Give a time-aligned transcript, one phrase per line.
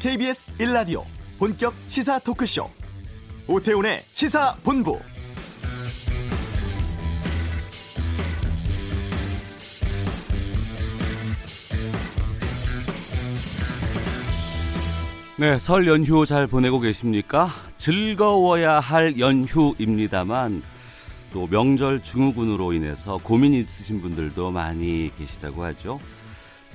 [0.00, 1.04] KBS 1라디오
[1.38, 2.70] 본격 시사 토크쇼
[3.48, 4.98] 오태훈의 시사본부
[15.38, 17.50] 네, 설 연휴 잘 보내고 계십니까?
[17.76, 20.62] 즐거워야 할 연휴입니다만
[21.32, 26.00] 또 명절 증후군으로 인해서 고민이 있으신 분들도 많이 계시다고 하죠.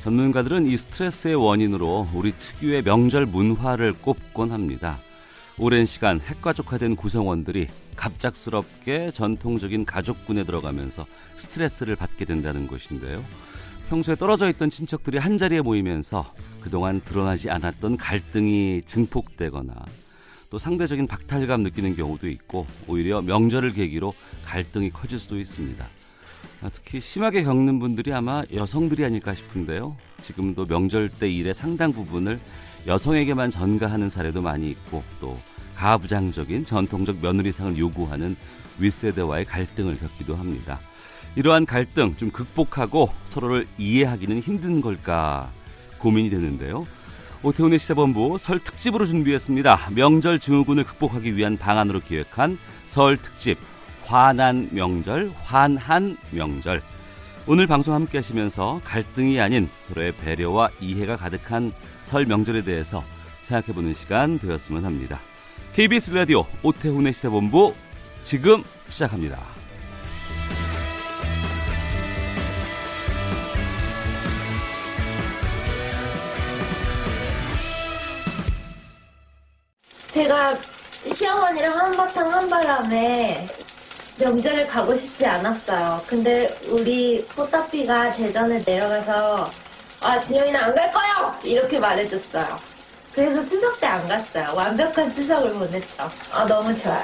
[0.01, 4.97] 전문가들은 이 스트레스의 원인으로 우리 특유의 명절 문화를 꼽곤 합니다.
[5.59, 11.05] 오랜 시간 핵가족화된 구성원들이 갑작스럽게 전통적인 가족군에 들어가면서
[11.35, 13.23] 스트레스를 받게 된다는 것인데요.
[13.89, 19.85] 평소에 떨어져 있던 친척들이 한 자리에 모이면서 그동안 드러나지 않았던 갈등이 증폭되거나
[20.49, 24.15] 또 상대적인 박탈감 느끼는 경우도 있고 오히려 명절을 계기로
[24.45, 26.00] 갈등이 커질 수도 있습니다.
[26.61, 29.95] 아, 특히 심하게 겪는 분들이 아마 여성들이 아닐까 싶은데요.
[30.21, 32.39] 지금도 명절 때 일의 상당 부분을
[32.85, 35.37] 여성에게만 전가하는 사례도 많이 있고 또
[35.75, 38.35] 가부장적인 전통적 며느리상을 요구하는
[38.79, 40.79] 윗세대와의 갈등을 겪기도 합니다.
[41.35, 45.49] 이러한 갈등 좀 극복하고 서로를 이해하기는 힘든 걸까
[45.97, 46.85] 고민이 되는데요.
[47.41, 49.89] 오태훈의 시사본부 설 특집으로 준비했습니다.
[49.95, 53.57] 명절 증후군을 극복하기 위한 방안으로 기획한 설 특집
[54.05, 56.81] 환한 명절, 환한 명절.
[57.47, 61.71] 오늘 방송 함께 하시면서 갈등이 아닌 서로의 배려와 이해가 가득한
[62.03, 63.03] 설 명절에 대해서
[63.41, 65.19] 생각해보는 시간 되었으면 합니다.
[65.73, 67.73] KBS 라디오 오태훈의 시사본부
[68.23, 69.39] 지금 시작합니다.
[80.11, 80.55] 제가
[81.13, 83.47] 시어머니랑 한바탕 한바람에
[84.25, 86.01] 명절을 가고 싶지 않았어요.
[86.07, 89.49] 근데 우리 포따피가 대전에 내려가서
[90.03, 92.45] 아 진영이는 안 갈 거야 이렇게 말해줬어요.
[93.15, 94.53] 그래서 추석 때 안 갔어요.
[94.55, 96.09] 완벽한 추석을 보냈죠.
[96.33, 97.03] 아 너무 좋아요.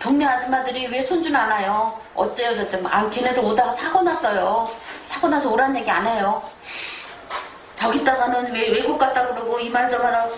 [0.00, 1.98] 동네 아줌마들이 왜 손주는 안 와요?
[2.14, 4.68] 어째요 저쯤 아 걔네들 오다가 사고 났어요.
[5.06, 6.42] 사고 나서 오란 얘기 안 해요.
[7.76, 10.34] 저기다가는 왜 외국 갔다 그러고 이말저 말하고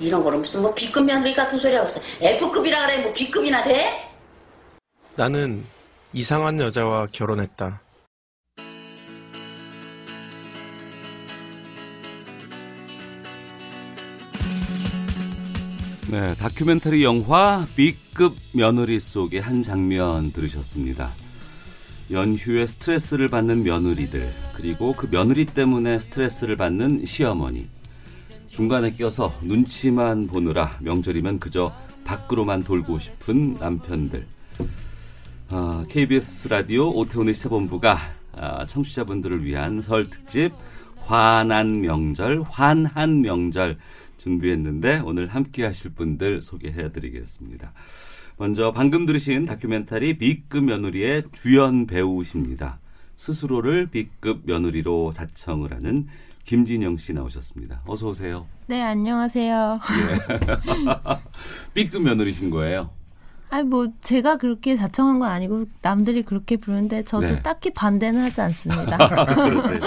[0.00, 2.00] 이런 거를 무슨 뭐 B급 며느리 같은 소리 하고 있어.
[2.20, 4.10] F급이라 그래 뭐 B급이나 돼?
[5.14, 5.64] 나는
[6.12, 7.80] 이상한 여자와 결혼했다.
[16.08, 21.12] 네, 다큐멘터리 영화 B급 며느리 속의 한 장면 들으셨습니다.
[22.10, 27.68] 연휴에 스트레스를 받는 며느리들, 그리고 그 며느리 때문에 스트레스를 받는 시어머니.
[28.50, 31.72] 중간에 껴서 눈치만 보느라 명절이면 그저
[32.04, 34.26] 밖으로만 돌고 싶은 남편들.
[35.48, 37.98] 아, KBS 라디오 오태훈의 시사본부가
[38.32, 40.52] 아, 청취자분들을 위한 설 특집
[40.98, 43.78] 환한 명절, 환한 명절
[44.18, 47.72] 준비했는데 오늘 함께 하실 분들 소개해 드리겠습니다.
[48.36, 52.80] 먼저 방금 들으신 다큐멘터리 B급 며느리의 주연 배우십니다.
[53.14, 56.08] 스스로를 B급 며느리로 자청을 하는
[56.44, 57.82] 김진영 씨 나오셨습니다.
[57.86, 58.46] 어서 오세요.
[58.66, 59.80] 네, 안녕하세요.
[61.74, 62.90] B급 며느리신 거예요?
[63.50, 67.42] 아니 뭐 제가 그렇게 자청한 건 아니고 남들이 그렇게 부르는데 저도 네.
[67.42, 68.96] 딱히 반대는 하지 않습니다.
[69.34, 69.80] 그러세요.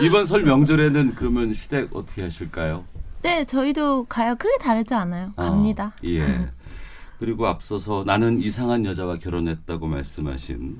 [0.00, 2.84] 이번 설 명절에는 그러면 시댁 어떻게 하실까요?
[3.22, 4.36] 네, 저희도 가요.
[4.38, 5.32] 크게 다르지 않아요.
[5.36, 5.92] 어, 갑니다.
[6.04, 6.48] 예.
[7.18, 10.76] 그리고 앞서서 나는 이상한 여자와 결혼했다고 말씀하신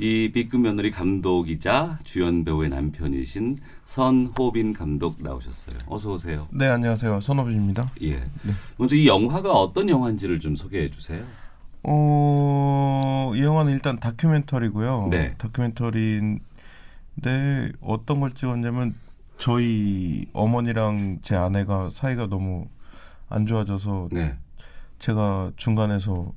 [0.00, 5.78] 이 B급 며느리 감독이자 주연 배우의 남편이신 선호빈 감독 나오셨어요.
[5.88, 6.48] 어서 오세요.
[6.50, 7.20] 네, 안녕하세요.
[7.20, 7.92] 선호빈입니다.
[8.04, 8.24] 예.
[8.78, 11.22] 먼저 이 영화가 어떤 영화인지를 좀 소개해 주세요.
[11.82, 15.08] 어, 이 영화는 일단 다큐멘터리고요.
[15.10, 15.34] 네.
[15.36, 16.40] 다큐멘터리인데
[17.82, 18.94] 어떤 걸 찍었냐면
[19.36, 22.68] 저희 어머니랑 제 아내가 사이가 너무
[23.28, 24.38] 안 좋아져서 네.
[24.98, 26.32] 제가 중간에서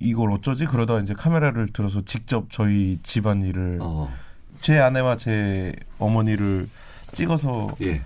[0.00, 0.64] 이걸 어쩌지?
[0.66, 4.12] 그러다 이제 카메라를 들어서 직접 저희 집안 일을 어,
[4.60, 6.68] 제 아내와 제 어머니를
[7.14, 8.02] 찍어서 예.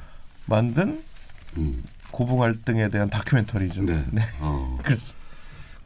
[0.46, 1.02] 만든
[1.58, 3.82] 음, 고부 갈등에 대한 다큐멘터리죠.
[3.82, 4.22] 네.
[4.40, 5.12] 어, 그래서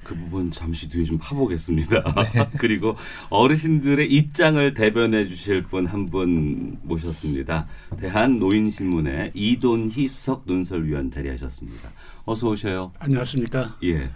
[0.02, 2.02] 그 부분 잠시 뒤에 좀 파보겠습니다.
[2.58, 2.96] 그리고
[3.28, 7.68] 어르신들의 입장을 대변해 주실 분한분 모셨습니다.
[8.00, 11.90] 대한노인신문의 이돈희 수석 논설위원 자리하셨습니다.
[12.24, 12.92] 어서 오셔요.
[12.98, 13.76] 안녕하십니까.
[13.84, 14.10] 예.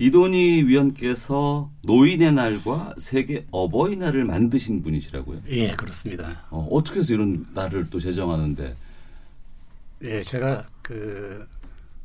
[0.00, 5.42] 이돈희 위원께서 노인의 날과 세계 어버이날을 만드신 분이시라고요?
[5.48, 6.46] 예, 그렇습니다.
[6.50, 8.76] 어, 어떻게 해서 이런 날을 또 제정하는데?
[10.04, 11.44] 예, 제가 그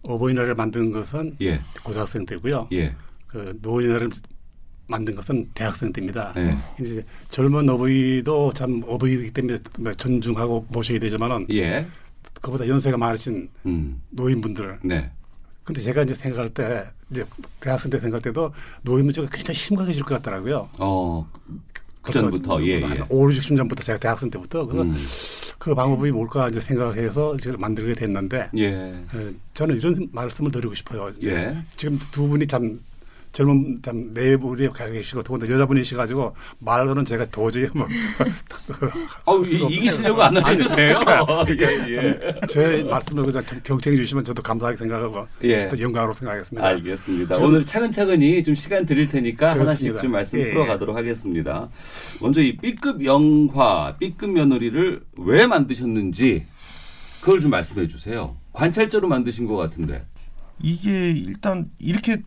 [0.02, 2.68] 어버이날을 만든 것은 예, 고등학생 때고요.
[2.74, 2.96] 예,
[3.28, 4.10] 그 노인날을
[4.88, 6.34] 만든 것은 대학생 때입니다.
[6.38, 6.58] 예.
[6.82, 9.60] 이제 젊은 어버이도 참 어버이이기 때문에
[9.98, 11.86] 존중하고 모셔야 되지만은 예,
[12.42, 14.02] 그보다 연세가 많으신 음.
[14.10, 14.80] 노인분들.
[14.84, 15.12] 네.
[15.64, 17.26] 근데 제가 이제 생각할 때 이제
[17.60, 18.52] 대학생 때 생각할 때도
[18.82, 20.70] 노인 문제가 굉장히 심각해질 것 같더라고요.
[20.78, 21.30] 어.
[22.02, 23.02] 그 전부터 예, 한 예.
[23.08, 24.96] 5, 60년 전부터 제가 대학생 때부터 그래서 음.
[25.58, 28.74] 그 방법이 뭘까 이제 생각해서 지금 만들게 됐는데 예.
[28.92, 31.12] 어, 저는 이런 말씀을 드리고 싶어요.
[31.24, 31.56] 예.
[31.78, 32.78] 지금 두 분이 참
[33.34, 37.88] 젊은 참네 분이 가 계시고 더군다나 여자분이셔가지고 말로는 제가 도저히 뭐
[39.26, 41.00] 어, 이, 이기시려고 안 하셔도 돼요.
[41.04, 42.20] 그러니까 예, 예.
[42.48, 45.68] 제 말씀을 그냥 좀 경청해 주시면 저도 감사하게 생각하고 예.
[45.68, 46.66] 또 영광으로 생각하겠습니다.
[46.66, 47.38] 알겠습니다.
[47.44, 49.64] 오늘 차근차근히 좀 시간 드릴 테니까 그렇습니다.
[49.64, 51.68] 하나씩 좀 말씀 예, 풀어가도록 하겠습니다.
[52.22, 56.46] 먼저 이 B급 영화, B급 며느리를 왜 만드셨는지
[57.20, 58.38] 그걸 좀 말씀해 주세요.
[58.54, 60.06] 관찰자로 만드신 것 같은데.
[60.62, 62.22] 이게 일단 이렇게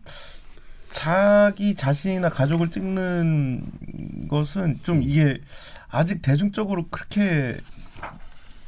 [0.97, 5.39] 자기 자신이나 가족을 찍는 것은 좀 이게
[5.89, 7.55] 아직 대중적으로 그렇게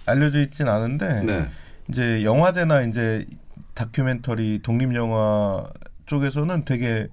[0.06, 1.50] 알려져 있진 않은데 네.
[1.88, 3.26] 이제 영화제나 이제
[3.74, 5.68] 다큐멘터리 독립 영화
[6.06, 7.08] 쪽에서는 되게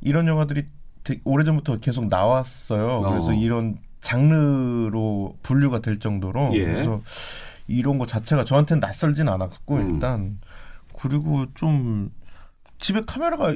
[0.00, 0.66] 이런 영화들이
[1.04, 2.84] 되게 오래전부터 계속 나왔어요.
[2.84, 3.10] 어.
[3.10, 6.64] 그래서 이런 장르로 분류가 될 정도로 예.
[6.64, 7.00] 그래서
[7.68, 9.90] 이런 거 자체가 저한테는 낯설진 않았고 음.
[9.90, 10.40] 일단
[11.00, 12.10] 그리고 좀
[12.80, 13.54] 집에 카메라가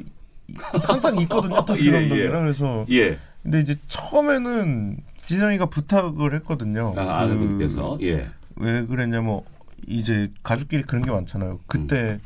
[0.84, 1.64] 항상 있거든요.
[1.64, 2.42] 다 예, 드럼덕이라 예.
[2.42, 3.18] 그래서 예.
[3.42, 6.94] 근데 이제 처음에는 진영이가 부탁을 했거든요.
[6.96, 7.98] 아, 아내분께서.
[8.02, 8.28] 예.
[8.56, 9.40] 왜 그랬냐면
[9.86, 11.60] 이제 가족끼리 그런 게 많잖아요.
[11.66, 12.18] 그때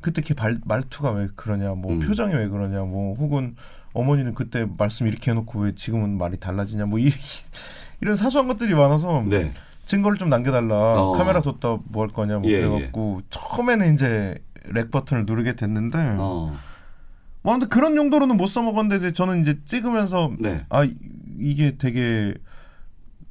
[0.00, 2.00] 그때 걔 발, 말투가 왜 그러냐, 뭐 음.
[2.00, 3.56] 표정이 왜 그러냐, 뭐 혹은
[3.94, 7.10] 어머니는 그때 말씀 이렇게 해놓고 왜 지금은 말이 달라지냐, 뭐 이,
[8.02, 9.52] 이런 사소한 것들이 많아서 네.
[9.86, 10.74] 증거를 좀 남겨달라.
[11.02, 11.12] 어.
[11.12, 14.34] 카메라 뒀다 뭐 할 거냐, 뭐 예, 그래갖고 처음에는 이제
[14.64, 16.54] 렉 버튼을 누르게 됐는데, 어.
[17.44, 20.64] 뭐 아무튼 그런 용도로는 못 써먹었는데 저는 이제 찍으면서 네.
[20.70, 20.96] 아 이-
[21.38, 22.34] 이게 되게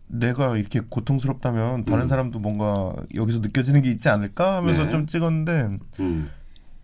[0.07, 2.07] 내가 이렇게 고통스럽다면 다른 음.
[2.07, 4.91] 사람도 뭔가 여기서 느껴지는 게 있지 않을까 하면서 네.
[4.91, 6.29] 좀 찍었는데 음.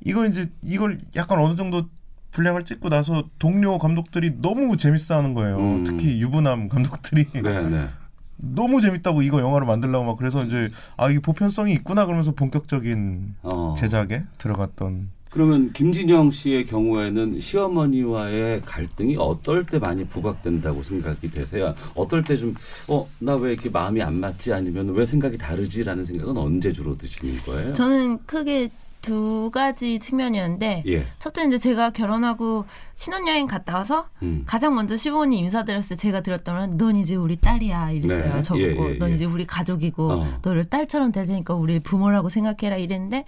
[0.04, 1.88] 이거 이제 이걸 약간 어느 정도
[2.32, 5.58] 분량을 찍고 나서 동료 감독들이 너무 재밌어하는 거예요.
[5.60, 5.84] 음.
[5.84, 7.90] 특히 유부남 감독들이 네, 네.
[8.38, 13.76] 너무 재밌다고 이거 영화로 만들려고 막 그래서 이제 아 이게 보편성이 있구나 그러면서 본격적인 어.
[13.78, 21.76] 제작에 들어갔던 그러면 김진영 씨의 경우에는 시어머니와의 갈등이 어떨 때 많이 부각된다고 생각이 되세요?
[21.94, 22.54] 어떨 때 좀,
[22.90, 24.52] 어, 나 왜 이렇게 마음이 안 맞지?
[24.54, 27.74] 아니면 왜 생각이 다르지라는 생각은 언제 주로 드시는 거예요?
[27.74, 28.70] 저는 크게
[29.02, 31.06] 두 가지 측면이었는데 예.
[31.20, 32.66] 첫째는 이제 제가 결혼하고
[32.96, 34.44] 신혼여행 갔다 와서 음.
[34.46, 38.36] 가장 먼저 시부모님 인사드렸을 때 제가 들었던 건넌 이제 우리 딸이야 이랬어요.
[38.36, 38.42] 네.
[38.42, 39.16] 저보고 예, 예, 넌 예.
[39.16, 40.28] 이제 우리 가족이고 어.
[40.42, 43.26] 너를 딸처럼 될 테니까 우리 부모라고 생각해라 이랬는데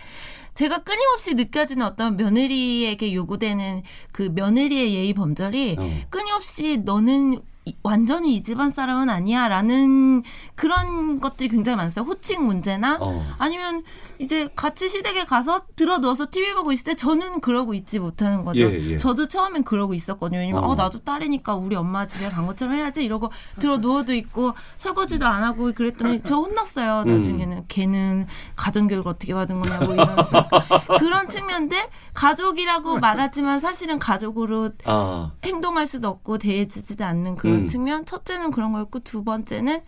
[0.55, 5.89] 제가 끊임없이 느껴지는 어떤 며느리에게 요구되는 그 며느리의 예의 범절이 어.
[6.09, 10.23] 끊임없이 너는 이- 완전히 이 집안 사람은 아니야라는
[10.55, 12.03] 그런 것들이 굉장히 많았어요.
[12.05, 13.23] 호칭 문제나 어.
[13.37, 13.83] 아니면
[14.21, 18.65] 이제 같이 시댁에 가서 들어 누워서 TV 보고 있을 때 저는 그러고 있지 못하는 거죠.
[18.65, 18.97] 예, 예.
[18.97, 20.39] 저도 처음엔 그러고 있었거든요.
[20.39, 20.67] 왜냐면 어.
[20.67, 20.75] 어.
[20.75, 25.73] 나도 딸이니까 우리 엄마 집에 간 것처럼 해야지 이러고 들어 누워도 있고 설거지도 안 하고
[25.73, 27.03] 그랬더니 저 혼났어요.
[27.07, 27.15] 음.
[27.15, 30.47] 나중에는 걔는 가정 교육을 어떻게 받은 거냐고 이러면서
[30.99, 37.67] 그런 측면인데 가족이라고 말하지만 사실은 가족으로 아, 행동할 수도 없고 대해주지도 않는 그런 음.
[37.67, 39.81] 측면 첫째는 그런 거였고 두 번째는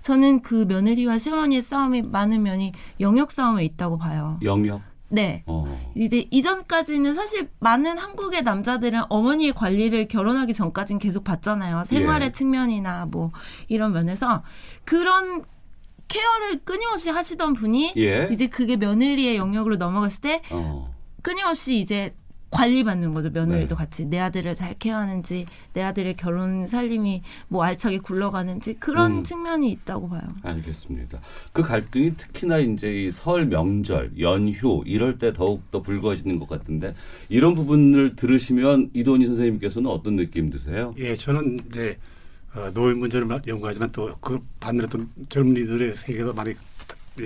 [0.00, 4.38] 저는 그 며느리와 시어머니의 싸움이 많은 면이 영역 싸움에 있다고 봐요.
[4.42, 4.82] 영역.
[5.08, 5.42] 네.
[5.46, 5.66] 어.
[5.96, 11.84] 이제 이전까지는 사실 많은 한국의 남자들은 어머니의 관리를 결혼하기 전까지는 계속 받잖아요.
[11.84, 12.32] 생활의 예.
[12.32, 13.30] 측면이나 뭐
[13.68, 14.42] 이런 면에서
[14.84, 15.44] 그런
[16.06, 18.28] 케어를 끊임없이 하시던 분이 예.
[18.30, 20.94] 이제 그게 며느리의 영역으로 넘어갔을 때 어.
[21.22, 22.12] 끊임없이 이제
[22.50, 23.78] 관리받는 거죠 며느리도 네.
[23.78, 29.24] 같이 내 아들을 잘 케어하는지 내 아들의 결혼 살림이 뭐 알차게 굴러가는지 그런 음.
[29.24, 30.22] 측면이 있다고 봐요.
[30.42, 31.20] 알겠습니다.
[31.52, 36.94] 그 갈등이 특히나 이제 이 설 명절, 연휴 이럴 때 더욱 더 불거지는 것 같은데
[37.28, 40.92] 이런 부분을 들으시면 이도니 선생님께서는 어떤 느낌 드세요?
[40.98, 41.96] 예, 저는 이제
[42.56, 46.54] 어, 노인 문제를 마- 연구하지만 또 그 반면에 또 젊은이들의 세계도 많이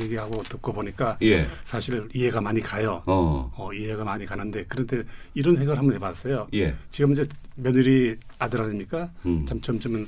[0.02, 1.46] 얘기하고 듣고 보니까 예.
[1.64, 3.02] 사실 이해가 많이 가요.
[3.06, 3.50] 어.
[3.56, 5.02] 어, 이해가 많이 가는데 그런데
[5.34, 6.48] 이런 생각을 한번 해봤어요.
[6.54, 6.74] 예.
[6.90, 7.24] 지금 이제
[7.56, 9.10] 며느리 아들 아닙니까?
[9.26, 9.44] 음.
[9.46, 10.06] 참 점점은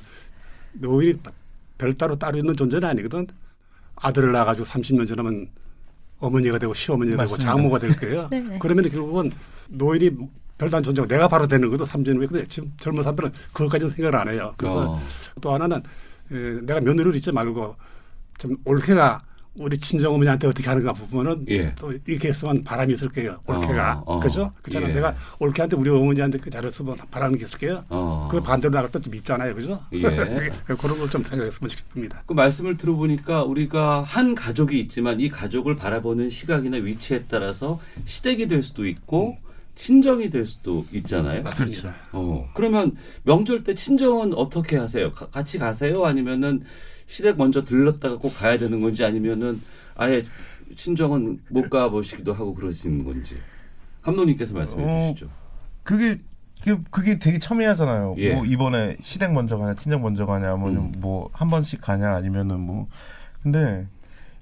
[0.73, 1.19] 노인이
[1.77, 3.27] 별따로 따로 있는 존재는 아니거든.
[3.95, 5.49] 아들을 낳아가지고 30년 지나면
[6.19, 7.51] 어머니가 되고 시어머니가 되고 맞습니다.
[7.51, 8.29] 장모가 될 거예요.
[8.59, 9.31] 그러면 결국은
[9.69, 10.09] 노인이
[10.57, 12.27] 별다른 존재고 내가 바로 되는 거도 30년 후에.
[12.27, 14.53] 근데 지금 젊은 사람들은 그것까지는 생각을 안 해요.
[14.57, 15.01] 그래서 어.
[15.41, 15.77] 또 하나는
[16.31, 17.75] 에, 내가 며느리를 잊지 말고
[18.39, 19.21] 좀 올케가
[19.59, 21.73] 우리 친정 어머니한테 어떻게 하는가 보면은 예.
[21.75, 23.39] 또 이렇게 했으면 바람이 있을 거예요.
[23.47, 24.19] 올케가 어, 어.
[24.19, 24.51] 그죠?
[24.61, 24.89] 그렇잖아.
[24.89, 24.93] 예.
[24.93, 27.83] 내가 올케한테 우리 어머니한테 그 잘했으면 바라는 게 있을 거예요.
[27.89, 28.27] 어.
[28.27, 28.31] 아.
[28.31, 29.79] 그 반대로 나갈 때좀 있잖아요, 그죠?
[29.93, 29.99] 예.
[30.67, 32.21] 그런 걸 좀 생각했으면 싶습니다.
[32.25, 38.61] 그 말씀을 들어보니까 우리가 한 가족이 있지만 이 가족을 바라보는 시각이나 위치에 따라서 시댁이 될
[38.61, 39.37] 수도 있고
[39.75, 41.43] 친정이 될 수도 있잖아요.
[41.43, 41.93] 맞습니다.
[42.11, 45.11] 어, 그러면 명절 때 친정은 어떻게 하세요?
[45.13, 46.03] 가- 같이 가세요?
[46.05, 46.63] 아니면은
[47.07, 49.61] 시댁 먼저 들렀다가 꼭 가야 되는 건지 아니면은
[49.95, 50.21] 아예
[50.75, 53.35] 친정은 못 가보시기도 하고 그러시는 건지
[54.01, 55.29] 감독님께서 말씀해 어, 주시죠.
[55.83, 56.19] 그게
[56.59, 58.15] 그게, 그게 되게 첨예하잖아요.
[58.17, 58.33] 예.
[58.33, 60.91] 뭐 이번에 시댁 먼저 가냐, 친정 먼저 가냐, 아니면 음.
[60.97, 62.87] 뭐한 번씩 가냐, 아니면은 뭐
[63.43, 63.85] 근데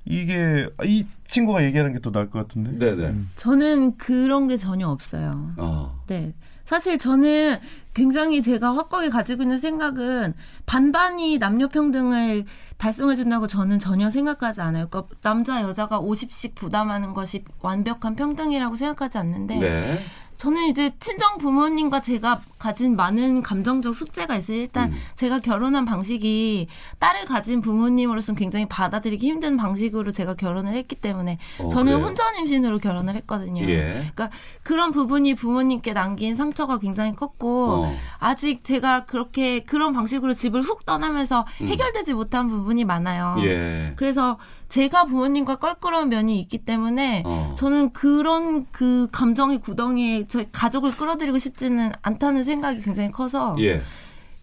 [0.06, 2.78] 이게 이 친구가 얘기하는 게 또 나을 것 같은데.
[2.78, 3.08] 네네.
[3.10, 3.30] 음.
[3.36, 5.54] 저는 그런 게 전혀 없어요.
[5.58, 6.02] 어.
[6.08, 6.34] 네.
[6.66, 7.60] 사실 저는
[7.94, 10.34] 굉장히 제가 확고하게 가지고 있는 생각은
[10.66, 12.46] 반반이 남녀 평등을
[12.78, 14.88] 달성해 준다고 저는 전혀 생각하지 않아요.
[14.90, 20.00] 그러니까 남자 여자가 50씩 부담하는 것이 완벽한 평등이라고 생각하지 않는데 네.
[20.38, 24.58] 저는 이제 친정 부모님과 제가 가진 많은 감정적 숙제가 있어요.
[24.58, 24.98] 일단 음.
[25.16, 26.68] 제가 결혼한 방식이
[27.00, 32.08] 딸을 가진 부모님으로서는 굉장히 받아들이기 힘든 방식으로 제가 결혼을 했기 때문에 어, 저는 그래요?
[32.08, 33.64] 혼전 임신으로 결혼을 했거든요.
[33.64, 34.10] 예.
[34.14, 34.30] 그러니까
[34.64, 37.96] 그런 부분이 부모님께 남긴 상처가 굉장히 컸고 어.
[38.20, 41.68] 아직 제가 그렇게 그런 방식으로 집을 훅 떠나면서 음.
[41.68, 43.36] 해결되지 못한 부분이 많아요.
[43.40, 43.94] 예.
[43.96, 44.38] 그래서
[44.76, 47.56] 제가 부모님과 껄끄러운 면이 있기 때문에 어.
[47.58, 53.82] 저는 그런 그 감정의 구덩이에 저희 가족을 끌어들이고 싶지는 않다는 생각이 굉장히 커서 예.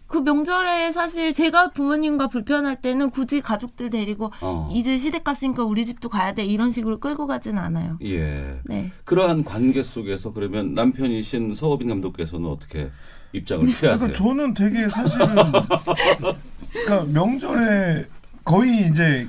[0.07, 4.69] 그 명절에 사실 제가 부모님과 불편할 때는 굳이 가족들 데리고 어.
[4.71, 7.99] 이제 시댁 갔으니까 우리 집도 가야 돼 이런 식으로 끌고 가지는 않아요.
[8.01, 8.59] 예.
[8.65, 8.91] 네.
[9.05, 12.89] 그러한 관계 속에서 그러면 남편이신 서호빈 감독께서는 어떻게
[13.33, 13.97] 입장을 취하세요?
[13.97, 15.27] 그러니까 저는 되게 사실은
[16.73, 18.07] 그러니까 명절에
[18.43, 19.27] 거의 이제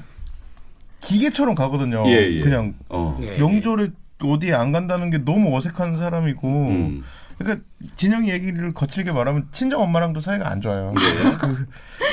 [1.05, 2.05] 기계처럼 가거든요.
[2.09, 2.41] 예, 예.
[2.41, 3.17] 그냥 어.
[3.23, 3.37] 예.
[3.39, 3.91] 명절에
[4.23, 7.03] 어디에 안 간다는 게 너무 어색한 사람이고 음.
[7.39, 7.65] 그러니까
[7.97, 10.95] 진영이 얘기를 거칠게 말하면 친정 엄마랑도 사이가 안 좋아요.
[10.99, 11.31] 예.
[11.37, 11.67] 그,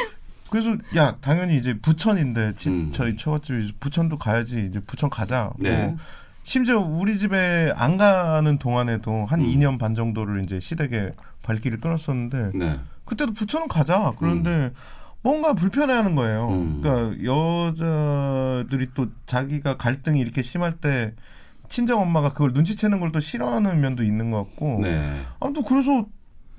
[0.52, 2.92] 그래서 야 당연히 이제 부천인데 지- 음.
[2.94, 5.52] 저희 처갓집이 부천도 가야지 이제 부천 가자.
[5.58, 5.72] 네.
[5.86, 5.98] 뭐
[6.44, 9.46] 심지어 우리 집에 안 가는 동안에도 한 음.
[9.46, 11.12] 2년 반 정도를 이제 시댁에
[11.44, 12.80] 발길을 끊었었는데 네.
[13.06, 14.12] 그때도 부천은 가자.
[14.18, 14.72] 그런데
[15.24, 16.50] 뭔가 불편해하는 거예요.
[16.50, 16.82] 음.
[16.82, 21.14] 그러니까 여자들이 또 자기가 갈등이 이렇게 심할 때
[21.70, 24.80] 친정 엄마가 그걸 눈치채는 걸 또 싫어하는 면도 있는 것 같고.
[24.82, 25.22] 네.
[25.40, 26.06] 아무튼 그래서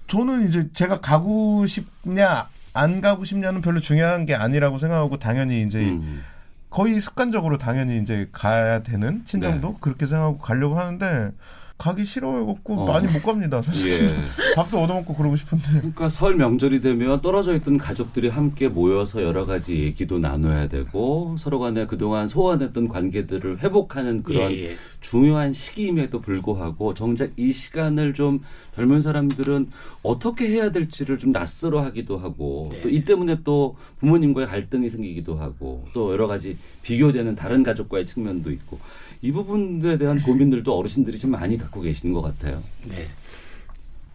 [0.07, 5.79] 저는 이제 제가 가고 싶냐 안 가고 싶냐는 별로 중요한 게 아니라고 생각하고 당연히 이제
[5.81, 6.23] 음.
[6.71, 9.77] 거의 습관적으로 당연히 이제 가야 되는 친정도 네.
[9.81, 11.31] 그렇게 생각하고 가려고 하는데
[11.79, 12.87] 가기 싫어해갖고 어.
[12.87, 13.61] 많이 못 갑니다.
[13.63, 14.55] 사실 예.
[14.55, 15.65] 밥도 얻어먹고 그러고 싶은데.
[15.73, 21.59] 그러니까 설 명절이 되면 떨어져 있던 가족들이 함께 모여서 여러 가지 얘기도 나눠야 되고 서로
[21.59, 24.77] 간에 그동안 소원했던 관계들을 회복하는 그런 예, 예.
[25.03, 28.41] 중요한 시기임에도 불구하고 정작 이 시간을 좀
[28.75, 29.69] 젊은 사람들은
[30.03, 36.13] 어떻게 해야 될지를 좀 낯설어 하기도 하고 또이 때문에 또 부모님과의 갈등이 생기기도 하고 또
[36.13, 38.79] 여러 가지 비교되는 다른 가족과의 측면도 있고
[39.21, 42.63] 이 부분에 대한 고민들도 어르신들이 좀 많이 갖고 계시는 것 같아요.
[42.89, 43.07] 네.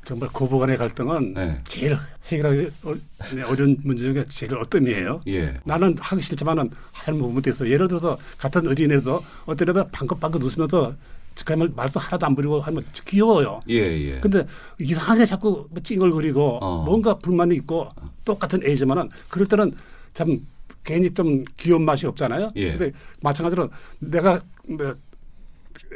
[0.08, 1.58] 정말 고부간의 갈등은 네.
[1.66, 1.98] 제일
[2.30, 2.96] 해결하기 어-
[3.36, 5.22] 네, 어려운 문제 중에 제일 어뜸이에요.
[5.28, 5.60] 예.
[5.66, 10.96] 나는 하기 싫지만은 하면 못해서 예를 들어서 같은 어린애도 어떤 애가 방긋방긋 웃으면서
[11.46, 13.60] 그야말로 말도 하나도 안 부리고 하면 귀여워요.
[13.70, 14.20] 예, 예.
[14.22, 14.48] 근데
[14.80, 16.84] 이상하게 자꾸 뭐 찡얼거리고 어.
[16.86, 17.90] 뭔가 불만이 있고
[18.24, 19.74] 똑같은 애지만은 그럴 때는
[20.14, 20.40] 참
[20.86, 22.52] 괜히 좀 귀여운 맛이 없잖아요.
[22.56, 22.72] 예.
[22.78, 24.96] 근데 마찬가지로 내가 뭐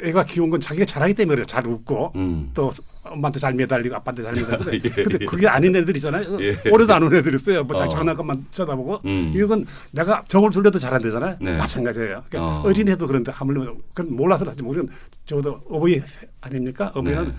[0.03, 1.45] 애가 귀여운 건 자기가 잘하기 때문에 그래요.
[1.45, 2.51] 잘 웃고 음.
[2.53, 2.71] 또
[3.03, 5.25] 엄마한테 잘 매달리고 아빠한테 잘 매달리고 예, 근데 예.
[5.25, 6.37] 그게 아닌 애들 있잖아요.
[6.41, 6.57] 예.
[6.71, 7.63] 오래도 안 온 애들 있어요.
[7.63, 7.87] 뭐 어.
[7.89, 9.33] 장난감만 쳐다보고 음.
[9.35, 11.37] 이건 내가 정을 둘려도 잘한대잖아요.
[11.41, 11.57] 네.
[11.57, 12.23] 마찬가지예요.
[12.29, 12.61] 그러니까 어.
[12.63, 14.89] 어린애도 그런데 하물며 그건 몰라서 하지 모르는
[15.25, 16.01] 적어도 어버이
[16.41, 16.91] 아닙니까?
[16.95, 17.33] 어버이는 네.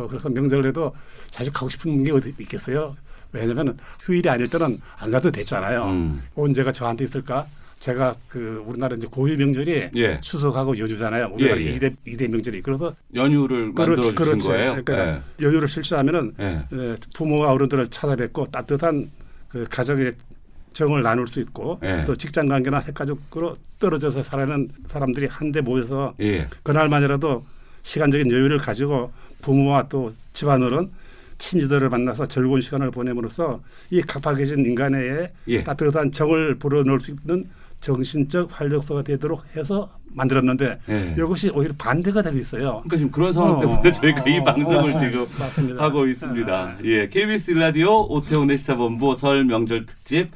[0.00, 0.92] 어, 그래서 명절에도
[1.30, 2.96] 자식 가고 싶은 게 어디 있겠어요?
[3.32, 5.84] 왜냐면 휴일이 아닐 때는 안 가도 됐잖아요.
[5.84, 6.22] 음.
[6.36, 7.46] 언제가 저한테 있을까?
[7.84, 10.18] 제가 그 우리나라 이제 고유 명절이 예.
[10.22, 11.32] 추석하고 연휴잖아요.
[11.34, 11.72] 우리나라 예, 예.
[11.72, 12.62] 이대 이대 명절이.
[12.62, 14.48] 그래서 연휴를 만들어 주신 그렇지.
[14.48, 14.82] 거예요.
[14.82, 16.66] 그러니까 연휴를 실시하면은 예.
[16.72, 19.10] 에, 부모와 어른들을 찾아뵙고 따뜻한
[19.50, 20.12] 그 가정의
[20.72, 22.04] 정을 나눌 수 있고 예.
[22.06, 26.48] 또 직장 관계나 핵가족으로 떨어져서 살아는 사람들이 한데 모여서 예.
[26.62, 27.44] 그날만이라도
[27.82, 29.12] 시간적인 여유를 가지고
[29.42, 30.90] 부모와 또 집안어른
[31.36, 33.60] 친지들을 만나서 즐거운 시간을 보냄으로써
[33.90, 35.64] 이 각박해진 인간의 예.
[35.64, 37.46] 따뜻한 정을 불어넣을 수 있는
[37.84, 41.14] 정신적 활력소가 되도록 해서 만들었는데 예.
[41.18, 42.82] 이것이 오히려 반대가 되고 있어요.
[42.84, 45.82] 그러니까 지금 그런 상황 어, 때문에 어, 저희가 어, 이 어, 방송을 어, 지금 맞습니다.
[45.82, 46.64] 하고 있습니다.
[46.64, 50.30] 어, 예, KBS 라디오 오태훈의 시사본부 설 명절 특집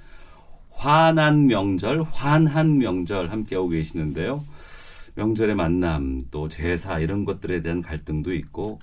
[0.73, 4.45] 환한 명절, 환한 명절 함께하고 계시는데요.
[5.14, 8.78] 명절의 만남, 또 제사 이런 것들에 대한 갈등도 있고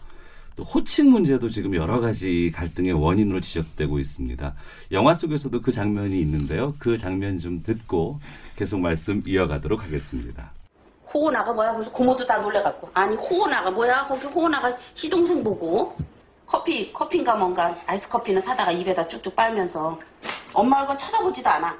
[0.55, 4.55] 또 호칭 문제도 지금 여러 가지 갈등의 원인으로 지적되고 있습니다.
[4.91, 6.73] 영화 속에서도 그 장면이 있는데요.
[6.79, 8.19] 그 장면 좀 듣고
[8.55, 10.51] 계속 말씀 이어가도록 하겠습니다.
[11.13, 11.73] 호나가 뭐야?
[11.73, 14.05] 그래서 고모도 다 놀래갖고 아니 호나가 뭐야?
[14.07, 15.97] 거기 호나가 시동생 보고
[16.45, 19.99] 커피 커피인가 뭔가 아이스 커피는 사다가 입에다 쭉쭉 빨면서
[20.53, 21.77] 엄마 얼굴 쳐다보지도 않아.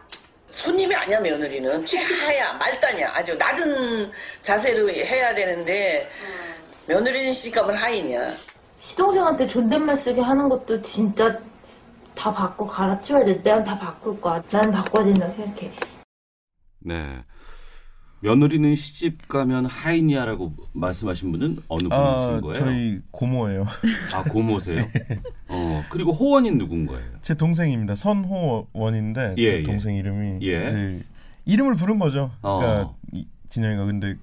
[0.51, 4.09] 손님이 아니야 며느리는 취하야 말단이야 아주 낮은
[4.41, 6.09] 자세로 해야 되는데
[6.87, 8.33] 며느리는 시집가면 하인이야
[8.85, 11.39] 시동생한테 존댓말 쓰게 하는 것도 진짜
[12.13, 13.41] 다 바꿔 갈아치워야 돼.
[13.41, 14.41] 내가 다 바꿀 거야.
[14.51, 15.71] 난 바꿔야 된다고 생각해.
[16.81, 17.23] 네.
[18.21, 22.63] 며느리는 시집 가면 하인이야라고 말씀하신 분은 어느 분이신 아, 거예요?
[22.63, 23.65] 저희 고모예요.
[24.13, 24.87] 아 고모세요?
[25.49, 27.03] 어 그리고 호원인 누군 거예요?
[27.23, 27.95] 제 동생입니다.
[27.95, 29.63] 선호원인데 예, 제 예.
[29.63, 30.67] 동생 이름이 예.
[30.67, 31.03] 이제
[31.45, 32.31] 이름을 부른 거죠.
[32.43, 32.59] 어.
[32.59, 34.15] 그러니까 이- 진영이가 근데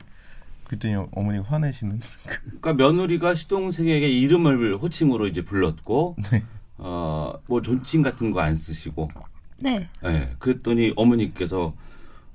[0.73, 2.01] 그랬더니 어머니가 화내시는.
[2.61, 6.43] 그러니까 며느리가 시동생에게 이름을 호칭으로 이제 불렀고 네.
[6.79, 9.11] 어뭐 존칭 같은 거 안 쓰시고
[9.59, 9.89] 네.
[10.05, 11.75] 예 그랬더니 어머니께서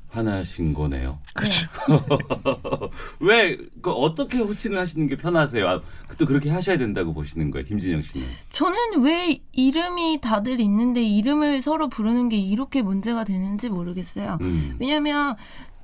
[0.10, 1.20] 화나신 거네요.
[1.34, 1.68] 그렇죠.
[3.20, 5.68] 왜, 그 어떻게 호칭을 하시는 게 편하세요?
[5.68, 5.82] 아,
[6.18, 8.26] 또 그렇게 하셔야 된다고 보시는 거예요, 김진영 씨는.
[8.54, 14.38] 저는 왜 이름이 다들 있는데 이름을 서로 부르는 게 이렇게 문제가 되는지 모르겠어요.
[14.42, 14.78] 음.
[14.80, 15.36] 왜냐면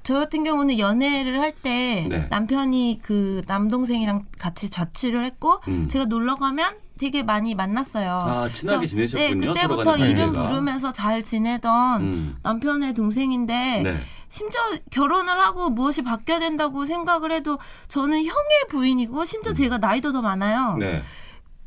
[0.04, 2.28] 저 같은 경우는 연애를 할때 네.
[2.30, 5.88] 남편이 그 남동생이랑 같이 자취를 했고 음.
[5.90, 8.12] 제가 놀러 가면 되게 많이 만났어요.
[8.12, 10.34] 아, 친하게 그래서, 지내셨군요, 네, 그때부터 이름.
[10.34, 12.38] 부르면서 잘 지내던 음.
[12.44, 13.98] 남편의 동생인데 네.
[14.30, 17.58] 심지어 결혼을 하고 무엇이 바뀌어야 된다고 생각을 해도
[17.88, 20.74] 저는 형의 부인이고 심지어 제가 나이도 더 많아요.
[20.76, 20.80] 음.
[20.80, 21.02] 네.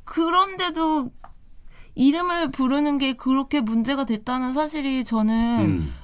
[0.04, 1.10] 그런데도
[1.94, 5.94] 이름을 부르는 게 그렇게 문제가 됐다는 사실이 저는 음.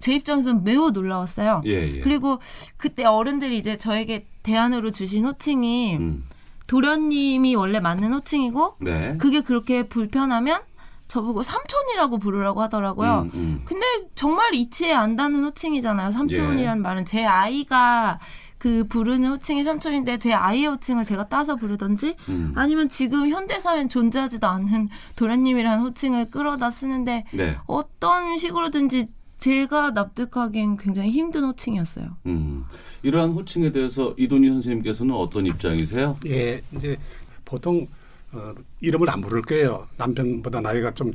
[0.00, 1.62] 제 입장에서는 매우 놀라웠어요.
[1.66, 2.00] 예, 예.
[2.00, 2.38] 그리고
[2.76, 6.24] 그때 어른들이 이제 저에게 대안으로 주신 호칭이 음.
[6.66, 9.16] 도련님이 원래 맞는 호칭이고 네.
[9.18, 10.60] 그게 그렇게 불편하면
[11.08, 13.28] 저보고 삼촌이라고 부르라고 하더라고요.
[13.32, 13.62] 음, 음.
[13.64, 16.10] 근데 정말 이치에 안 닿는 호칭이잖아요.
[16.10, 18.18] 삼촌이라는 말은 제 아이가
[18.58, 22.52] 그 부르는 호칭이 삼촌인데 제 아이의 호칭을 제가 따서 부르던지 음.
[22.56, 27.56] 아니면 지금 현대 사회엔 존재하지도 않는 도련님이라는 호칭을 끌어다 쓰는데 네.
[27.66, 32.16] 어떤 식으로든지 제가 납득하기엔 굉장히 힘든 호칭이었어요.
[32.26, 32.64] 음.
[33.02, 36.16] 이러한 호칭에 대해서 이돈희 선생님께서는 어떤 입장이세요?
[36.26, 36.96] 예, 이제
[37.44, 37.86] 보통
[38.32, 39.86] 어, 이름을 안 부를 거예요.
[39.96, 41.12] 남편보다 나이가 좀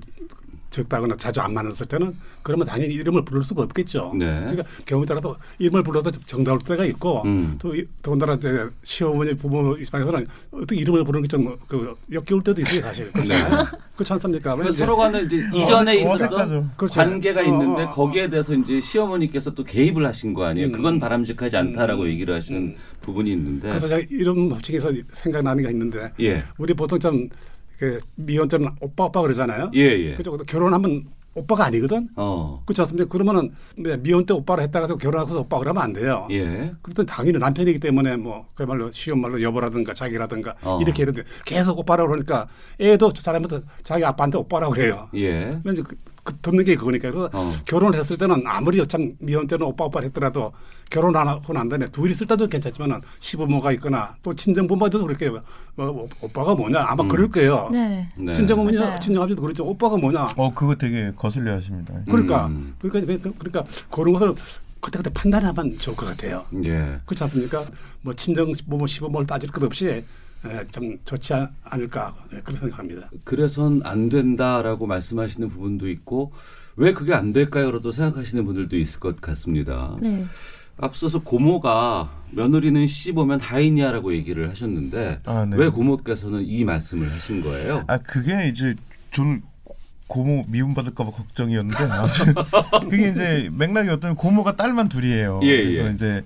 [0.72, 4.14] 적다거나 자주 안 만났을 때는 그러면 당연히 이름을 부를 수가 없겠죠.
[4.18, 4.26] 네.
[4.40, 7.56] 그러니까 경우에 따라서 이름을 불러도 정다울 때가 있고 음.
[7.60, 13.12] 또 이- 더군다나 이제 시어머니 부모 입장에서는 어떻게 이름을 부르는 게좀그 역겨울 때도 있어요 사실
[13.12, 13.68] 그렇잖아요.
[13.96, 14.56] 그렇지 않습니까?
[14.56, 16.72] 그러니까 이제 서로 간에 이제 이전에 어색- 있었던.
[16.78, 17.00] 그렇죠.
[17.02, 17.92] 관계가 어, 있는데 어, 어.
[17.92, 20.68] 거기에 대해서 이제 시어머니께서 또 개입을 하신 거 아니에요?
[20.68, 20.72] 음.
[20.72, 23.68] 그건 바람직하지 않다라고 얘기를 하시는 부분이 있는데.
[23.70, 26.44] 그래서 제가 이름 호칭에서 생각나는 게 있는데 예.
[26.58, 27.28] 우리 보통 좀
[27.82, 29.72] 그 미혼 때는 오빠 오빠 그러잖아요.
[29.74, 30.14] 예, 예.
[30.14, 30.38] 그죠?
[30.38, 32.10] 결혼하면 오빠가 아니거든.
[32.16, 32.62] 어.
[32.64, 33.10] 그렇지 않습니까?
[33.10, 36.28] 그러면은 네, 미혼 때 오빠를 했다가 결혼하고서 오빠 그러면 안 돼요.
[36.30, 36.74] 예.
[36.84, 40.78] 그랬더니 당연히 남편이기 때문에 뭐 그야말로 쉬운 말로 여보라든가 자기라든가 어.
[40.80, 42.48] 이렇게 했는데 계속 오빠라고 그러니까
[42.80, 45.10] 애도 저 사람한테 자기 아빠한테 오빠라고 그래요.
[45.16, 45.60] 예.
[45.64, 47.50] 그, 그 듣는 게 그거니까 그래서 어.
[47.66, 50.52] 결혼을 했을 때는 아무리 참 미혼 때는 오빠 오빠 했더라도
[50.90, 55.28] 결혼 안 하고 난 다음에 둘이 있을 때도 괜찮지만은 시부모가 있거나 또 친정 부모도 그렇게
[55.28, 55.42] 어,
[55.78, 57.70] 어, 오빠가 뭐냐 아마 그럴 거예요.
[57.72, 58.08] 네.
[58.16, 58.34] 네.
[58.34, 59.00] 친정 어머니 맞아요.
[59.00, 59.66] 친정 아버지도 그렇죠.
[59.66, 60.34] 오빠가 뭐냐.
[60.36, 61.94] 어 그거 되게 거슬려 하십니다.
[62.06, 62.76] 그러니까 음.
[62.80, 64.36] 그러니까 그러니까 그런 것을
[64.82, 66.44] 그때그때 판단하면 좋을 것 같아요.
[66.66, 67.00] 예.
[67.06, 67.64] 그렇지 않습니까?
[68.02, 70.04] 뭐 친정 부모 시부모를 따질 것 없이 에,
[70.72, 73.10] 좀 좋지 않- 않을까 네, 그런 생각합니다.
[73.24, 76.32] 그래선 안 된다라고 말씀하시는 부분도 있고
[76.76, 79.96] 왜 그게 안 될까요라도 생각하시는 분들도 있을 것 같습니다.
[80.02, 80.26] 네.
[80.78, 85.58] 앞서서 고모가 며느리는 시집 오면 하인이야라고 얘기를 하셨는데 아, 네.
[85.58, 87.84] 왜 고모께서는 이 말씀을 하신 거예요?
[87.88, 88.74] 아 그게 이제
[89.14, 89.44] 저는
[90.08, 91.78] 고모 미움 받을까봐 걱정이었는데
[92.90, 95.40] 그게 이제 맥락이 어떤 고모가 딸만 둘이에요.
[95.44, 95.94] 예, 그래서 예.
[95.94, 96.24] 이제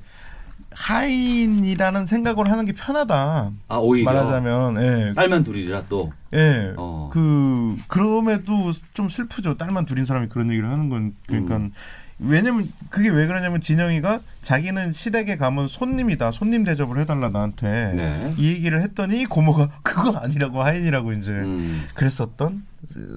[0.75, 3.51] 하인이라는 생각으로 하는 게 편하다.
[3.67, 5.13] 아 오히려 말하자면 예.
[5.15, 6.73] 딸만 둘이라 또 예.
[6.77, 7.09] 어.
[7.11, 9.57] 그 그럼에도 좀 슬프죠.
[9.57, 11.71] 딸만 둘인 사람이 그런 얘기를 하는 건 그러니까 음.
[12.17, 16.31] 왜냐면 그게 왜 그러냐면 진영이가 자기는 시댁에 가면 손님이다.
[16.31, 18.33] 손님 대접을 해달라 나한테 네.
[18.37, 21.85] 이 얘기를 했더니 고모가 그거 아니라고 하인이라고 이제 음.
[21.93, 22.63] 그랬었던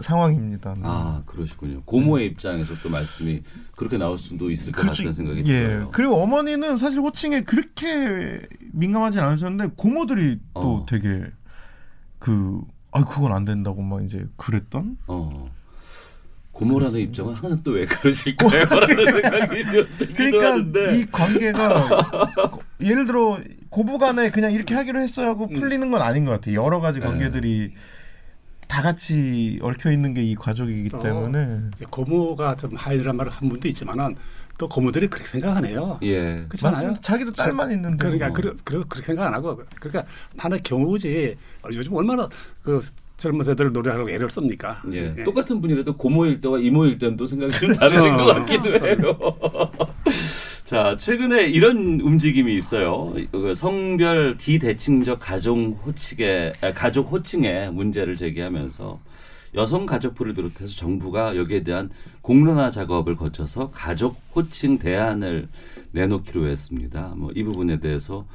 [0.00, 0.74] 상황입니다.
[0.74, 0.80] 네.
[0.84, 1.82] 아 그러시군요.
[1.82, 3.42] 고모의 입장에서 또 말씀이
[3.76, 5.44] 그렇게 나올 수도 있을 것 같다는 생각이 예.
[5.44, 5.90] 들어요.
[5.92, 8.40] 그리고 어머니는 사실 호칭에 그렇게
[8.72, 10.86] 민감하진 않으셨는데 고모들이 또 어.
[10.88, 11.24] 되게
[12.18, 15.50] 그 아, 그건 안 된다고 막 이제 그랬던 어.
[16.58, 18.66] 고모라는 입장은 항상 또 왜 그러실까요?
[20.16, 20.98] 그러니까 하는데.
[20.98, 22.32] 이 관계가
[22.82, 23.38] 예를 들어
[23.70, 26.64] 고부간에 그냥 이렇게 하기로 했어요 하고 풀리는 건 아닌 것 같아요.
[26.64, 27.06] 여러 가지 네.
[27.06, 27.74] 관계들이
[28.66, 30.98] 다 같이 얽혀 있는 게이 가족이기 어.
[31.00, 34.16] 때문에 고모가 좀 하이란 말을 한 분도 있지만은
[34.58, 36.00] 또 고모들이 그렇게 생각하네요.
[36.02, 36.44] 예.
[36.60, 37.00] 맞습니다.
[37.00, 38.34] 자기도 딸만 있는데 그러니까 뭐.
[38.34, 40.04] 그래, 그래, 그렇게 생각 안 하고 그러니까
[40.36, 41.36] 하나의 경우지
[41.72, 42.28] 요즘 얼마나
[42.62, 42.84] 그
[43.18, 44.80] 젊은 세대를 노래하려고 애를 씁니까?
[44.92, 45.14] 예.
[45.18, 45.24] 예.
[45.24, 49.18] 똑같은 분이라도 고모일 때와 이모일 때는 또 생각이 좀 다르신 것 같기도 해요.
[50.64, 53.12] 자, 최근에 이런 움직임이 있어요.
[53.32, 59.00] 그 성별 비대칭적 가족 호칭에 아, 가족 호칭에 문제를 제기하면서
[59.54, 61.88] 여성 가족부를 비롯해서 정부가 여기에 대한
[62.20, 65.48] 공론화 작업을 거쳐서 가족 호칭 대안을
[65.92, 67.14] 내놓기로 했습니다.
[67.16, 68.26] 뭐 이 부분에 대해서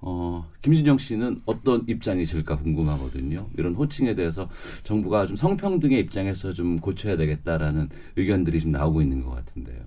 [0.00, 3.48] 어, 김진영 씨는 어떤 입장이실까 궁금하거든요.
[3.56, 4.48] 이런 호칭에 대해서
[4.84, 9.80] 정부가 좀 성평등의 입장에서 좀 고쳐야 되겠다라는 의견들이 좀 나오고 있는 것 같은데요.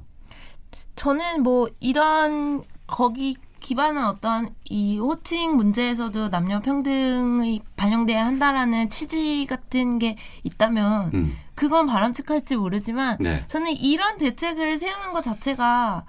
[0.95, 9.99] 저는 뭐 이런 거기 기반한 어떤 이 호칭 문제에서도 남녀 평등이 반영돼야 한다라는 취지 같은
[9.99, 11.37] 게 있다면 음.
[11.55, 13.45] 그건 바람직할지 모르지만 네.
[13.47, 16.05] 저는 이런 대책을 세우는 것 자체가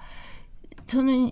[0.87, 1.31] 저는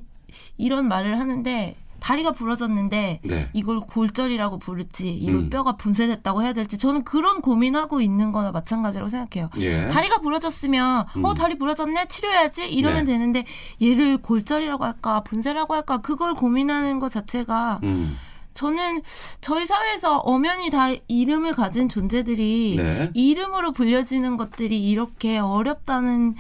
[0.57, 3.49] 이런 말을 하는데 다리가 부러졌는데 네.
[3.53, 5.49] 이걸 골절이라고 부를지 이걸 음.
[5.49, 9.49] 뼈가 분쇄됐다고 해야 될지 저는 그런 고민하고 있는 거나 마찬가지라고 생각해요.
[9.57, 9.87] 예.
[9.87, 11.23] 다리가 부러졌으면 음.
[11.23, 13.13] 어 다리 부러졌네 치료해야지 이러면 네.
[13.13, 13.45] 되는데
[13.81, 18.17] 얘를 골절이라고 할까 분쇄라고 할까 그걸 고민하는 것 자체가 음.
[18.55, 19.03] 저는
[19.39, 23.11] 저희 사회에서 엄연히 다 이름을 가진 존재들이 네.
[23.13, 26.35] 이름으로 불려지는 것들이 이렇게 어렵다는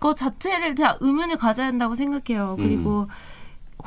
[0.00, 2.54] 것 자체를 다 의문을 가져야 한다고 생각해요.
[2.56, 3.08] 그리고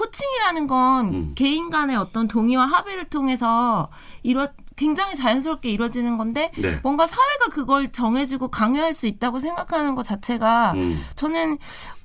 [0.02, 1.32] 호칭이라는 건 음.
[1.36, 3.90] 개인 간의 어떤 동의와 합의를 통해서
[4.24, 6.80] 이루 굉장히 자연스럽게 이루어지는 건데 네.
[6.82, 11.00] 뭔가 사회가 그걸 정해주고 강요할 수 있다고 생각하는 것 자체가 음.
[11.16, 11.60] 저는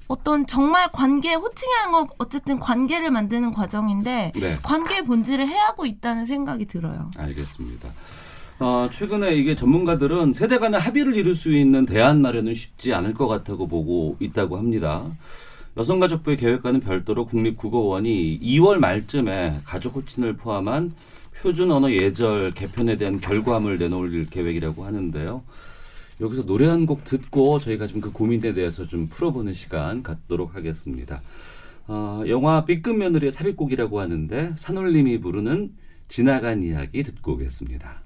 [0.09, 4.57] 어떤 정말 관계 호칭이라는 건 어쨌든 관계를 만드는 과정인데 네.
[4.63, 7.11] 관계의 본질을 해하고 있다는 생각이 들어요.
[7.17, 7.89] 알겠습니다.
[8.59, 13.27] 어, 최근에 이게 전문가들은 세대 간의 합의를 이룰 수 있는 대안 마련은 쉽지 않을 것
[13.27, 15.05] 같다고 보고 있다고 합니다.
[15.77, 20.93] 여성가족부의 계획과는 별도로 국립국어원이 2월 말쯤에 가족 호칭을 포함한
[21.41, 25.43] 표준 언어 예절 개편에 대한 결과물 내놓을 계획이라고 하는데요.
[26.21, 31.21] 여기서 노래 한 곡 듣고 저희가 좀 그 고민에 대해서 좀 풀어보는 시간 갖도록 하겠습니다.
[31.89, 35.73] 어, 영화 B급 며느리의 삽입곡이라고 하는데 산울림이 부르는
[36.09, 38.06] 지나간 이야기 듣고 오겠습니다.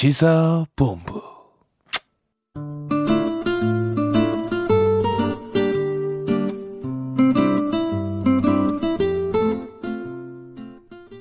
[0.00, 1.20] 시사본부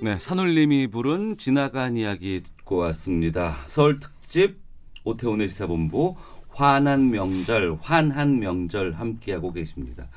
[0.01, 3.57] 네, 산울림이 부른 지나간 이야기 듣고 왔습니다.
[3.67, 4.61] 설 특집
[5.03, 6.15] 오태훈의 시사본부
[6.47, 10.07] 환한 명절, 환한 명절 함께하고 계십니다.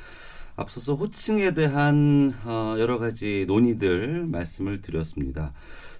[0.55, 5.53] 앞서서 호칭에 대한 어, 여러 가지 논의들 말씀을 드렸습니다.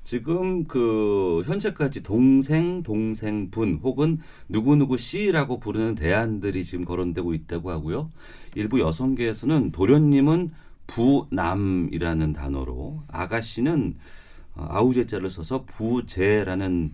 [0.05, 8.11] 지금 그 현재까지 동생, 동생분 혹은 누구누구 씨라고 부르는 대안들이 지금 거론되고 있다고 하고요.
[8.55, 10.51] 일부 여성계에서는 도련님은
[10.87, 13.95] 부남이라는 단어로 아가씨는
[14.55, 16.93] 어, 아우제자를 써서 부제라는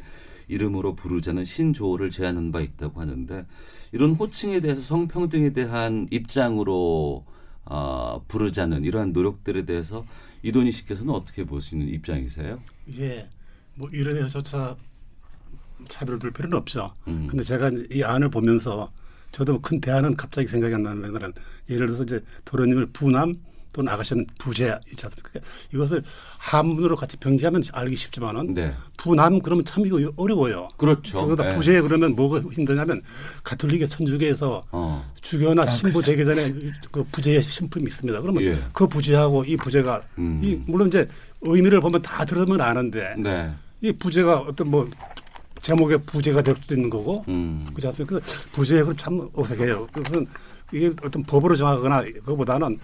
[0.49, 3.47] 이름으로 부르자는 신조어를 제안한 바 있다고 하는데
[3.93, 7.25] 이런 호칭에 대해서 성평등에 대한 입장으로
[7.65, 10.07] 어, 부르자는 이러한 노력들에 대해서
[10.43, 12.61] 이돈희 씨께서는 어떻게 보시는 입장이세요?
[12.99, 13.29] 예,
[13.75, 14.77] 뭐 이런 데서조차
[15.89, 16.93] 차별을 둘 필요는 없죠.
[17.07, 17.27] 음.
[17.29, 18.91] 근데 제가 이 안을 보면서
[19.33, 21.33] 저도 큰 대안은 갑자기 생각이 안 나는 거는
[21.69, 23.35] 예를 들어서 이제 도련님을 부남
[23.79, 25.31] 또는 아가씨는 부재 있지 않습니까?
[25.31, 26.03] 그러니까 이것을
[26.39, 28.75] 한문으로 같이 병지하면 알기 쉽지만은 네.
[28.97, 30.69] 부남 그러면 참 이거 어려워요.
[30.77, 31.37] 그렇죠.
[31.37, 31.55] 네.
[31.55, 33.03] 부재 그러면 뭐가 힘드냐면
[33.45, 35.13] 가톨릭의 천주교에서 어.
[35.23, 36.53] 주교나 신부 되기 전에
[36.91, 38.21] 그 부재의 신품이 있습니다.
[38.21, 38.59] 그러면 예.
[38.73, 40.41] 그 부재하고 이 부재가 음.
[40.43, 41.07] 이 물론 이제
[41.43, 43.55] 의미를 보면 다 들으면 아는데 네.
[43.81, 44.91] 이 부재가 어떤 뭐
[45.63, 47.65] 제목의 부재가 될 수도 있는 거고 음.
[47.75, 48.19] 그렇지 않습니까?
[48.19, 49.87] 그 부재가 참 어색해요.
[49.93, 50.27] 그것은
[50.73, 52.81] 이게 어떤 법으로 정하거나 그거보다는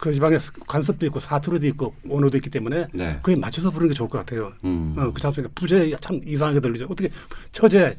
[0.00, 3.18] 그 지방에 관습도 있고 사투리도 있고 언어도 있기 때문에 네.
[3.22, 4.52] 그에 맞춰서 부르는 게 좋을 것 같아요.
[4.64, 4.94] 음.
[4.96, 5.52] 어, 그렇지 않습니까?
[5.54, 6.86] 부재 참 이상하게 들리죠.
[6.86, 7.10] 어떻게
[7.52, 7.94] 처제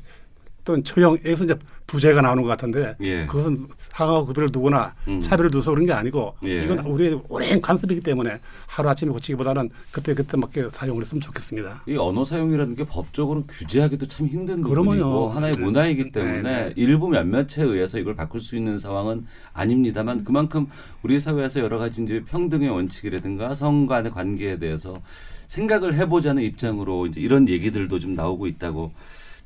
[0.63, 1.55] 또는 처형 여기서 이제
[1.87, 3.25] 부재가 나오는 것 같은데 예.
[3.25, 5.19] 그것은 상하고 급여를 두거나 음.
[5.19, 6.63] 차별을 두서 그런 게 아니고 예.
[6.63, 11.83] 이건 우리의 오랜 관습이기 때문에 하루 아침에 고치기보다는 그때 그때 맞게 사용을 했으면 좋겠습니다.
[11.87, 14.61] 이 언어 사용이라는 게 법적으로 규제하기도 참 힘든.
[14.61, 15.61] 부분이고 하나의 네.
[15.61, 16.73] 문화이기 때문에 네, 네.
[16.75, 20.67] 일부 몇몇에 의해서 이걸 바꿀 수 있는 상황은 아닙니다만 그만큼
[21.03, 25.01] 우리 사회에서 여러 가지 이제 평등의 원칙이라든가 성 간의 관계에 대해서
[25.47, 28.91] 생각을 해보자는 입장으로 이제 이런 얘기들도 좀 나오고 있다고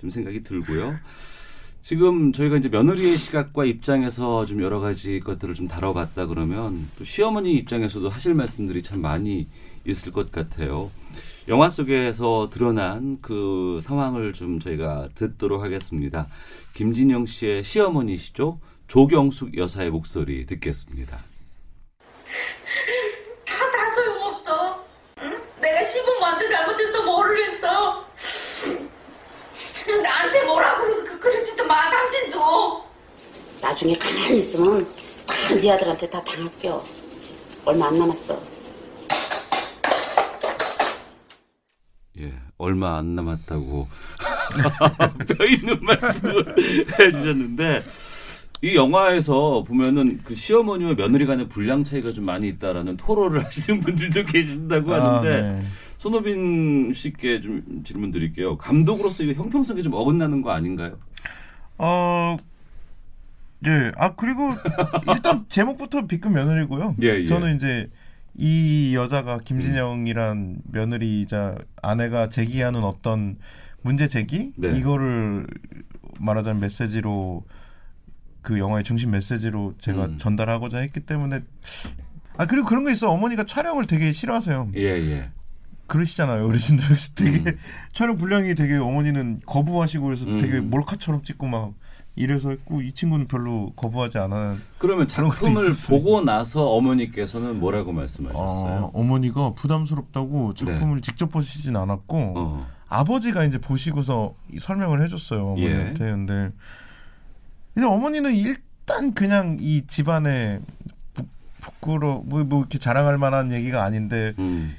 [0.05, 0.97] 좀 생각이 들고요.
[1.81, 7.53] 지금 저희가 이제 며느리의 시각과 입장에서 좀 여러 가지 것들을 좀 다뤄봤다 그러면 또 시어머니
[7.53, 9.47] 입장에서도 하실 말씀들이 참 많이
[9.85, 10.91] 있을 것 같아요.
[11.47, 16.27] 영화 속에서 드러난 그 상황을 좀 저희가 듣도록 하겠습니다.
[16.75, 18.59] 김진영 씨의 시어머니시죠?
[18.87, 21.17] 조경숙 여사의 목소리 듣겠습니다.
[23.45, 24.85] 다, 다 소용없어.
[25.21, 25.41] 응?
[25.61, 28.05] 내가 시부모한테 잘못해서 뭐를 했어.
[30.02, 32.84] 나한테 뭐라 그러, 그- 그러지도 마, 당신도.
[33.62, 34.88] 나중에 가만히 있으면
[35.28, 36.84] 다 네 아들한테 다 당할게요.
[37.65, 38.39] 얼마 안 남았어.
[42.19, 43.88] 예, 얼마 안 남았다고
[45.38, 46.56] 뼈 있는 말씀을
[47.00, 47.84] 해주셨는데
[48.62, 54.26] 이 영화에서 보면은 그 시어머니와 며느리 간의 분량 차이가 좀 많이 있다라는 토로를 하시는 분들도
[54.26, 55.65] 계신다고 아, 하는데 네.
[56.05, 58.57] 손호빈 씨께 좀 질문 드릴게요.
[58.59, 60.99] 감독으로서 이거 형평성에 좀 어긋나는 거 아닌가요?
[61.79, 62.37] 어,
[63.65, 63.91] 예.
[63.97, 64.51] 아, 그리고
[65.11, 66.95] 일단 제목부터 B급 며느리고요.
[67.01, 67.25] 예, 예.
[67.25, 67.89] 저는 이제
[68.35, 73.37] 이 여자가 김진영이란 며느리이자 아내가 제기하는 어떤
[73.81, 74.51] 문제 제기?
[74.57, 74.77] 네.
[74.77, 75.47] 이거를
[76.19, 77.43] 말하자면 메시지로
[78.43, 80.17] 그 영화의 중심 메시지로 제가 음.
[80.19, 81.41] 전달하고자 했기 때문에
[82.37, 85.29] 아 그리고 그런 거 있어 어머니가 촬영을 되게 싫어하세요 예, 예.
[85.88, 87.58] 그러시잖아요 어르신들 역시 되게 음.
[87.93, 90.41] 촬영 분량이 되게 어머니는 거부하시고 그래서 음.
[90.41, 91.74] 되게 몰카처럼 찍고 막
[92.15, 94.58] 이래서 했고 이 친구는 별로 거부하지 않아요.
[94.78, 95.74] 그러면 작품을.
[95.89, 98.91] 보고 나서 어머니께서는 뭐라고 말씀하셨어요?
[98.93, 102.34] 어, 머니가 부담스럽다고 작품을 직접 보시진 않았고 네.
[102.36, 102.67] 어.
[102.88, 105.65] 아버지가 이제 보시고서 이 설명을 해줬어요 예.
[105.65, 106.06] 어머니한테.
[106.06, 106.52] 근데
[107.74, 110.62] 근데 어머니는 일단 그냥 이 집안에
[111.13, 111.24] 부,
[111.62, 114.74] 부끄러 뭐, 뭐 이렇게 자랑할 만한 얘기가 아닌데 음.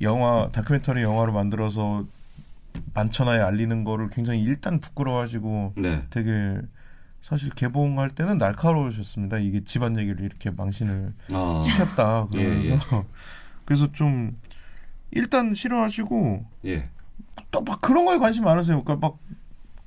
[0.00, 2.06] 영화 다큐멘터리 영화로 만들어서
[2.94, 6.04] 만천하에 알리는 거를 굉장히 일단 부끄러워하시고 네.
[6.10, 6.56] 되게
[7.22, 9.38] 사실 개봉할 때는 날카로우셨습니다.
[9.38, 11.62] 이게 집안 얘기를 이렇게 망신을 아.
[11.64, 13.04] 시켰다 그러면서 예, 예.
[13.64, 14.36] 그래서 좀
[15.10, 16.88] 일단 싫어하시고 예.
[17.50, 18.82] 또막 그런 거에 관심 많으세요.
[18.82, 19.18] 그러니까 막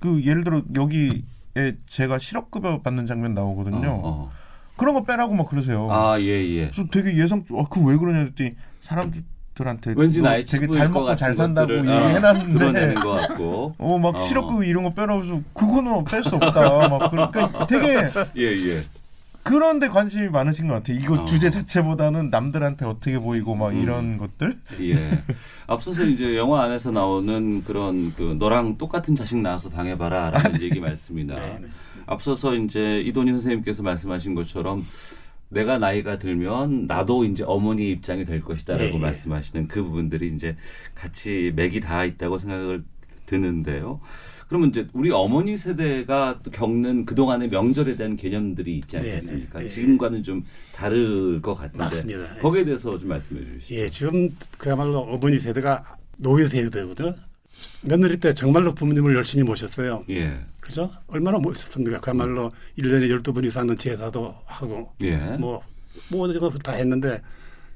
[0.05, 3.89] 그 예를 들어 여기에 제가 실업급여 받는 장면 나오거든요.
[3.89, 4.31] 어, 어.
[4.75, 5.91] 그런 거 빼라고 막 그러세요.
[5.91, 6.69] 아, 예, 예.
[6.69, 9.23] 그래서 되게 예상 어, 그왜 그러냐 했더니 사람들
[9.63, 13.75] 한테 왠지 너 나의 되게 잘것 먹고 잘 산다고 얘기해놨는데 어, 같고.
[13.79, 14.27] 어막 어.
[14.27, 16.89] 실업급여 이런 거 빼라고 해서 그거는 뺄수 없다.
[16.89, 18.81] 막 그러니까 되게 예, 예.
[19.43, 20.99] 그런데 관심이 많으신 것 같아요.
[20.99, 21.25] 이거 어.
[21.25, 23.81] 주제 자체보다는 남들한테 어떻게 보이고 막 음.
[23.81, 24.59] 이런 것들.
[24.81, 25.23] 예.
[25.67, 31.35] 앞서서 이제 영화 안에서 나오는 그런 그 너랑 똑같은 자식 낳아서 당해봐라라는 얘기 말씀이나
[32.07, 34.83] 앞서서 이제 이돈희 선생님께서 말씀하신 것처럼
[35.49, 40.55] 내가 나이가 들면 나도 이제 어머니 입장이 될 것이다라고 말씀하시는 그 부분들이 이제
[40.93, 42.83] 같이 맥이 다 있다고 생각을
[43.25, 43.99] 드는데요.
[44.47, 49.59] 그러면 이제 우리 어머니 세대가 또 겪는 그동안의 명절에 대한 개념들이 있지 네, 않겠습니까?
[49.59, 49.69] 네, 네.
[49.69, 52.35] 지금과는 좀 다를 것 같은데 맞습니다.
[52.41, 53.75] 거기에 대해서 좀 말씀해 주시죠.
[53.75, 57.13] 예, 지금 그야말로 어머니 세대가 노예 세대거든.
[57.81, 60.03] 며느리 때 정말로 부모님을 열심히 모셨어요.
[60.09, 60.37] 예.
[60.65, 60.89] 그죠?
[61.07, 61.99] 얼마나 모셨습니까?
[61.99, 65.15] 그야말로 일년에 12번 이상은 제사도 하고 예.
[65.37, 65.61] 뭐
[66.09, 67.21] 모든 것을 다 했는데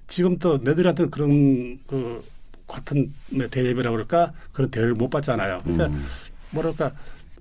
[0.07, 2.23] 지금 또 며느리한테 그런 그
[2.67, 5.61] 같은 뭐 대접이라고 그럴까 그런 대접을 못 받잖아요.
[5.63, 6.05] 그러니까 음.
[6.51, 6.91] 뭐랄까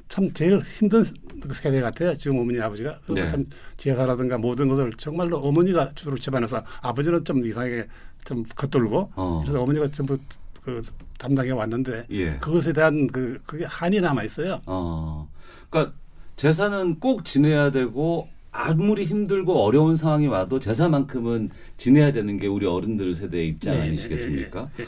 [0.09, 1.05] 참 제일 힘든
[1.41, 2.17] 그 세대 같아요.
[2.17, 3.29] 지금 어머니 아버지가 그래서 네.
[3.29, 3.45] 참
[3.79, 7.87] 제사라든가 모든 것을 정말로 어머니가 주로 집안에서 아버지는 좀 이상하게
[8.25, 9.41] 좀 겉돌고 어.
[9.43, 10.19] 그래서 어머니가 전부
[10.63, 10.83] 그
[11.19, 12.37] 담당해 왔는데 예.
[12.37, 14.61] 그것에 대한 그 그게 한이 남아 있어요.
[14.67, 15.29] 어.
[15.71, 15.95] 그러니까
[16.37, 23.15] 제사는 꼭 지내야 되고 아무리 힘들고 어려운 상황이 와도 제사만큼은 지내야 되는 게 우리 어른들
[23.15, 24.71] 세대의 입장 네, 네, 아니시겠습니까?
[24.77, 24.85] 네,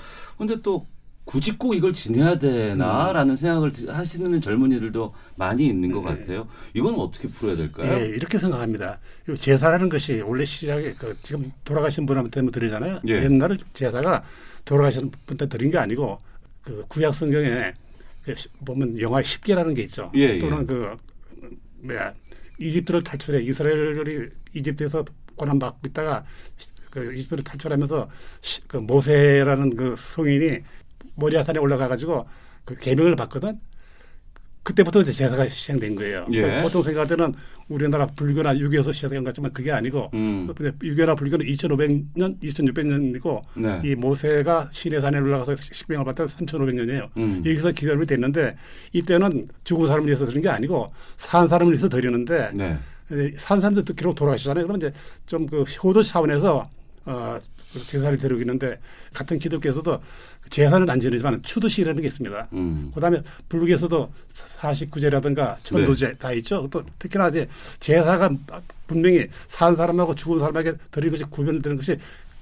[0.46, 0.56] 네.
[0.62, 0.86] 또
[1.24, 2.38] 굳이 꼭 이걸 지내야 음.
[2.40, 6.48] 되나라는 생각을 드- 하시는 젊은이들도 많이 있는 것 같아요.
[6.74, 7.92] 이건 어떻게 풀어야 될까요?
[7.92, 8.98] 예, 이렇게 생각합니다.
[9.28, 13.00] 이 제사라는 것이 원래 시작에 그 지금 돌아가신 분한테 뭐 드리잖아요.
[13.06, 13.22] 예.
[13.22, 14.24] 옛날에 제사가
[14.64, 16.18] 돌아가신 분한테 드린 게 아니고
[16.62, 17.72] 그 구약 성경에 그 시-
[18.64, 20.10] 보면 영화 십계라는 게 있죠.
[20.14, 20.64] 예, 또는 예.
[20.64, 20.96] 그
[21.82, 22.14] 뭐야
[22.58, 25.04] 이집트를 탈출해 이스라엘이 이집트에서
[25.36, 26.24] 고난 받고 있다가
[26.56, 28.08] 시- 그 이집트를 탈출하면서
[28.40, 30.58] 시- 그 모세라는 그 성인이
[31.14, 32.26] 모리아산에 올라가 가지고
[32.64, 33.54] 그 계명을 받거든.
[34.62, 36.26] 그때부터 이제 제사가 시행된 거예요.
[36.32, 36.60] 예.
[36.62, 37.32] 보통 생각할 때는
[37.68, 40.52] 우리나라 불교나 유교에서 시작한 것 같지만 그게 아니고 음.
[40.82, 43.80] 유교나 불교는 2,500년, 2,600년이고 네.
[43.84, 47.08] 이 모세가 시내산에 올라가서 식병을 받던 3,500년이에요.
[47.16, 47.42] 음.
[47.46, 48.56] 여기서 기념이 됐는데
[48.92, 52.76] 이때는 죽은 사람을 위해서 드리는 게 아니고 산 사람을 위해서 드리는데 네.
[53.12, 54.66] 에, 산 사람들 듣기로 돌아가시잖아요.
[54.66, 54.92] 그러면 이제
[55.26, 56.68] 좀 그 효도 차원에서
[57.06, 57.38] 어,
[57.72, 58.78] 그 제사를 드리고 있는데
[59.12, 60.00] 같은 기독교에서도
[60.50, 62.48] 제사는 안 지내지만 추도시라는 게 있습니다.
[62.52, 62.90] 음.
[62.94, 64.12] 그다음에 불교에서도
[64.58, 66.14] 49제라든가 천도제 네.
[66.14, 66.66] 다 있죠.
[66.70, 68.30] 또 특히나 이제 제사가
[68.86, 71.96] 분명히 산 사람하고 죽은 사람에게 드리는 것이 구별되는 것이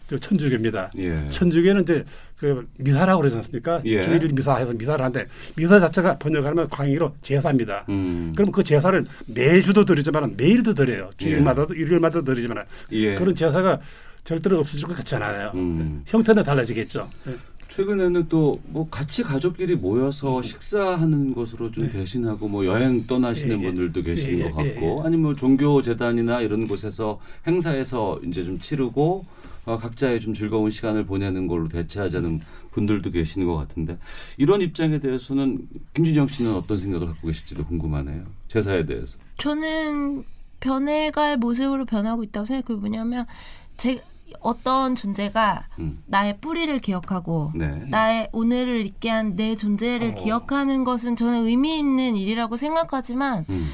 [0.09, 0.91] 저 천주교입니다.
[0.97, 1.29] 예.
[1.29, 2.03] 천주교는 이제
[2.39, 3.83] 그 미사라고 그러지 않습니까?
[3.85, 4.01] 예.
[4.01, 7.85] 주일 미사해서 미사를 하는데 미사 자체가 번역하면 광의로 제사입니다.
[7.91, 8.33] 음.
[8.35, 11.11] 그럼 그 제사를 매주도 드리지만 매일도 드려요.
[11.19, 13.17] 주일마다도 일요일마다 드리지만 예.
[13.17, 13.81] 그런 제사가
[14.29, 15.53] 절대로 없어질 것 같지 않아요.
[15.55, 16.03] 음.
[16.07, 17.09] 형태는 달라지겠죠.
[17.29, 17.37] 예.
[17.69, 23.63] 최근에는 또 뭐 같이 가족끼리 모여서 식사하는 것으로 좀 대신하고 뭐 여행 떠나시는 네.
[23.63, 23.71] 예, 예.
[23.71, 28.59] 분들도 계시는 예, 것 예, 같고 아니면 뭐 종교 재단이나 이런 곳에서 행사에서 이제 좀
[28.59, 29.25] 치르고
[29.65, 32.41] 어, 각자의 좀 즐거운 시간을 보내는 걸로 대체하자는
[32.73, 33.97] 분들도 계시는 것 같은데
[34.37, 38.25] 이런 입장에 대해서는 김준영 씨는 어떤 생각을 갖고 계실지도 궁금하네요.
[38.49, 39.17] 제사에 대해서.
[39.39, 40.25] 저는
[40.61, 42.79] 변해갈 모습으로 변하고 있다고 생각해요.
[42.81, 43.27] 뭐냐면
[43.79, 44.03] 제
[44.41, 46.03] 어떤 존재가 음.
[46.07, 47.85] 나의 뿌리를 기억하고 네.
[47.89, 53.71] 나의 오늘을 있게 한 내 존재를 기억하는 것은 저는 의미 있는 일이라고 생각하지만 음.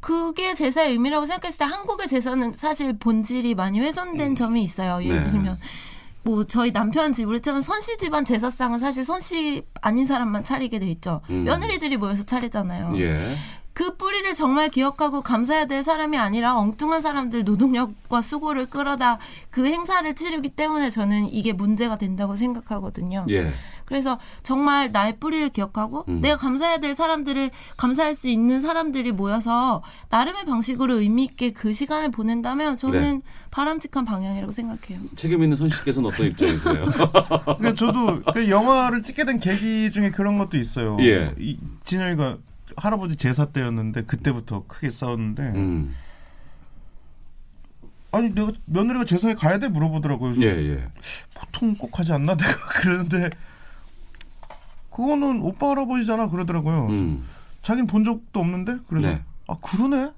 [0.00, 5.02] 그게 제사의 의미라고 생각했을 때 한국의 제사는 사실 본질이 많이 훼손된 점이 있어요.
[5.04, 5.30] 예를 네.
[5.30, 5.58] 들면
[6.22, 11.20] 뭐 저희 남편 집으로 치면 선씨 집안 제사상은 사실 선씨 아닌 사람만 차리게 돼 있죠.
[11.30, 11.44] 음.
[11.44, 12.98] 며느리들이 모여서 차리잖아요.
[13.00, 13.34] 예.
[13.78, 20.12] 그 뿌리를 정말 기억하고 감사해야 될 사람이 아니라 엉뚱한 사람들 노동력과 수고를 끌어다 그 행사를
[20.16, 23.24] 치르기 때문에 저는 이게 문제가 된다고 생각하거든요.
[23.30, 23.52] 예.
[23.84, 26.20] 그래서 정말 나의 뿌리를 기억하고 음.
[26.20, 32.10] 내가 감사해야 될 사람들을 감사할 수 있는 사람들이 모여서 나름의 방식으로 의미 있게 그 시간을
[32.10, 33.22] 보낸다면 저는 네.
[33.52, 34.98] 바람직한 방향이라고 생각해요.
[35.14, 36.84] 책임 있는 선 씨께서는 어떤 입장이세요?
[36.84, 40.96] 그러니까 저도 그 영화를 찍게 된 계기 중에 그런 것도 있어요.
[41.00, 41.32] 예.
[41.38, 42.38] 이, 진영이가
[42.78, 45.94] 할아버지 제사 때였는데 그때부터 크게 싸웠는데 음.
[48.10, 50.40] 아니 내가 며느리가 제사에 가야 돼 물어보더라고요.
[50.42, 50.88] 예, 예.
[51.34, 53.30] 보통 꼭 하지 않나 내가 그러는데
[54.90, 56.86] 그거는 오빠 할아버지잖아 그러더라고요.
[56.86, 57.24] 음.
[57.62, 59.22] 자긴 본 적도 없는데 그래서 네.
[59.46, 60.12] 아 그러네.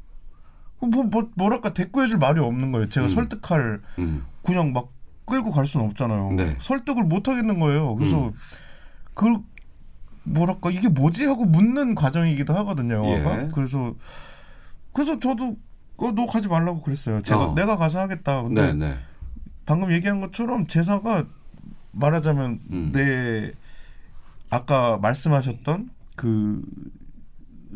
[0.80, 2.88] 뭐, 뭐 뭐랄까 대꾸해줄 말이 없는 거예요.
[2.88, 3.10] 제가 음.
[3.10, 4.24] 설득할 음.
[4.44, 4.88] 그냥 막
[5.26, 6.32] 끌고 갈 수는 없잖아요.
[6.32, 6.56] 네.
[6.60, 7.94] 설득을 못 하겠는 거예요.
[7.96, 8.32] 그래서 음.
[9.14, 9.26] 그
[10.30, 12.94] 뭐랄까 이게 뭐지 하고 묻는 과정이기도 하거든요.
[12.94, 13.42] 영화가.
[13.42, 13.48] 예.
[13.54, 13.94] 그래서
[14.92, 15.56] 그래서 저도
[15.96, 17.22] 어, 너 가지 말라고 그랬어요.
[17.22, 17.54] 제가 어.
[17.54, 18.42] 내가 가서 하겠다.
[18.42, 18.96] 근데 네, 네.
[19.66, 21.24] 방금 얘기한 것처럼 제사가
[21.92, 22.90] 말하자면 음.
[22.92, 23.52] 내
[24.48, 26.62] 아까 말씀하셨던 그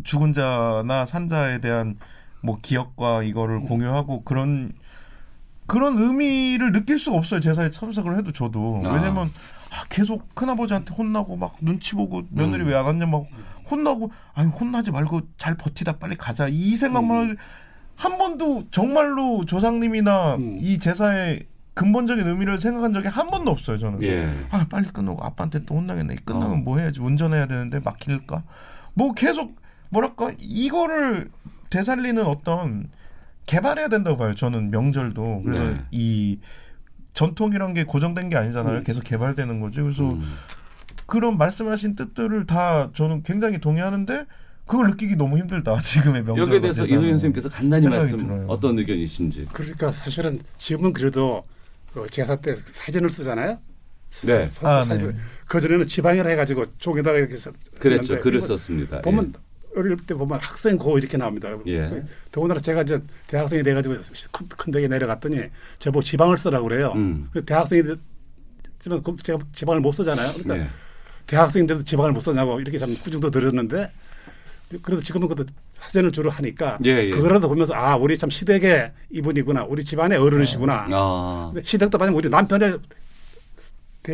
[0.02, 1.96] 죽은 자나 산자에 대한
[2.40, 4.72] 뭐 기억과 이거를 공유하고 그런
[5.66, 8.92] 그런 의미를 느낄 수가 없어요 제사에 참석을 해도 저도 아.
[8.92, 9.30] 왜냐면 아,
[9.88, 12.68] 계속 큰아버지한테 혼나고 막 눈치 보고 며느리 음.
[12.68, 13.26] 왜안 왔냐 막
[13.70, 17.36] 혼나고 아니 혼나지 말고 잘 버티다 빨리 가자 이 생각만 음.
[17.96, 20.58] 한 번도 정말로 조상님이나 음.
[20.60, 24.28] 이 제사의 근본적인 의미를 생각한 적이 한 번도 없어요 저는 예.
[24.50, 26.56] 아 빨리 끝나고 아빠한테 또 혼나겠네 끝나면 어.
[26.56, 28.42] 뭐 해야지 운전해야 되는데 막힐까
[28.94, 29.56] 뭐 계속
[29.90, 31.30] 뭐랄까 이거를
[31.70, 32.90] 되살리는 어떤
[33.46, 35.80] 개발해야 된다고 봐요 저는 명절도 그래서 네.
[35.90, 36.38] 이
[37.14, 38.84] 전통이란 게 고정된 게 아니잖아요 음.
[38.84, 40.36] 계속 개발되는 거죠 그래서 음.
[41.06, 44.26] 그런 말씀하신 뜻들을 다 저는 굉장히 동의하는데
[44.66, 48.46] 그걸 느끼기 너무 힘들다 지금의 명절 여기에 대해서 이소연 선생님께서 간단히 말씀 들어요.
[48.48, 49.46] 어떤 의견이신지.
[49.52, 51.42] 그러니까 사실은 지금은 그래도
[51.92, 53.58] 그 제사 때 사진을 쓰잖아요.
[54.22, 54.50] 네.
[54.62, 54.86] 아.
[54.88, 55.12] 네.
[55.46, 58.18] 그 전에는 지방이라 해가지고 종에다가 이렇게 써- 그랬죠.
[58.20, 59.02] 글을 썼습니다.
[59.02, 59.34] 보면
[59.76, 61.50] 어릴 때 보면 학생 고 이렇게 나옵니다.
[61.66, 62.04] 예.
[62.30, 63.96] 더군다나 제가 이제 대학생이 돼가지고
[64.30, 65.42] 큰, 큰 댁에 내려갔더니
[65.78, 66.92] 저보고 지방을 쓰라고 그래요.
[66.94, 67.28] 음.
[67.32, 70.32] 그 대학생이 됐지만 그 제가 지방을 못 쓰잖아요.
[70.34, 70.68] 그러니까 예.
[71.26, 73.90] 대학생인데도 지방을 못 쓰냐고 이렇게 참 꾸중도 들었는데
[74.82, 75.44] 그래도 지금은 그래도
[75.78, 77.10] 사진을 주로 하니까 예, 예.
[77.10, 81.52] 그거라도 보면서 아 우리 참 시댁의 이분이구나 우리 집안의 어른이시구나 아.
[81.62, 82.78] 시댁도 받으면 우리 남편의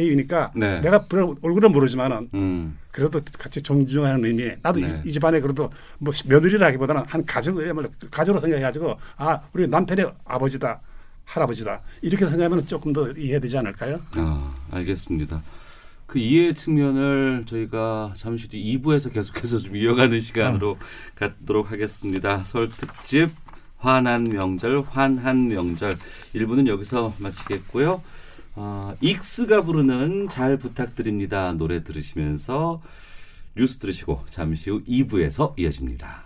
[0.00, 0.80] 대위니까 네.
[0.80, 2.78] 내가 별- 얼굴은 모르지만은 음.
[2.90, 4.86] 그래도 같이 존중하는 의미 나도 네.
[5.04, 5.68] 이, 이 집안에 그래도
[5.98, 10.80] 뭐 며느리라기보다는 한 가족이야말로 가족으로 생각해가지고 아 우리 남편의 아버지다
[11.24, 14.00] 할아버지다 이렇게 생각하면 조금 더 이해되지 않을까요?
[14.12, 15.42] 아, 알겠습니다.
[16.06, 20.76] 그 이해 측면을 저희가 잠시 뒤 2부에서 계속해서 좀 이어가는 시간으로
[21.14, 22.42] 갖도록 하겠습니다.
[22.42, 23.28] 설 특집
[23.78, 25.94] 환한 명절, 환한 명절
[26.34, 28.02] 1부는 여기서 마치겠고요.
[28.54, 32.82] 아, 익스가 부르는 잘 부탁드립니다 노래 들으시면서
[33.56, 36.24] 뉴스 들으시고 잠시 후 2부에서 이어집니다.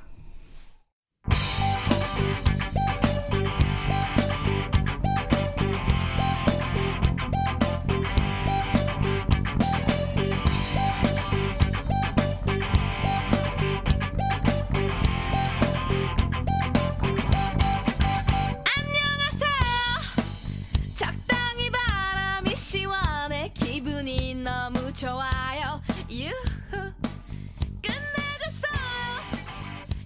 [24.95, 26.93] 좋아요 유후
[27.83, 28.75] 끝내줬어요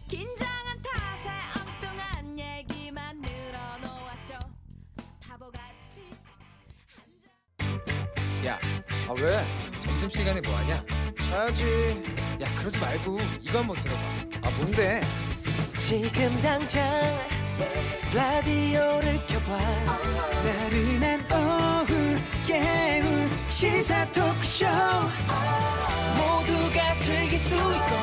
[0.09, 1.28] 긴장한 탓에
[1.61, 4.39] 엉뚱한 얘기만 늘어놓았죠
[5.20, 6.11] 바보같이
[8.47, 8.59] 야,
[9.09, 9.45] 아 왜?
[9.80, 10.84] 점심시간에 뭐하냐?
[11.22, 11.64] 자야지.
[12.41, 14.01] 야, 그러지 말고 이거 한번 들어봐.
[14.43, 15.03] 아, 뭔데?
[15.78, 16.82] 지금 당장
[18.15, 19.59] 라디오를 켜봐
[20.45, 24.67] 나른한 오후 깨울 시사 토크쇼
[26.17, 27.95] 모두가 즐길 수 있고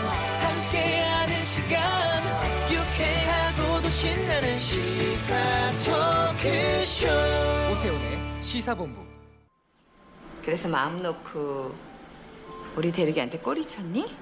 [0.41, 2.23] 함께하는 시간
[2.69, 5.35] 유쾌하고도 신나는 시사
[5.85, 7.07] 토크쇼
[7.71, 9.05] 오태훈의 시사본부.
[10.43, 11.73] 그래서 마음 놓고
[12.75, 14.15] 우리 대리기한테 꼬리 쳤니?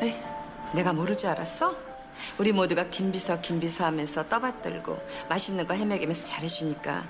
[0.00, 0.24] 네
[0.74, 1.91] 내가 모를 줄 알았어?
[2.38, 4.98] 우리 모두가 김비서 김비서 하면서 떠받들고
[5.28, 7.04] 맛있는 거 헤매기면서 잘해주니까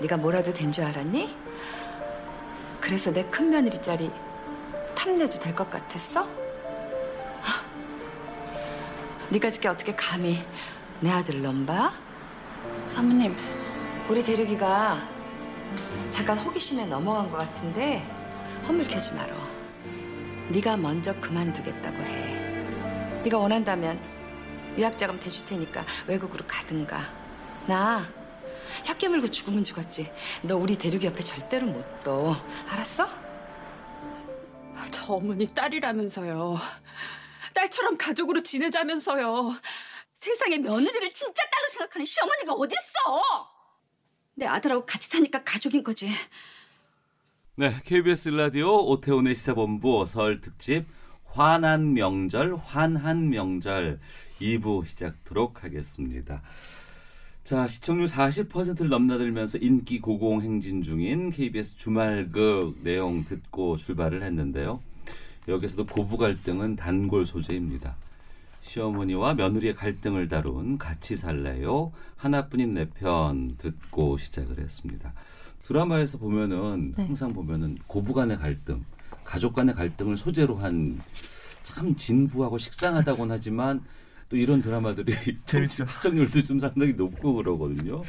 [0.00, 1.36] 네가 뭐라도 된 줄 알았니?
[2.80, 4.10] 그래서 내 큰 며느리 자리
[4.94, 6.22] 탐내도 될 것 같았어?
[6.22, 7.64] 하,
[9.30, 10.44] 네가 그게 어떻게 감히
[11.00, 11.92] 내 아들 넘봐?
[12.88, 13.36] 사모님
[14.08, 15.02] 우리 대륙이가
[16.10, 18.06] 잠깐 호기심에 넘어간 것 같은데
[18.68, 19.34] 허물캐지 말어.
[20.50, 23.22] 네가 먼저 그만두겠다고 해.
[23.24, 23.98] 네가 원한다면
[24.76, 27.00] 유학자금 대줄 테니까 외국으로 가든가.
[27.66, 28.04] 나
[28.84, 30.12] 혀깨 물고 죽으면 죽었지.
[30.42, 32.36] 너 우리 대륙이 옆에 절대로 못 둬.
[32.68, 33.08] 알았어?
[34.90, 36.56] 저 어머니 딸이라면서요.
[37.54, 39.54] 딸처럼 가족으로 지내자면서요.
[40.14, 43.54] 세상에 며느리를 진짜 딸로 생각하는 시어머니가 어딨어?
[44.34, 46.08] 내 아들하고 같이 사니까 가족인 거지.
[47.56, 50.86] 네, KBS 라디오 오태훈의 시사본부 설 특집
[51.24, 54.00] 환한 명절, 환한 명절
[54.40, 56.42] 2부 시작하도록 하겠습니다.
[57.44, 64.80] 자, 시청률 40%를 넘나들면서 인기 고공 행진 중인 KBS 주말극 내용 듣고 출발을 했는데요.
[65.46, 67.96] 여기서도 고부 갈등은 단골 소재입니다.
[68.62, 75.12] 시어머니와 며느리의 갈등을 다룬 같이 살래요 하나뿐인 내 편 듣고 시작을 했습니다.
[75.64, 77.04] 드라마에서 보면은 네.
[77.04, 78.82] 항상 보면은 고부 간의 갈등,
[79.22, 80.98] 가족 간의 갈등을 소재로 한
[81.64, 83.82] 참 진부하고 식상하다고는 하지만
[84.28, 85.12] 또 이런 드라마들이
[85.46, 85.86] 재밌죠.
[85.86, 88.02] 시청률도 좀 상당히 높고 그러거든요.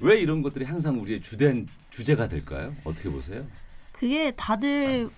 [0.00, 2.74] 왜 이런 것들이 항상 우리의 주된 주제가 될까요?
[2.84, 3.44] 어떻게 보세요?
[3.92, 5.08] 그게 다들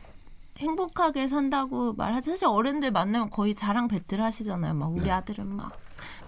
[0.59, 4.75] 행복하게 산다고 말하지 사실 어른들 만나면 거의 자랑 배틀 하시잖아요.
[4.75, 5.11] 막 우리 네.
[5.11, 5.79] 아들은 막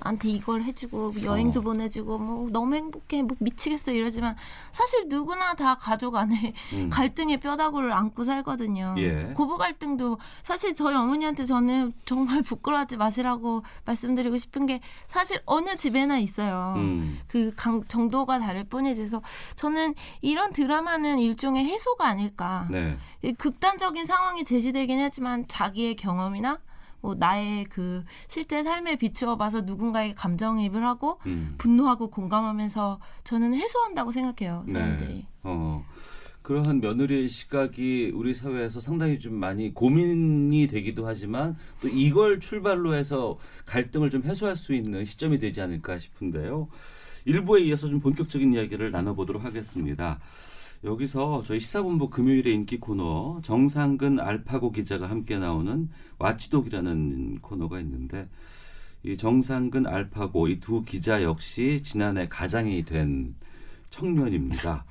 [0.03, 1.63] 나한테 이걸 해주고 여행도 어.
[1.63, 4.37] 보내주고 뭐 너무 행복해 뭐 미치겠어 이러지만
[4.73, 6.91] 사실 누구나 다 가족 안에 음.
[6.91, 8.95] 갈등의 뼈다구를 안고 살거든요.
[8.99, 9.33] 예.
[9.35, 16.19] 고부 갈등도 사실 저희 어머니한테 저는 정말 부끄러워하지 마시라고 말씀드리고 싶은 게 사실 어느 집에나
[16.19, 16.75] 있어요.
[16.77, 17.21] 음.
[17.29, 19.01] 그 강, 정도가 다를 뿐이지.
[19.01, 19.23] 그래서
[19.57, 22.67] 저는 이런 드라마는 일종의 해소가 아닐까.
[22.71, 22.97] 네.
[23.23, 26.59] 이 극단적인 상황이 제시되긴 하지만 자기의 경험이나
[27.01, 31.55] 뭐 나의 그 실제 삶에 비추어 봐서 누군가에게 감정이입을 하고 음.
[31.59, 34.65] 분노하고 공감하면서 저는 해소한다고 생각해요.
[34.71, 35.15] 사람들이.
[35.15, 35.27] 네.
[35.43, 35.85] 어.
[36.49, 43.39] 그러한 며느리의 시각이 우리 사회에서 상당히 좀 많이 고민이 되기도 하지만 또 이걸 출발로 해서
[43.67, 46.69] 갈등을 좀 해소할 수 있는 시점이 되지 않을까 싶은데요.
[47.27, 50.19] 일부에 이어서 좀 본격적인 이야기를 나눠보도록 하겠습니다.
[50.85, 58.29] 여기서 저희 시사본부 금요일의 인기 코너 정상근 알파고 기자가 함께 나오는 와치독이라는 코너가 있는데
[59.03, 63.35] 이 정상근 알파고 이 두 기자 역시 지난해 가장이 된
[63.91, 64.85] 청년입니다.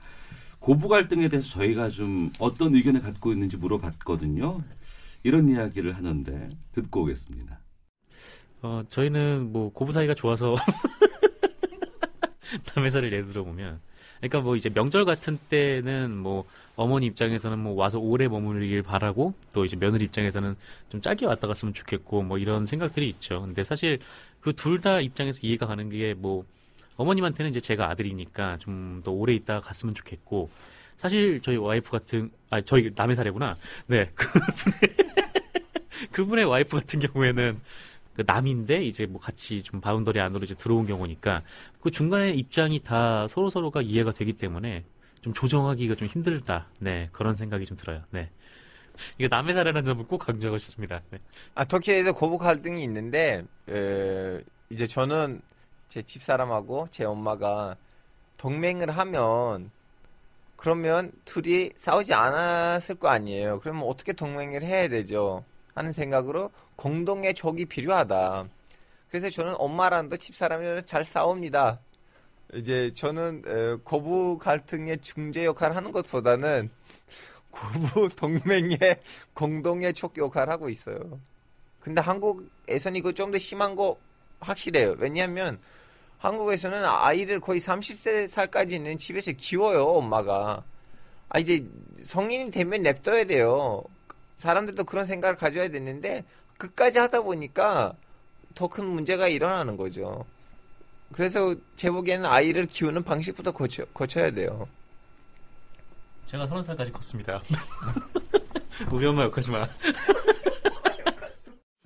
[0.60, 4.60] 고부 갈등에 대해서 저희가 좀 어떤 의견을 갖고 있는지 물어봤거든요.
[5.24, 7.60] 이런 이야기를 하는데 듣고 오겠습니다.
[8.62, 10.56] 어, 저희는 뭐 고부 사이가 좋아서
[12.76, 13.80] 남의 사를 예를 들어보면
[14.20, 16.46] 그러니까 뭐 이제 명절 같은 때는 뭐
[16.76, 20.56] 어머니 입장에서는 뭐 와서 오래 머무르길 바라고 또 이제 며느리 입장에서는
[20.90, 23.42] 좀 짧게 왔다 갔으면 좋겠고 뭐 이런 생각들이 있죠.
[23.42, 24.00] 근데 사실
[24.42, 26.46] 그 둘 다 입장에서 이해가 가는 게 뭐
[26.98, 30.50] 어머님한테는 이제 제가 아들이니까 좀 더 오래 있다 갔으면 좋겠고
[30.98, 33.56] 사실 저희 와이프 같은 아 저희 남의 사례구나.
[33.88, 34.80] 네 그분의
[36.12, 37.60] 그분의 와이프 같은 경우에는
[38.18, 41.44] 그 남인데 이제 뭐 같이 좀 boundary 안으로 이제 들어온 경우니까
[41.80, 44.84] 그 중간에 입장이 다 서로 서로가 이해가 되기 때문에
[45.22, 46.68] 좀 조정하기가 좀 힘들다.
[46.80, 48.02] 네 그런 생각이 좀 들어요.
[48.10, 48.30] 네
[49.20, 51.02] 이게 남의 사례라는 점을 꼭 강조하고 싶습니다.
[51.12, 51.20] 네.
[51.54, 54.42] 아, 터키에서 고부 갈등이 있는데, 에,
[54.72, 55.40] 이제 저는
[55.88, 57.76] 제 집 사람하고 제 엄마가
[58.38, 59.70] 동맹을 하면,
[60.56, 63.60] 그러면 둘이 싸우지 않았을 거 아니에요.
[63.60, 65.44] 그러면 어떻게 동맹을 해야 되죠?
[65.78, 68.48] 하는 생각으로 공동의 적이 필요하다.
[69.10, 71.80] 그래서 저는 엄마랑 도 집사람이랑 잘 싸웁니다.
[72.56, 76.70] 이제 저는 에, 고부 갈등의 중재 역할을 하는 것보다는
[77.52, 79.00] 고부 동맹의
[79.34, 81.20] 공동의 촉 역할을 하고 있어요.
[81.80, 83.98] 근데 한국에서는 이거 좀 더 심한 거
[84.40, 84.96] 확실해요.
[84.98, 85.60] 왜냐하면
[86.18, 90.64] 한국에서는 아이를 거의 30세 살까지는 집에서 키워요, 엄마가.
[91.30, 91.66] 아, 이제
[92.04, 93.84] 성인이 되면 냅둬야 돼요.
[94.38, 96.24] 사람들도 그런 생각을 가져야 되는데,
[96.58, 97.94] 끝까지 하다 보니까
[98.56, 100.26] 더 큰 문제가 일어나는 거죠.
[101.14, 104.68] 그래서 제 보기에는 아이를 키우는 방식부터 고쳐, 고쳐야 돼요.
[106.26, 107.42] 제가 서른 살까지 컸습니다.
[108.92, 109.68] 우리 엄마 욕하지 마.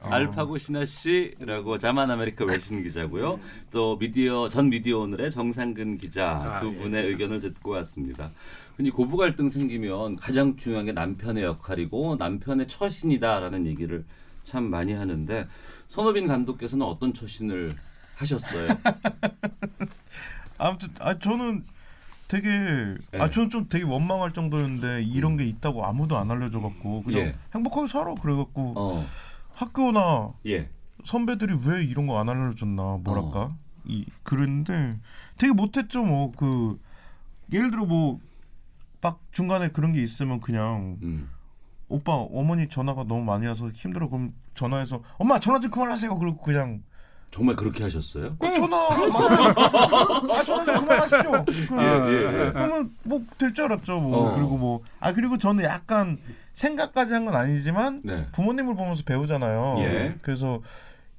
[0.01, 3.39] 알파고 시나씨라고 자만 아메리카 외신 기자고요.
[3.69, 6.77] 또 미디어 전 미디어 오늘의 정상근 기자 아, 두 예.
[6.77, 8.31] 분의 의견을 듣고 왔습니다.
[8.75, 14.03] 근데 고부 갈등 생기면 가장 중요한 게 남편의 역할이고 남편의 처신이다라는 얘기를
[14.43, 15.47] 참 많이 하는데
[15.87, 17.71] 선호빈 감독께서는 어떤 처신을
[18.15, 18.69] 하셨어요?
[20.57, 21.63] 아무튼 아 저는
[22.27, 23.19] 되게 예.
[23.19, 27.35] 아 저는 좀 되게 원망할 정도였는데 이런 게 있다고 아무도 안 알려줘 갖고 그냥 예.
[27.53, 29.07] 행복하게 살아 그래 갖고 어.
[29.61, 30.69] 학교나 예.
[31.05, 33.57] 선배들이 왜 이런 거 안 알려줬나 뭐랄까 어.
[33.85, 34.99] 이 그랬는데
[35.37, 36.79] 되게 못했죠 뭐 그
[37.53, 38.19] 예를 들어 뭐
[39.03, 41.27] 막 중간에 그런 게 있으면 그냥 음.
[41.89, 46.83] 오빠 어머니 전화가 너무 많이 와서 힘들어 그럼 전화해서 엄마 전화 좀 그만하세요 그리고 그냥
[47.31, 48.35] 정말 그렇게 하셨어요?
[48.37, 52.51] 어, 전화 아 전화 좀 그만하시죠 그, 예, 예, 예.
[52.51, 54.35] 그러면 뭐 될 줄 알았죠 뭐 어.
[54.35, 56.19] 그리고 뭐 아 그리고 저는 약간
[56.53, 58.27] 생각까지 한 건 아니지만 네.
[58.31, 60.15] 부모님을 보면서 배우잖아요 예.
[60.21, 60.61] 그래서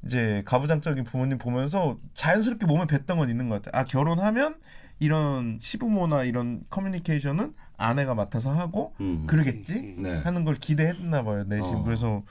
[0.04, 3.80] 이제 가부장적인 부모님 보면서 자연스럽게 몸에 뱉던 건 있는 것 같아요.
[3.80, 4.56] 아 결혼하면
[4.98, 9.26] 이런 시부모나 이런 커뮤니케이션은 아내가 맡아서 하고 음.
[9.26, 10.18] 그러겠지 네.
[10.18, 11.64] 하는 걸 기대했나 봐요 내심.
[11.76, 11.82] 어.
[11.84, 12.22] 그래서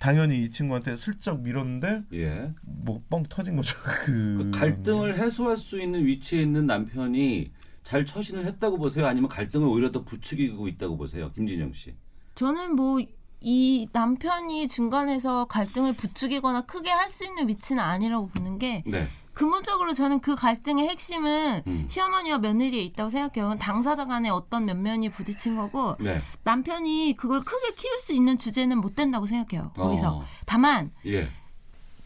[0.00, 2.50] 당연히 이 친구한테 슬쩍 밀었는데 예.
[2.62, 3.76] 뭐뻥 터진 거죠.
[4.04, 7.52] 그 그 갈등을 해소할 수 있는 위치에 있는 남편이
[7.84, 9.06] 잘 처신을 했다고 보세요?
[9.06, 11.30] 아니면 갈등을 오히려 더 부추기고 있다고 보세요?
[11.32, 11.94] 김진영 씨.
[12.34, 13.00] 저는 뭐
[13.42, 19.08] 이 남편이 중간에서 갈등을 부추기거나 크게 할 수 있는 위치는 아니라고 보는 게 네.
[19.34, 21.86] 근본적으로 저는 그 갈등의 핵심은 음.
[21.88, 23.58] 시어머니와 며느리에 있다고 생각해요.
[23.58, 26.22] 당사자 간에 어떤 면면이 부딪힌 거고 네.
[26.44, 29.72] 남편이 그걸 크게 키울 수 있는 주제는 못 된다고 생각해요.
[29.74, 30.18] 거기서.
[30.18, 30.24] 어.
[30.46, 31.28] 다만 예.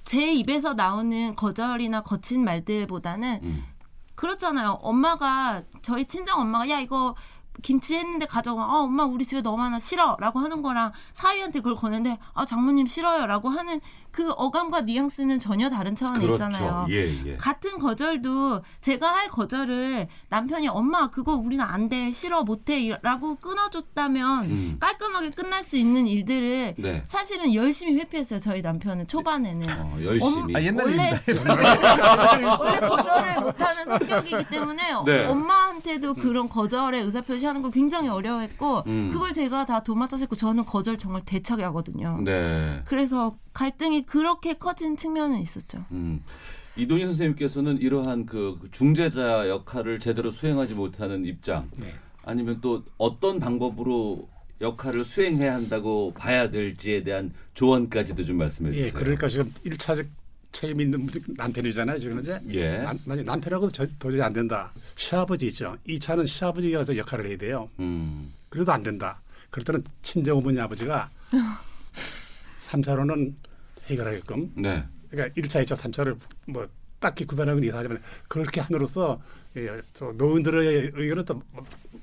[0.04, 3.64] 제 입에서 나오는 거절이나 거친 말들보다는 음.
[4.16, 4.78] 그렇잖아요.
[4.80, 7.14] 엄마가 저희 친정 엄마가 야 이거
[7.62, 8.62] 김치 했는데 가져가.
[8.62, 9.80] 아 엄마 우리 집에 너무 많아.
[9.80, 13.80] 싫어라고 하는 거랑 사위한테 그걸 거는데 아 장모님 싫어요라고 하는
[14.16, 16.32] 그 어감과 뉘앙스는 전혀 다른 차원에 그렇죠.
[16.46, 16.86] 있잖아요.
[16.88, 17.36] 예, 예.
[17.36, 24.76] 같은 거절도 제가 할 거절을 남편이 엄마 그거 우리는 안 돼 싫어 못해라고 끊어줬다면 음.
[24.80, 27.04] 깔끔하게 끝날 수 있는 일들을 네.
[27.06, 30.56] 사실은 열심히 회피했어요 저희 남편은 초반에는 어, 열심히.
[30.56, 31.20] 아, 옛날 원래.
[32.58, 35.26] 원래 거절을 못하는 성격이기 때문에 네.
[35.26, 39.10] 엄마한테도 그런 거절의 의사표시하는 걸 굉장히 어려워했고 음.
[39.12, 42.18] 그걸 제가 다 도맡아서 했고 저는 거절 정말 대차게 하거든요.
[42.24, 42.80] 네.
[42.86, 45.84] 그래서 갈등이 그렇게 커진 측면은 있었죠.
[45.92, 46.22] 음.
[46.76, 51.86] 이동희 선생님께서는 이러한 그 중재자 역할을 제대로 수행하지 못하는 입장, 네.
[52.22, 54.28] 아니면 또 어떤 방법으로
[54.61, 58.86] 역할을 수행해야 한다고 봐야 될지에 대한 조언까지도 좀 말씀해 주세요.
[58.86, 60.07] 예, 그러니까 지금 일차적
[60.52, 61.98] 책임 있는 분- 남편이잖아요.
[61.98, 62.78] 지금 이제 예.
[62.78, 64.72] 남, 남편하고도 저- 도저히 안 된다.
[64.96, 65.76] 시아버지 있죠.
[65.86, 67.68] 이차는 시아버지가 서 역할을 해야 돼요.
[67.80, 68.32] 음.
[68.48, 69.20] 그래도 안 된다.
[69.50, 71.11] 그럴 때는 친정 어머니 아버지가
[72.61, 73.36] 삼차로는
[73.87, 74.53] 해결하게끔.
[74.57, 74.84] 네.
[75.11, 76.16] 그러니까 1차, 2차, 3차를
[76.47, 76.66] 뭐
[76.99, 79.20] 딱히 구별하는 건 이상하지만 그렇게 함으로써
[79.57, 81.43] 예, 또 노인들의 의견은 또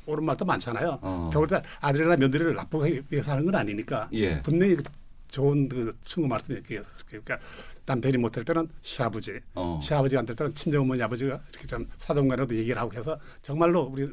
[0.05, 0.99] 옳은 말도 많잖아요.
[1.01, 1.29] 어.
[1.33, 4.41] 겨울 때 아들이나 며느리를 나쁘게 위해서 하는 건 아니니까 예.
[4.41, 4.75] 분명히
[5.27, 7.39] 좋은 그 친구 말씀이 이렇게 그러니까
[7.85, 9.77] 남편이 못할 때는 시아버지, 어.
[9.81, 14.09] 시아버지가 안 될 때는 친정어머니 아버지가 이렇게 좀 사돈간에도 얘기를 하고 해서 정말로 우리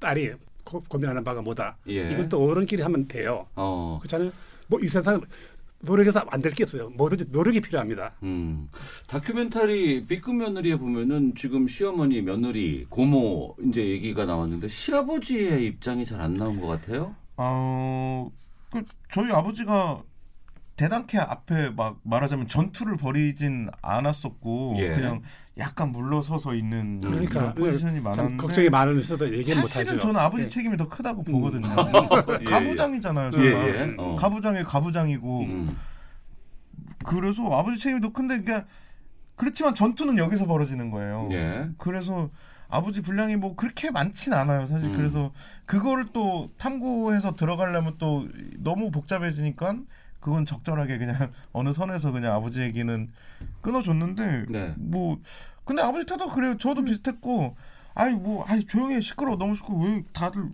[0.00, 0.32] 딸이
[0.64, 1.76] 고, 고민하는 바가 뭐다.
[1.88, 2.10] 예.
[2.12, 3.46] 이걸 또 어른끼리 하면 돼요.
[3.54, 3.98] 어.
[4.02, 4.30] 그렇잖아요.
[4.66, 5.20] 뭐 이 세상
[5.84, 6.90] 노력해서 안 될 게 없어요.
[6.90, 8.12] 뭐든지 노력이 필요합니다.
[8.22, 8.68] 음.
[9.06, 16.34] 다큐멘터리 B급 며느리에 보면은 지금 시어머니, 며느리, 고모 이제 얘기가 나왔는데 시아버지의 입장이 잘 안
[16.34, 17.14] 나온 것 같아요.
[17.36, 18.30] 어,
[18.70, 18.82] 그
[19.12, 20.02] 저희 아버지가
[20.76, 24.90] 대단케 앞에 막 말하자면 전투를 벌이진 않았었고 예.
[24.90, 25.22] 그냥
[25.56, 30.00] 약간 물러서서 있는 그러니까 포지션이 참 많았는데 걱정이 많으면서도 얘기는 사실은 못하죠.
[30.00, 30.48] 저는 아버지 예.
[30.48, 31.68] 책임이 더 크다고 보거든요.
[32.40, 33.26] 예, 가부장이잖아요.
[33.28, 33.30] 예.
[33.30, 33.68] 정말.
[33.68, 33.94] 예, 예.
[33.96, 34.16] 어.
[34.16, 35.76] 가부장의 가부장이고 음.
[37.04, 38.66] 그래서 아버지 책임이 더 큰데 그러니까
[39.36, 41.28] 그렇지만 전투는 여기서 벌어지는 거예요.
[41.30, 41.68] 예.
[41.78, 42.30] 그래서
[42.68, 44.66] 아버지 분량이 뭐 그렇게 많진 않아요.
[44.66, 44.92] 사실 음.
[44.92, 45.32] 그래서
[45.66, 48.26] 그거를 또 탐구해서 들어가려면 또
[48.58, 49.76] 너무 복잡해지니까
[50.24, 53.08] 그건 적절하게 그냥 어느 선에서 그냥 아버지 얘기는
[53.60, 54.74] 끊어줬는데 네.
[54.78, 55.20] 뭐
[55.66, 56.56] 근데 아버지 태도 그래요.
[56.56, 57.54] 저도 비슷했고
[57.94, 60.48] 아이 뭐 아이 조용히 해 시끄러워 너무 시끄러워 왜 다들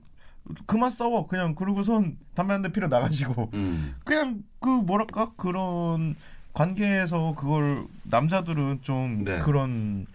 [0.67, 3.95] 그만 싸워 그냥 그러고선 담배 한 대 피러 나가시고 음.
[4.05, 6.17] 그냥 그 뭐랄까 그런
[6.53, 9.39] 관계에서 그걸 남자들은 좀 네.
[9.39, 10.07] 그런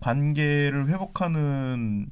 [0.00, 2.10] 관계를 회복하는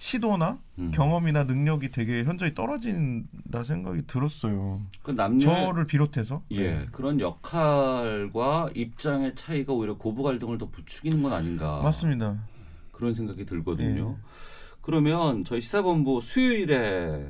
[0.00, 0.90] 시도나 음.
[0.92, 4.80] 경험이나 능력이 되게 현저히 떨어진다 생각이 들었어요.
[5.02, 6.42] 그 남녀 저를 비롯해서.
[6.52, 6.86] 예, 네.
[6.90, 11.82] 그런 역할과 입장의 차이가 오히려 고부 갈등을 더 부추기는 건 아닌가.
[11.82, 12.38] 맞습니다.
[12.92, 14.16] 그런 생각이 들거든요.
[14.18, 14.24] 예.
[14.80, 17.22] 그러면 저희 시사본부 수요일에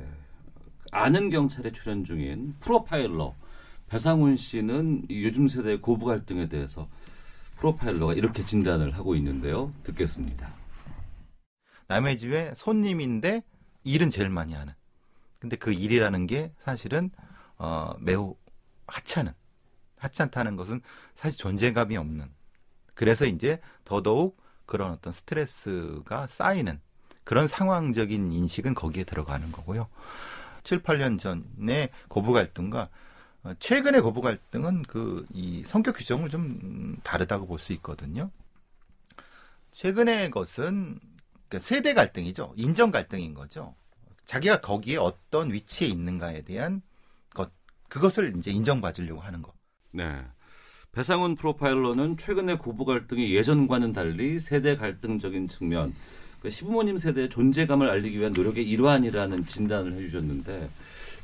[0.93, 3.35] 아는 경찰에 출연 중인 프로파일러
[3.89, 6.87] 배상훈 씨는 이 요즘 세대의 고부 갈등에 대해서
[7.57, 9.73] 프로파일러가 이렇게 진단을 하고 있는데요.
[9.83, 10.60] 듣겠습니다.
[11.91, 13.43] 남의 집에 손님인데
[13.83, 14.73] 일은 제일 많이 하는.
[15.39, 17.11] 근데 그 일이라는 게 사실은
[17.57, 18.35] 어, 매우
[18.87, 19.33] 하찮은
[19.97, 20.81] 하찮다는 것은
[21.15, 22.31] 사실 존재감이 없는.
[22.93, 26.79] 그래서 이제 더더욱 그런 어떤 스트레스가 쌓이는
[27.25, 29.89] 그런 상황적인 인식은 거기에 들어가는 거고요.
[30.63, 32.89] 7, 8년 전에 고부 갈등과
[33.43, 38.31] 어, 최근의 고부 갈등은 그 이 성격 규정을 좀 음, 다르다고 볼 수 있거든요.
[39.73, 40.99] 최근의 것은
[41.51, 42.53] 그 세대 갈등이죠.
[42.55, 43.75] 인정 갈등인 거죠.
[44.25, 46.81] 자기가 거기에 어떤 위치에 있는가에 대한
[47.33, 47.51] 것,
[47.89, 49.51] 그것을 이제 인정받으려고 하는 거.
[49.91, 50.23] 네.
[50.93, 55.93] 배상훈 프로파일러는 최근의 고부 갈등이 예전과는 달리 세대 갈등적인 측면,
[56.41, 60.69] 그 시부모님 세대의 존재감을 알리기 위한 노력의 일환이라는 진단을 해주셨는데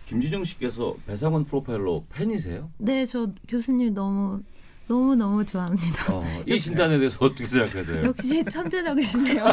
[0.07, 2.69] 김진영 씨께서 배상훈 프로파일러 팬이세요?
[2.80, 4.43] 네, 저 교수님 너무
[4.88, 6.13] 너무 너무 좋아합니다.
[6.13, 8.05] 어, 이 진단에 대해서 어떻게 생각하세요?
[8.05, 9.45] 역시 천재적이시네요.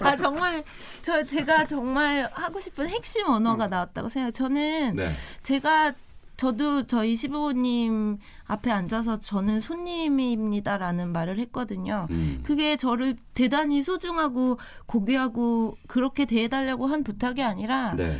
[0.00, 0.64] 아 정말
[1.02, 4.32] 저 제가 정말 하고 싶은 핵심 언어가 나왔다고 생각.
[4.32, 5.12] 저는 네.
[5.42, 5.92] 제가
[6.36, 12.06] 저도 저희 시부모님 앞에 앉아서 저는 손님입니다라는 말을 했거든요.
[12.10, 12.40] 음.
[12.44, 18.18] 그게 저를 대단히 소중하고 고귀하고 그렇게 대해달라고 한 부탁이 아니라 네.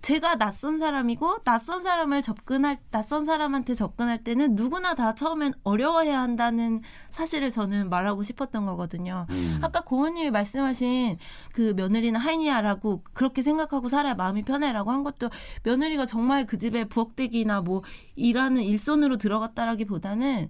[0.00, 6.82] 제가 낯선 사람이고 낯선 사람을 접근할 낯선 사람한테 접근할 때는 누구나 다 처음엔 어려워해야 한다는
[7.10, 9.26] 사실을 저는 말하고 싶었던 거거든요.
[9.30, 9.58] 음.
[9.60, 11.18] 아까 고은님이 말씀하신
[11.52, 15.30] 그 며느리는 하이니아라고 그렇게 생각하고 살아야 마음이 편해라고 한 것도
[15.64, 17.82] 며느리가 정말 그 집에 부엌대기나 뭐
[18.14, 20.48] 일하는 일손으로 들어갔다라기보다는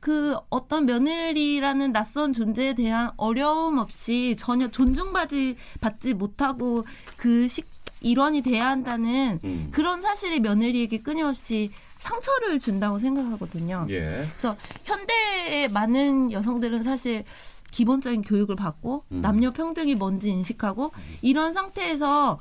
[0.00, 6.84] 그 어떤 며느리라는 낯선 존재에 대한 어려움 없이 전혀 존중받지 받지 못하고
[7.18, 7.66] 그 식,
[8.00, 9.68] 일원이 돼야 한다는 음.
[9.70, 13.86] 그런 사실이 며느리에게 끊임없이 상처를 준다고 생각하거든요.
[13.90, 14.26] 예.
[14.30, 17.24] 그래서 현대의 많은 여성들은 사실
[17.70, 19.20] 기본적인 교육을 받고 음.
[19.20, 20.92] 남녀 평등이 뭔지 인식하고
[21.22, 22.38] 이런 상태에서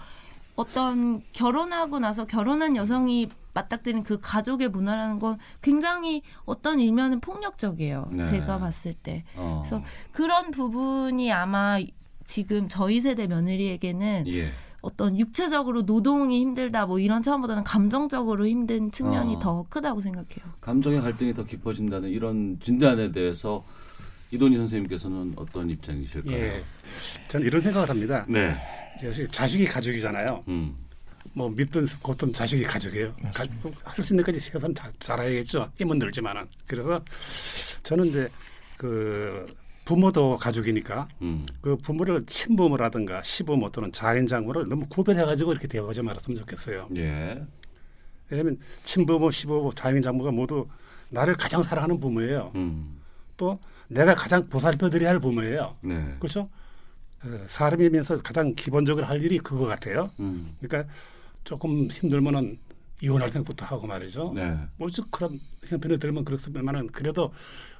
[0.55, 8.07] 어떤 결혼하고 나서 결혼한 여성이 맞닥뜨린 그 가족의 문화라는 건 굉장히 어떤 일면은 폭력적이에요.
[8.11, 8.23] 네.
[8.25, 9.23] 제가 봤을 때.
[9.35, 9.63] 어.
[9.65, 11.79] 그래서 그런 부분이 아마
[12.25, 14.51] 지금 저희 세대 며느리에게는 예.
[14.81, 19.39] 어떤 육체적으로 노동이 힘들다 뭐 이런 차원보다는 감정적으로 힘든 측면이 어.
[19.39, 20.53] 더 크다고 생각해요.
[20.61, 23.63] 감정의 갈등이 더 깊어진다는 이런 진단에 대해서
[24.31, 26.33] 이돈희 선생님께서는 어떤 입장이실까요?
[26.35, 26.61] 예,
[27.27, 28.25] 저는 이런 생각을 합니다.
[28.29, 28.55] 네.
[29.31, 30.43] 자식이 가족이잖아요.
[30.47, 30.75] 음.
[31.33, 33.13] 뭐 믿든 걷든 자식이 가족이에요.
[33.83, 35.71] 할 수 있는 까지 최선 다 잘해야겠죠.
[35.77, 36.45] 힘은 들지만은.
[36.67, 37.03] 그래서
[37.83, 38.29] 저는 이제
[38.77, 39.45] 그
[39.89, 41.47] 부모도 가족이니까 음.
[41.61, 46.89] 그 부모를 친부모라든가 시부모 또는 자인 장모를 너무 구별해 가지고 이렇게 대화하지 말았으면 좋겠어요.
[46.95, 47.43] 예.
[48.29, 50.67] 왜냐하면 친부모, 시부모, 자인 장모가 모두
[51.09, 52.51] 나를 가장 사랑하는 부모예요.
[52.53, 52.99] 음.
[53.35, 55.75] 또 내가 가장 보살펴드려야 할 부모예요.
[55.81, 56.17] 네.
[56.19, 56.41] 그렇죠?
[56.41, 60.11] 어, 사람이면서 가장 기본적으로 할 일이 그거 같아요.
[60.19, 60.55] 음.
[60.61, 60.93] 그러니까
[61.43, 62.59] 조금 힘들면은
[63.01, 64.33] 이혼할 생각부터 하고 말이죠.
[64.35, 64.55] 네.
[64.77, 67.33] 뭐지 그럼 형편에 들면 그렇으면은 그래도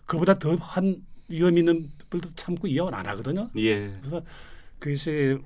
[0.08, 3.50] 그보다 더한 위험 있는 분들도 참고 이혼 안 하거든요.
[3.58, 3.92] 예.
[4.02, 4.22] 그래서
[4.80, 5.38] 그것이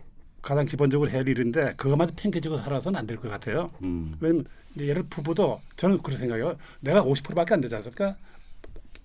[0.41, 3.71] 가장 기본적으로 해야 할 일인데 그것만 팽개치고 살아서는 안 될 것 같아요.
[3.81, 4.15] 음.
[4.19, 4.45] 왜냐면
[4.79, 6.55] 예를 부부도 저는 그렇게 생각해요.
[6.81, 8.15] 내가 50%밖에 안 되지 않습니까?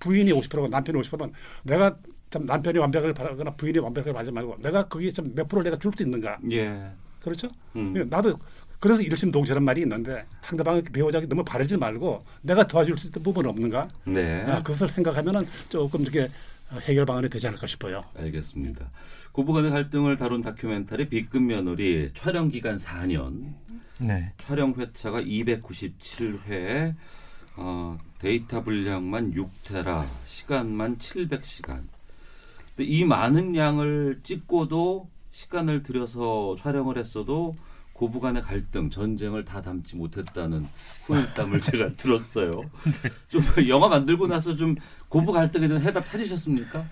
[0.01, 1.33] 부인이 50%고 남편이 50%면
[1.65, 1.97] 내가
[2.31, 5.93] 참 남편이 완벽을 바라거나 부인이 완벽을 바라지 말고 내가 거기에 좀 몇 프로를 내가 줄
[5.97, 6.39] 수 있는가?
[6.51, 6.91] 예.
[7.21, 7.49] 그렇죠?
[7.77, 7.93] 음.
[8.09, 8.39] 나도
[8.81, 13.89] 그래서 일심동체란 말이 있는데 상대방의 배우자에게 너무 바르지 말고 내가 도와줄 수 있는 부분은 없는가?
[14.05, 14.43] 네.
[14.47, 16.29] 아, 그것을 생각하면은 조금 이렇게
[16.83, 18.05] 해결 방안이 되지 않을까 싶어요.
[18.17, 18.91] 알겠습니다.
[19.33, 23.55] 고부 간의 갈등을 다룬 다큐멘터리 B급 며느리 촬영 기간 4년.
[23.99, 24.33] 네.
[24.37, 26.95] 촬영 회차가 297회.
[27.57, 31.83] 어, 데이터 분량만 6테라, 시간만 700시간.
[32.77, 37.55] 근데 이 많은 양을 찍고도 시간을 들여서 촬영을 했어도
[37.99, 40.69] 고부 간의 갈등, 전쟁을 다 담지 못했다는
[41.07, 42.63] 후일담을 제가 들었어요.
[43.29, 44.77] 좀 영화 만들고 나서 좀
[45.09, 46.85] 고부 갈등에 대한 해답 찾으셨습니까?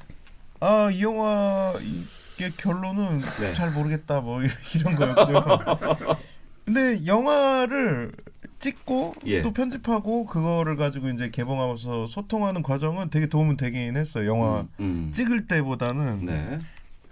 [0.59, 3.55] 아, 이 영화 이게 결론은 네.
[3.55, 4.41] 잘 모르겠다 뭐
[4.75, 6.19] 이런 거였고요.
[6.65, 8.11] 근데 영화를
[8.59, 9.43] 찍고 예.
[9.43, 14.29] 또 편집하고 그거를 가지고 이제 개봉하면서 소통하는 과정은 되게 도움은 되긴 했어요.
[14.29, 15.13] 영화 음, 음.
[15.15, 16.59] 찍을 때보다는 네.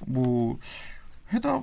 [0.09, 0.59] 뭐
[1.33, 1.63] 해답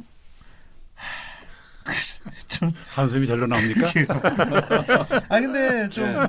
[2.47, 3.87] 좀 한숨이 절로 나옵니까?
[5.29, 6.27] 아 근데 좀 네.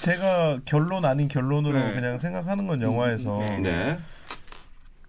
[0.00, 1.92] 제가 결론 아닌 결론으로 네.
[1.94, 3.98] 그냥 생각하는 건 영화에서 네.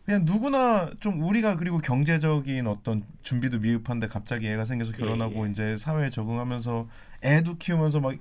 [0.05, 6.09] 그냥 누구나 좀 우리가 그리고 경제적인 어떤 준비도 미흡한데 갑자기 애가 생겨서 결혼하고 이제 사회에
[6.09, 6.87] 적응하면서
[7.23, 8.15] 애도 키우면서 막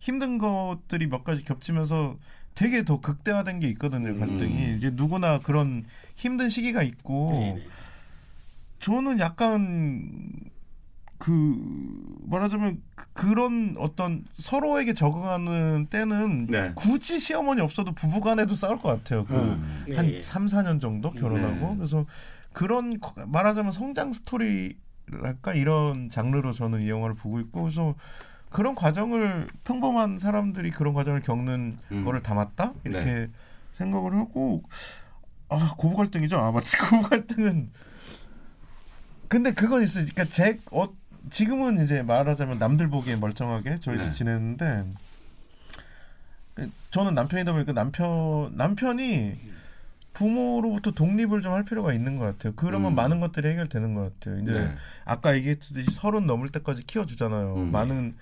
[0.00, 2.18] 힘든 것들이 몇 가지 겹치면서
[2.54, 7.58] 되게 더 극대화된 게 있거든요 갈등이 이제 누구나 그런 힘든 시기가 있고
[8.80, 10.10] 저는 약간
[11.24, 11.56] 그
[12.28, 16.72] 말하자면 그- 그런 어떤 서로에게 적응하는 때는 네.
[16.74, 19.24] 굳이 시어머니 없어도 부부간에도 싸울 것 같아요.
[19.24, 19.86] 그 음.
[19.96, 20.22] 한 예, 예.
[20.22, 21.76] 3, 4년 정도 결혼하고 네.
[21.78, 22.04] 그래서
[22.52, 27.94] 그런 거- 말하자면 성장 스토리랄까 이런 장르로 저는 이 영화를 보고 있고 그래서
[28.50, 32.04] 그런 과정을 평범한 사람들이 그런 과정을 겪는 음.
[32.04, 33.28] 거를 담았다 이렇게 네.
[33.78, 34.62] 생각을 하고
[35.48, 36.36] 아 고부 갈등이죠.
[36.36, 37.70] 아 맞지 고부 갈등은
[39.28, 40.04] 근데 그건 있어요.
[40.12, 40.86] 그러니까 제 어,
[41.30, 44.10] 지금은 이제 말하자면 남들 보기에 멀쩡하게 저희도 네.
[44.10, 44.84] 지내는데
[46.54, 49.54] 그 저는 남편이다 보니까 남편 남편이
[50.12, 52.52] 부모로부터 독립을 좀 할 필요가 있는 것 같아요.
[52.56, 52.94] 그러면 음.
[52.94, 54.42] 많은 것들이 해결되는 것 같아요.
[54.42, 54.74] 이제 네.
[55.04, 57.54] 아까 얘기했듯이 서른 넘을 때까지 키워주잖아요.
[57.56, 57.72] 음.
[57.72, 58.14] 많은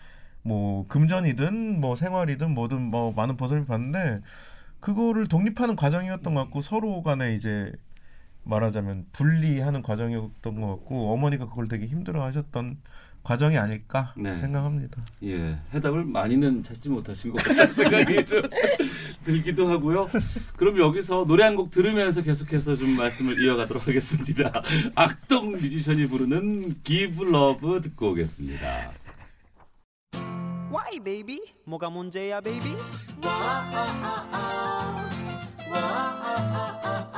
[0.42, 4.20] 뭐 금전이든 뭐 생활이든 뭐든 뭐 많은 보살을 받는데
[4.80, 7.70] 그거를 독립하는 과정이었던 것 같고 서로 간에 이제
[8.45, 12.78] 말하자면 분리하는 과정이었던 것 같고 어머니가 그걸 되게 힘들어하셨던
[13.22, 14.36] 과정이 아닐까 네.
[14.36, 15.01] 생각합니다.
[15.22, 18.43] 예, 해답을 많이는 찾지 못하신 것 같다는 생각이 좀
[19.24, 20.09] 들기도 하고요.
[20.57, 24.51] 그럼 여기서 노래 한 곡 들으면서 계속해서 좀 말씀을 이어가도록 하겠습니다.
[24.97, 28.66] 악동 뮤지션이 부르는 Give Love 듣고 오겠습니다.
[30.72, 31.40] Why baby?
[31.64, 32.74] 뭐가 문제야 baby?
[35.74, 37.11] Hey,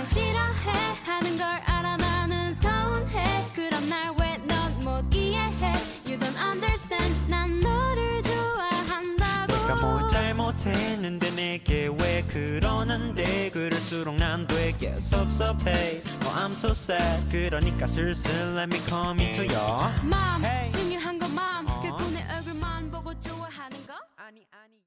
[0.00, 0.70] 날 싫어해
[1.04, 1.96] 하는 걸 알아?
[1.98, 3.46] 나는 서운해.
[3.54, 5.74] 그럼 날 왜 넌 못 이해해?
[6.06, 7.14] You don't understand.
[7.28, 9.52] 난 너를 좋아한다고.
[9.52, 13.50] 내가 뭘 잘못했는데 내게 왜 그러는데?
[13.50, 16.02] 그럴수록 난 되게 섭섭해.
[16.24, 17.28] Oh I'm so sad.
[17.30, 20.70] 그러니까 슬슬 let me come into your 맘 Hey.
[20.70, 21.66] 중요한 건 맘.
[21.66, 23.92] 결코 내 얼굴만 보고 좋아하는 거?
[24.16, 24.80] 아니 아니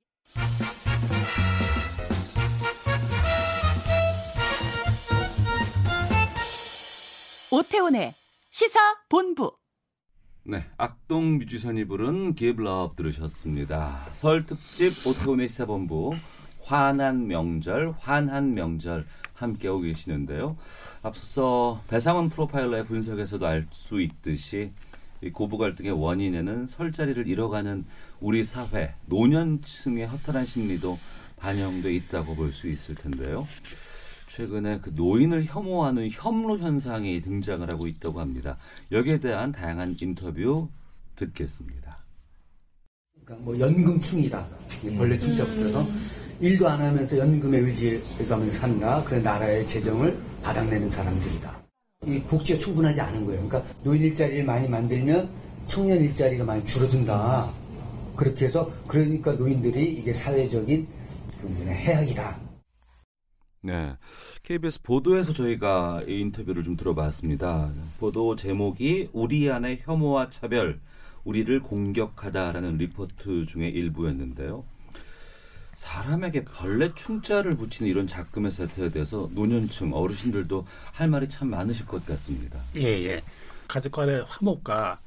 [7.53, 8.15] 오태훈의
[8.49, 8.79] 시사
[9.09, 9.55] 본부.
[10.43, 14.09] 네, 악동 뮤지션이 부른 Give Love 들으셨습니다.
[14.11, 16.15] 설 특집 오태훈의 시사본부
[16.63, 20.57] 환한 명절, 환한 명절 함께하고 계시는데요.
[21.03, 24.71] 앞서서 배상원 프로파일러의 분석에서도 알 수 있듯이
[25.21, 27.85] 이 고부 갈등의 원인에는 설 자리를 잃어가는
[28.19, 30.97] 우리 사회 노년층의 허탈한 심리도
[31.37, 33.47] 반영돼 있다고 볼 수 있을 텐데요.
[34.35, 38.57] 최근에 그 노인을 혐오하는 혐로 현상이 등장을 하고 있다고 합니다.
[38.91, 40.67] 여기에 대한 다양한 인터뷰
[41.15, 41.99] 듣겠습니다.
[43.23, 44.47] 그러니까 뭐 연금충이다.
[44.85, 45.87] 이 벌레 충자 붙어서
[46.39, 49.03] 일도 안 하면서 연금에 의지해가면서 산다.
[49.03, 51.63] 그래 나라의 재정을 바닥내는 사람들이다.
[52.07, 53.47] 이 복지가 충분하지 않은 거예요.
[53.47, 55.29] 그러니까 노인 일자리를 많이 만들면
[55.67, 57.53] 청년 일자리가 많이 줄어든다.
[58.15, 60.87] 그렇게 해서 그러니까 노인들이 이게 사회적인
[61.39, 62.52] 그 해악이다.
[63.65, 63.95] 네.
[64.43, 67.71] KBS 보도에서 저희가 이 인터뷰를 좀 들어봤습니다.
[67.97, 70.81] 보도 제목이 우리 안의 혐오와 차별,
[71.23, 74.65] 우리를 공격하다라는 리포트 중에 일부였는데요.
[75.75, 82.05] 사람에게 벌레 충자를 붙이는 이런 작금의 사태에 대해서 노년층 어르신들도 할 말이 참 많으실 것
[82.05, 82.59] 같습니다.
[82.75, 83.21] 예, 예.
[83.69, 84.99] 가족 간의 화목과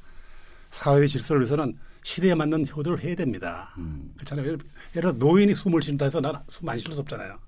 [0.70, 3.74] 사회의 질서를 위해서는 시대에 맞는 효도를 해야 됩니다.
[4.16, 4.46] 그렇잖아요.
[4.46, 4.58] 예를,
[4.96, 7.45] 예를 들어 노인이 숨을 쉰다 해서 나는 숨안 쉴 수 없잖아요.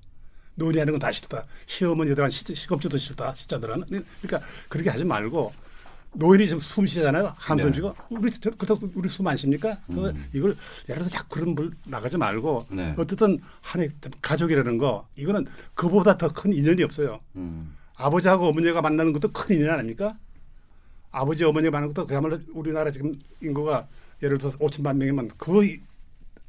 [0.58, 1.46] 노인이 하는 건 다 싫다.
[1.66, 3.32] 시어머니들은 시, 시검주도 싫다.
[3.34, 3.84] 시자들은.
[4.22, 5.52] 그러니까 그렇게 하지 말고
[6.14, 7.32] 노인이 지금 숨 쉬잖아요.
[7.36, 7.74] 한손 네.
[7.76, 9.78] 쥐고 우리 저- 그렇다고 우리 숨 안 쉽니까?
[9.86, 10.56] 그 이걸
[10.88, 12.94] 예를 들어서 자꾸 그런 물 나가지 말고 네.
[12.98, 13.88] 어쨌든 한해
[14.20, 17.20] 가족이라는 거 이거는 그보다 더 큰 인연이 없어요.
[17.36, 17.72] 음.
[17.94, 20.16] 아버지하고 어머니가 만나는 것도 큰 인연 아닙니까?
[21.10, 23.86] 아버지 어머니가 만나는 것도 그야말로 우리나라 지금 인구가
[24.22, 25.80] 예를 들어서 5천만 명이면 그 이-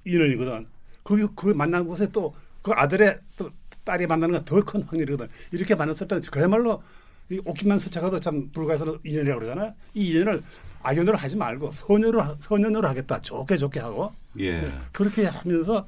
[0.05, 0.68] 인연이거든.
[1.03, 3.49] 거기 그 만난 곳에 또 그 아들의 또
[3.90, 5.28] 딸이 만나는 건 더 큰 확률이거든.
[5.52, 6.84] 이렇게 만났을 때는 그야말로
[7.32, 9.74] 이 옷깃만 스쳐가도 참 불가에서 인연이라고 그러잖아요.
[9.96, 10.44] 이 인연을
[10.84, 13.20] 악연으로 하지 말고 선연으로 하- 선연으로 하겠다.
[13.22, 14.62] 좋게 좋게 하고 예.
[14.62, 15.88] 네, 그렇게 하면서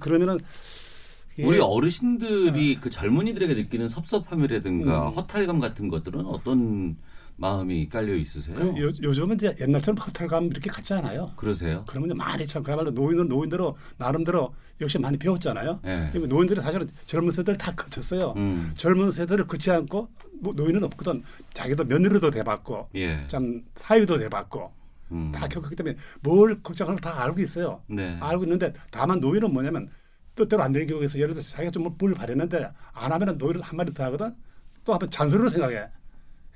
[0.00, 0.38] 그러면은
[1.34, 5.12] 이게 우리 어르신들이 그 젊은이들에게 느끼는 섭섭함이라든가 음.
[5.12, 6.96] 허탈감 같은 것들은 어떤
[7.38, 8.56] 마음이 깔려 있으세요?
[8.56, 11.30] 그 요, 요즘은 이제 옛날처럼 허탈감 이렇게 같지 않아요.
[11.36, 11.84] 그러세요?
[11.86, 15.80] 그러면 이제 많이 참 그야말로 노인은 노인대로 나름대로 역시 많이 배웠잖아요.
[15.84, 16.08] 예.
[16.10, 18.32] 그러면 노인들이 사실은 젊은 세대를 다 거쳤어요.
[18.38, 18.72] 음.
[18.76, 20.08] 젊은 세대를 거치 않고
[20.40, 21.22] 뭐 노인은 없거든.
[21.54, 23.24] 자기도 며느리도 돼봤고, 예.
[23.26, 24.70] 참 사위도 돼봤고,
[25.12, 25.32] 음.
[25.34, 27.80] 다 겪었기 때문에 뭘 걱정하는 걸 다 알고 있어요.
[27.86, 28.16] 네.
[28.20, 29.88] 알고 있는데 다만 노인은 뭐냐면
[30.34, 34.04] 뜻대로 안 되는 경우에서 예를 들어서 자기가 좀 뭘 바랬는데 안 하면은 노인은 한마디 더
[34.04, 34.34] 하거든.
[34.84, 35.86] 또 하면 잔소리로 생각해.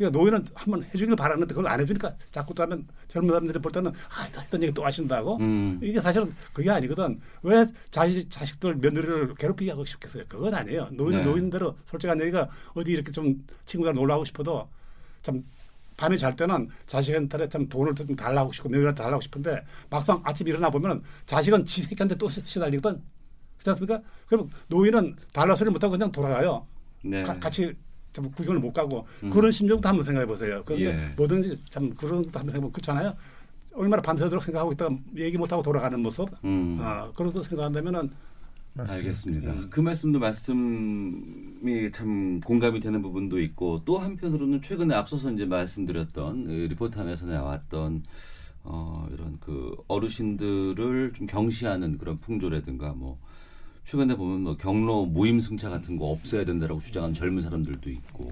[0.01, 3.91] 그러니까 노인은 한번 해주길 바라는데 그걸 안 해주니까 자꾸 또 하면 젊은 사람들이 볼 때는
[3.91, 5.37] 아, 했던 얘기 또 하신다고.
[5.37, 5.79] 음.
[5.83, 7.21] 이게 사실은 그게 아니거든.
[7.43, 10.25] 왜 자식, 자식들 며느리를 괴롭히게 하고 싶겠어요.
[10.27, 10.89] 그건 아니에요.
[10.93, 11.25] 노인은 네.
[11.31, 14.67] 노인대로 솔직한 얘기가 어디 이렇게 좀 친구들 놀러 가고 싶어도
[15.21, 15.45] 참
[15.99, 20.71] 밤에 잘 때는 자식한테 참 돈을 좀 달라고 싶고 며느리한테 달라고 싶은데 막상 아침 일어나
[20.71, 23.03] 보면은 자식은 지 새끼한테 또 시- 시달리거든.
[23.59, 24.01] 그렇지 않습니까?
[24.29, 26.67] 그럼 노인은 달라 소리 못하고 그냥 돌아가요.
[27.03, 27.23] 네.
[27.23, 27.75] 가- 같이
[28.13, 29.31] 참 구경을 못 가고 음.
[29.31, 30.63] 그런 심정도 한번 생각해 보세요.
[30.65, 31.15] 그런데 예.
[31.17, 33.15] 뭐든지 참 그런 것도 한번 생각해보면 그렇잖아요.
[33.75, 36.29] 얼마나 밤새도록 생각하고 있다가 얘기 못하고 돌아가는 모습.
[36.45, 36.77] 음.
[36.81, 38.11] 어, 그런 거 생각한다면은
[38.77, 39.53] 알겠습니다.
[39.53, 39.67] 음.
[39.71, 46.51] 그 말씀도 말씀이 참 공감이 되는 부분도 있고 또 한편으로는 최근에 앞서서 이제 말씀드렸던 그
[46.71, 48.05] 리포트 안에서 나왔던
[48.63, 53.19] 어, 이런 그 어르신들을 좀 경시하는 그런 풍조라든가 뭐
[53.85, 58.29] 최근에 보면 뭐 경로 무임승차 같은 거 없애야 된다라고 주장하는 젊은 사람들도 있고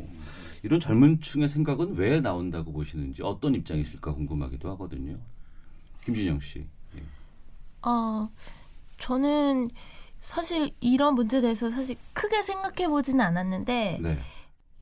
[0.63, 5.17] 이런 젊은 층의 생각은 왜 나온다고 보시는지 어떤 입장이실까 궁금하기도 하거든요.
[6.05, 6.67] 김준영 씨.
[6.97, 7.03] 예.
[7.83, 8.29] 어,
[8.99, 9.71] 저는
[10.21, 14.19] 사실 이런 문제에 대해서 사실 크게 생각해 보지는 않았는데 네.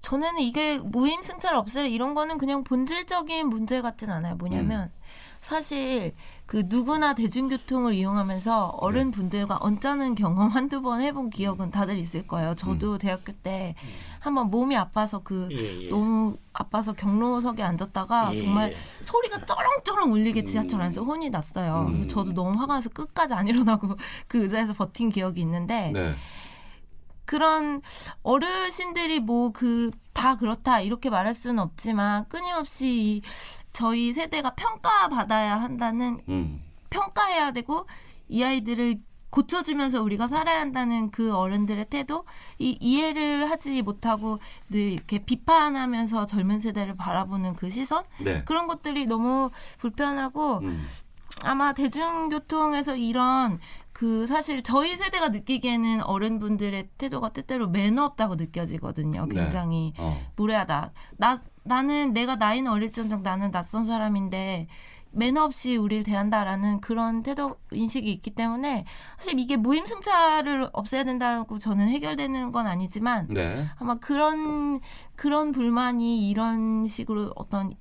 [0.01, 4.37] 저는 이게 무임 승차를 없애라 이런 거는 그냥 본질적인 문제 같진 않아요.
[4.37, 4.91] 뭐냐면
[5.47, 6.13] 사실
[6.45, 12.57] 그 누구나 대중교통을 이용하면서 어른 분들과 언짢은 경험 한두 번 해본 기억은 다들 있을 거예요.
[12.57, 13.77] 저도 대학교 때
[14.19, 15.89] 한번 몸이 아파서 그 예, 예.
[15.89, 18.77] 너무 아파서 경로석에 앉았다가 예, 정말 예.
[19.05, 21.87] 소리가 쩌렁쩌렁 울리게 지하철 안에서 혼이 났어요.
[21.91, 22.09] 음.
[22.09, 26.17] 저도 너무 화가 나서 끝까지 안 일어나고 그 의자에서 버틴 기억이 있는데 네.
[27.25, 27.83] 그런
[28.25, 33.23] 어르신들이 뭐 그 다 그렇다 이렇게 말할 수는 없지만 끊임없이 이
[33.77, 36.63] 저희 세대가 평가받아야 한다는 음.
[36.89, 37.87] 평가해야 되고
[38.27, 42.25] 이 아이들을 고쳐주면서 우리가 살아야 한다는 그 어른들의 태도
[42.59, 44.39] 이 이해를 하지 못하고
[44.71, 48.45] 늘 이렇게 비판하면서 젊은 세대를 바라보는 그 시선 네.
[48.45, 50.89] 그런 것들이 너무 불편하고 음.
[51.45, 53.59] 아마 대중교통에서 이런
[53.93, 59.27] 그 사실 저희 세대가 느끼기에는 어른분들의 태도가 때때로 매너 없다고 느껴지거든요.
[59.27, 59.35] 네.
[59.35, 60.19] 굉장히 어.
[60.35, 60.93] 무례하다.
[61.19, 64.69] 나 나는 내가 나이는 어릴정정 나는 낯선 사람인데
[65.17, 68.85] 매너 없이 우리를 대한다라는 그런 태도 인식이 있기 때문에
[69.17, 73.67] 사실 이게 무임승차를 없애야 된다고 저는 해결되는 건 아니지만 네.
[73.79, 74.81] 아마 그런
[75.15, 77.73] 그런 불만이 이런 식으로 어떤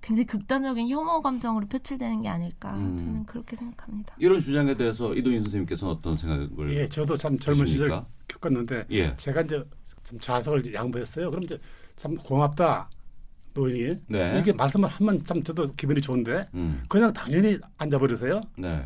[0.00, 2.96] 굉장히 극단적인 혐오 감정으로 표출되는 게 아닐까 음.
[2.96, 4.14] 저는 그렇게 생각합니다.
[4.18, 6.70] 이런 주장에 대해서 이도인 선생님께서는 어떤 생각을?
[6.70, 8.06] 예, 저도 참 젊은 시절 하십니까?
[8.28, 9.16] 겪었는데 예.
[9.16, 9.64] 제가 이제
[10.04, 11.30] 참 자석을 양보했어요.
[11.30, 11.58] 그럼 이제
[11.96, 12.88] 참 고맙다
[13.54, 14.32] 노인이 네.
[14.34, 16.82] 이렇게 말씀을 하면 참 저도 기분이 좋은데 음.
[16.88, 18.42] 그냥 당연히 앉아버리세요.
[18.58, 18.84] 네.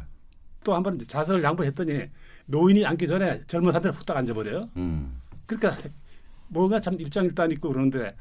[0.64, 2.02] 또 한 번 자석을 양보했더니
[2.46, 4.68] 노인이 앉기 전에 젊은 사람들이 후딱 앉아버려요.
[4.76, 5.20] 음.
[5.46, 5.76] 그러니까
[6.48, 8.14] 뭐가 참 일장일단 있고 그러는데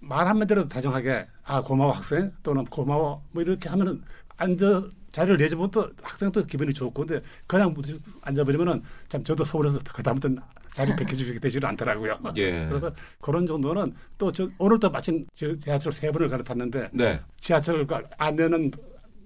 [0.00, 4.02] 말 한마디로 다정하게 아 고마워 학생 또는 고마워 뭐 이렇게 하면은
[4.36, 4.84] 앉아
[5.16, 7.74] 자료를 내주면 또 학생도 기분이 좋고 근데 그냥
[8.20, 10.38] 앉아버리면은 참 저도 서울에서 그 다음부터는
[10.72, 12.18] 자리 베껴주게 되지는 않더라고요.
[12.36, 12.66] 예.
[12.68, 12.92] 그래서
[13.22, 17.18] 그런 정도는 또 저 오늘 또 마침 저 지하철 세 번을 갈아탔는데 네.
[17.40, 17.86] 지하철
[18.18, 18.70] 안내는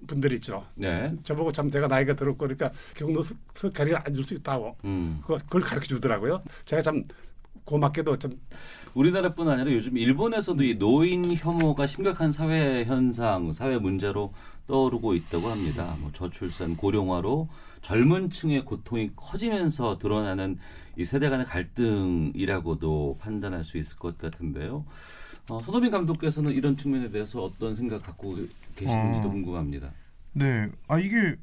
[0.07, 0.64] 분들 있죠.
[0.76, 1.12] 네.
[1.24, 5.20] 저보고 참 제가 나이가 들었고 그러니까 경로 석- 석 자리에 앉을 수 있다고 음.
[5.26, 6.41] 그걸 가르쳐 주더라고요.
[6.66, 7.03] 제가 참
[7.64, 8.41] 고맙게도 좀
[8.95, 14.32] 우리나라뿐 아니라 요즘 일본에서도 이 노인 혐오가 심각한 사회 현상, 사회 문제로
[14.71, 15.97] 떠오르고 있다고 합니다.
[15.99, 17.49] 뭐 저출산, 고령화로
[17.83, 20.59] 젊은 층의 고통이 커지면서 드러나는
[20.97, 24.85] 이 세대 간의 갈등이라고도 판단할 수 있을 것 같은데요.
[25.49, 28.37] 어, 손호빈 감독께서는 이런 측면에 대해서 어떤 생각 갖고
[28.77, 29.33] 계시는지도 어.
[29.33, 29.91] 궁금합니다.
[30.33, 30.68] 네.
[30.87, 31.37] 아 이게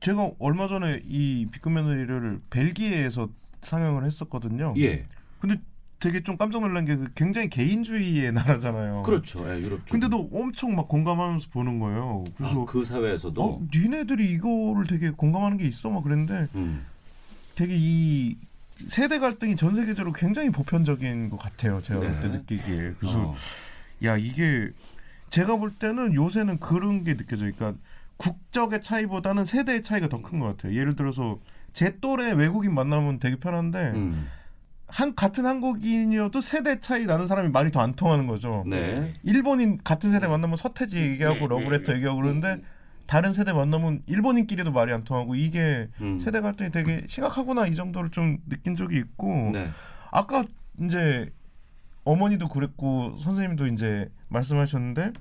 [0.00, 3.28] 제가 얼마 전에 이 비급 며느리를 벨기에에서
[3.62, 4.72] 상영을 했었거든요.
[4.78, 5.06] 예.
[5.40, 5.60] 근데
[5.98, 9.02] 되게 좀 깜짝 놀란 게그 굉장히 개인주의의 나라잖아요.
[9.02, 9.48] 그렇죠.
[9.50, 9.92] 예, 유럽 쪽.
[9.92, 12.24] 근데도 엄청 막 공감하면서 보는 거예요.
[12.36, 16.84] 그래서 아, 그 사회에서도 어, 니네들이 이거를 되게 공감하는 게 있어 막 그랬는데 음.
[17.54, 18.36] 되게 이
[18.88, 21.80] 세대 갈등이 전 세계적으로 굉장히 보편적인 것 같아요.
[21.80, 22.08] 제가 네.
[22.10, 22.94] 그때 느끼기에.
[23.00, 23.34] 그래서 어.
[24.04, 24.68] 야 이게
[25.30, 27.50] 제가 볼 때는 요새는 그런 게 느껴져요.
[27.56, 27.80] 그러니까
[28.18, 30.74] 국적의 차이보다는 세대의 차이가 더 큰 것 같아요.
[30.74, 31.38] 예를 들어서
[31.72, 34.28] 제 또래 외국인 만나면 되게 편한데 음.
[34.88, 38.64] 한 같은 한국인이어도 세대 차이 나는 사람이 말이 더 안 통하는 거죠.
[38.66, 39.12] 네.
[39.22, 42.62] 일본인 같은 세대 만나면 서태지 얘기하고 러브레터 얘기하고 그러는데
[43.06, 46.20] 다른 세대 만나면 일본인끼리도 말이 안 통하고 이게 음.
[46.20, 49.70] 세대 갈등이 되게 심각하구나 이 정도를 좀 느낀 적이 있고 네.
[50.10, 50.44] 아까
[50.80, 51.30] 이제
[52.04, 55.12] 어머니도 그랬고 선생님도 이제 말씀하셨는데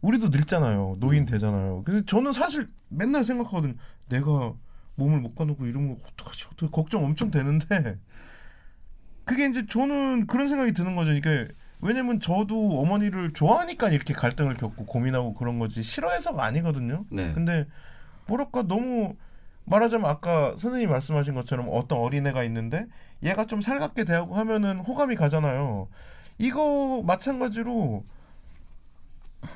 [0.00, 1.26] 우리도 늙잖아요 노인 음.
[1.26, 3.74] 되잖아요 근데 저는 사실 맨날 생각하거든요
[4.08, 4.52] 내가
[4.96, 7.98] 몸을 못 가누고 이런 거 어떡하지 어떻게 걱정 엄청 되는데
[9.26, 11.48] 그게 이제 저는 그런 생각이 드는 거죠 이게
[11.82, 17.34] 왜냐면 저도 어머니를 좋아하니까 이렇게 갈등을 겪고 고민하고 그런 거지 싫어해서가 아니거든요 네.
[17.34, 17.66] 근데
[18.26, 19.14] 뭐랄까 너무
[19.66, 22.86] 말하자면 아까 선생님이 말씀하신 것처럼 어떤 어린애가 있는데
[23.22, 25.88] 얘가 좀 살갑게 대하고 하면은 호감이 가잖아요.
[26.38, 28.04] 이거 마찬가지로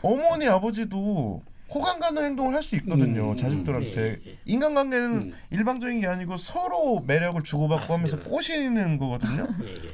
[0.03, 1.43] 어머니 아버지도
[1.73, 3.31] 호감 가는 행동을 할 수 있거든요.
[3.31, 9.47] 음, 자식들한테 인간관계는 일방적인 게 아니고 서로 매력을 주고받고 하면서 꼬시는 거거든요.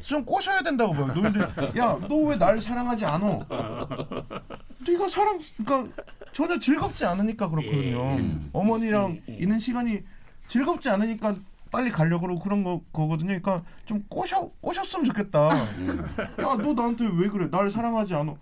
[0.02, 1.06] 좀 꼬셔야 된다고 봐요.
[1.14, 1.46] 노인들
[1.76, 3.46] 야너 왜 날 사랑하지 않어?
[4.86, 6.02] 네가 사랑 그러니까
[6.32, 8.18] 전혀 즐겁지 않으니까 그렇거든요.
[8.52, 10.00] 어머니랑 있는 시간이
[10.48, 11.34] 즐겁지 않으니까
[11.70, 13.28] 빨리 가려고 그러고 그런 거 거거든요.
[13.40, 15.48] 그러니까 좀 꼬셔 꼬셨으면 좋겠다.
[15.50, 17.48] 야 너 나한테 왜 그래?
[17.50, 18.34] 날 사랑하지 않아.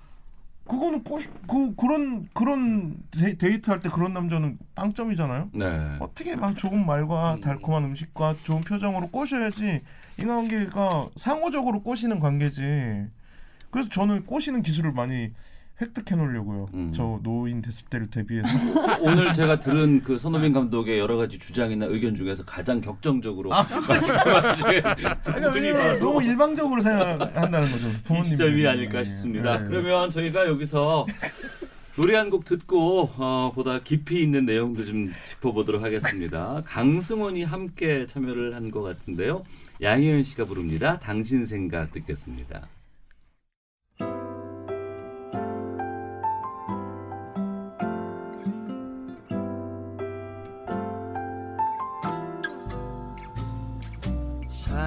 [0.66, 5.50] 그거는 꼬시 그 그런 그런 데, 데이트 할 때 그런 남자는 빵점이잖아요.
[5.52, 5.96] 네.
[6.00, 9.82] 어떻게 막 좋은 말과 달콤한 음식과 좋은 표정으로 꼬셔야지
[10.18, 13.06] 인간관계가 상호적으로 꼬시는 관계지.
[13.70, 15.32] 그래서 저는 꼬시는 기술을 많이
[15.80, 16.68] 획득해 놓으려고요.
[16.94, 18.48] 저 노인 됐을 때를 대비해서.
[19.02, 24.82] 오늘 제가 들은 그 선호빈 감독의 여러 가지 주장이나 의견 중에서 가장 격정적으로 아, 말씀하신
[25.74, 27.88] 바로 너무 일방적으로 생각한다는 거죠.
[27.88, 29.58] 이 부모님 시점이 아닐까 싶습니다.
[29.58, 29.66] 네.
[29.68, 31.06] 그러면 저희가 여기서
[31.96, 36.62] 노래 한 곡 듣고 어, 보다 깊이 있는 내용도 좀 짚어보도록 하겠습니다.
[36.66, 39.44] 강승원이 함께 참여를 한 것 같은데요.
[39.82, 40.98] 양희은 씨가 부릅니다.
[41.00, 42.66] 당신 생각 듣겠습니다.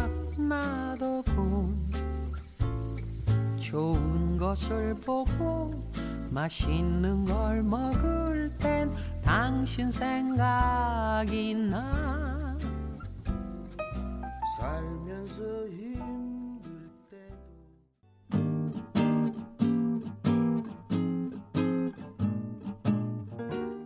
[3.57, 5.71] 좋은 것을 보고
[6.31, 8.91] 맛있는 걸 먹을 땐
[9.23, 12.59] 당신 생각이 나.
[14.59, 16.04] 살면서 힘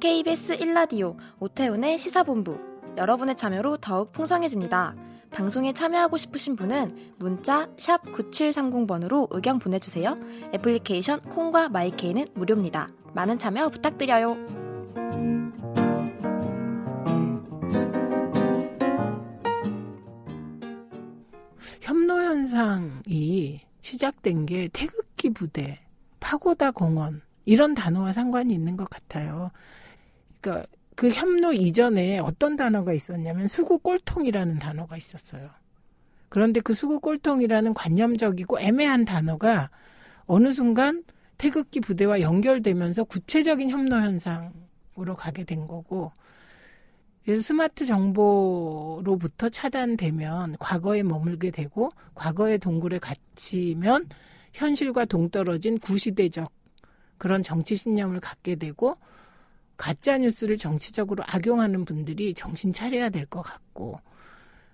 [0.09, 2.59] KBS 1라디오 오태훈의 시사본부
[2.97, 4.97] 여러분의 참여로 더욱 풍성해집니다.
[5.31, 10.17] 방송에 참여하고 싶으신 분은 문자 9730번으로 의견 보내주세요.
[10.55, 12.89] 애플리케이션 콩과 마이케이는 무료입니다.
[13.13, 14.39] 많은 참여 부탁드려요.
[21.83, 25.81] 협로 현상이 시작된 게 태극기 부대,
[26.19, 29.51] 파고다 공원 이런 단어와 상관이 있는 것 같아요.
[30.49, 35.51] 그러니까 그 협로 이전에 어떤 단어가 있었냐면 수구 꼴통이라는 단어가 있었어요.
[36.29, 39.71] 그런데 그 수구 꼴통이라는 관념적이고 애매한 단어가
[40.27, 41.05] 어느 순간
[41.37, 46.13] 태극기 부대와 연결되면서 구체적인 협로 현상으로 가게 된 거고
[47.25, 54.09] 그래서 스마트 정보로부터 차단되면 과거에 머물게 되고 과거의 동굴에 갇히면
[54.55, 56.51] 현실과 동떨어진 구시대적
[57.19, 58.97] 그런 정치 신념을 갖게 되고
[59.79, 63.97] 가짜 뉴스를 정치적으로 악용하는 분들이 정신 차려야 될 것 같고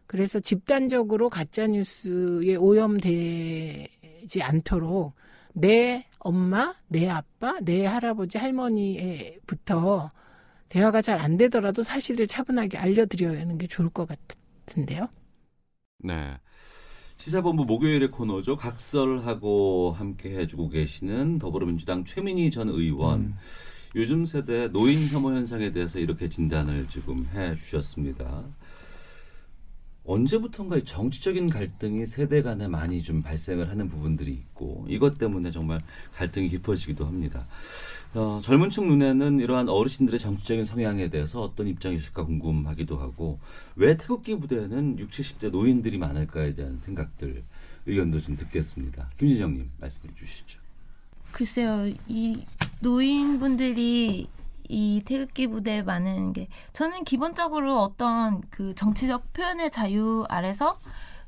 [0.07, 5.15] 그래서 집단적으로 가짜 뉴스에 오염되지 않도록
[5.55, 10.13] 내 엄마, 내 아빠, 내 할아버지, 할머니부터
[10.71, 15.09] 대화가 잘 안 되더라도 사실을 차분하게 알려드려야 하는 게 좋을 것 같은데요.
[15.99, 16.39] 네.
[17.17, 18.57] 시사본부 목요일의 코너죠.
[18.57, 23.21] 각설하고 함께 해주고 계시는 더불어민주당 최민희 전 의원.
[23.21, 23.35] 음.
[23.97, 28.45] 요즘 세대 노인 혐오 현상에 대해서 이렇게 진단을 지금 해 주셨습니다.
[30.05, 35.81] 언제부턴가 이 정치적인 갈등이 세대 간에 많이 좀 발생을 하는 부분들이 있고 이것 때문에 정말
[36.15, 37.47] 갈등이 깊어지기도 합니다.
[38.15, 43.39] 어, 젊은 층 눈에는 이러한 어르신들의 정치적인 성향에 대해서 어떤 입장이 있을까 궁금하기도 하고
[43.77, 47.43] 왜 태극기 부대에는 60, 70대 노인들이 많을까에 대한 생각들
[47.87, 49.09] 의견도 좀 듣겠습니다.
[49.19, 50.64] 김진영님 말씀해 주시죠.
[51.35, 52.45] 글쎄요, 이
[52.81, 54.29] 노인분들이
[54.69, 60.79] 이 태극기 부대에 많은 게 저는 기본적으로 어떤 그 정치적 표현의 자유 아래서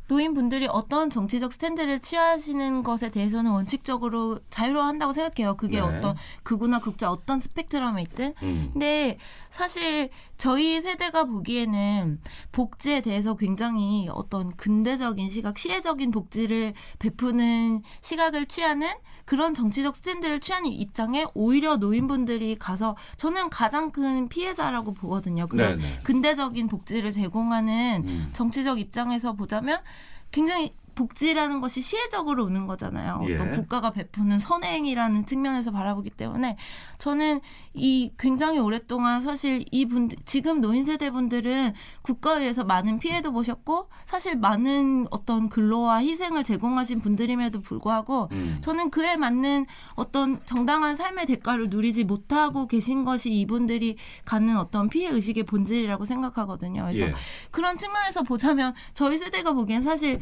[0.07, 5.57] 노인분들이 어떤 정치적 스탠드를 취하시는 것에 대해서는 원칙적으로 자유로워한다고 생각해요.
[5.57, 5.81] 그게 네.
[5.81, 8.35] 어떤 극우나 극자 어떤 스펙트럼에 있든.
[8.43, 8.71] 음.
[8.73, 9.19] 근데
[9.51, 12.21] 사실 저희 세대가 보기에는
[12.53, 18.89] 복지에 대해서 굉장히 어떤 근대적인 시각, 시혜적인 복지를 베푸는 시각을 취하는
[19.25, 25.49] 그런 정치적 스탠드를 취하는 입장에 오히려 노인분들이 가서 저는 가장 큰 피해자라고 보거든요.
[25.49, 26.01] 그런 네네.
[26.05, 28.31] 근대적인 복지를 제공하는 음.
[28.33, 29.81] 정치적 입장에서 보자면
[30.31, 33.23] 굉장히 복지라는 것이 시혜적으로 오는 거잖아요.
[33.29, 33.35] 예.
[33.35, 36.57] 어떤 국가가 베푸는 선행이라는 측면에서 바라보기 때문에
[36.99, 37.41] 저는
[37.75, 43.91] 이 굉장히 오랫동안 사실 이 분들 지금 노인 세대 분들은 국가에 의해서 많은 피해도 보셨고
[44.07, 48.59] 사실 많은 어떤 근로와 희생을 제공하신 분들임에도 불구하고 음.
[48.63, 55.11] 저는 그에 맞는 어떤 정당한 삶의 대가를 누리지 못하고 계신 것이 이분들이 갖는 어떤 피해
[55.11, 56.85] 의식의 본질이라고 생각하거든요.
[56.85, 57.13] 그래서 예.
[57.51, 60.19] 그런 측면에서 보자면 저희 세대가 보기엔 사실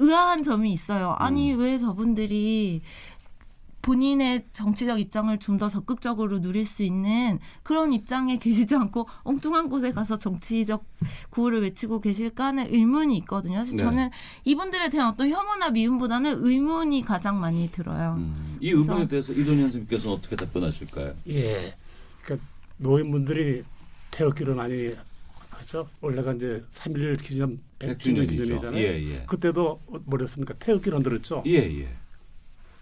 [0.00, 1.14] 의아한 점이 있어요.
[1.18, 2.80] 아니 왜 저분들이
[3.82, 9.92] 본인의 정치적 입장을 좀 더 적극적으로 누릴 수 있는 그런 입장에 계시지 않고 엉뚱한 곳에
[9.92, 10.84] 가서 정치적
[11.30, 13.58] 구호를 외치고 계실까 하는 의문이 있거든요.
[13.58, 13.84] 사실 네.
[13.84, 14.10] 저는
[14.44, 18.18] 이분들에 대한 어떤 혐오나 미움보다는 의문이 가장 많이 들어요.
[18.60, 21.14] 이 의문에 대해서 이동현 선생님께서는 어떻게 답변하실까요?
[21.28, 21.74] 예.
[22.22, 22.46] 그러니까
[22.78, 23.64] 노인분들이
[24.10, 24.90] 태극기를 많이
[25.60, 25.88] 하죠.
[26.00, 28.28] 원래가 이제 3.1 기념 100주년 100주년이죠.
[28.28, 28.82] 기념이잖아요.
[28.82, 29.22] 예, 예.
[29.26, 30.54] 그때도 뭐랬습니까?
[30.54, 31.42] 태극기를 흔들었죠.
[31.46, 31.88] 예, 예.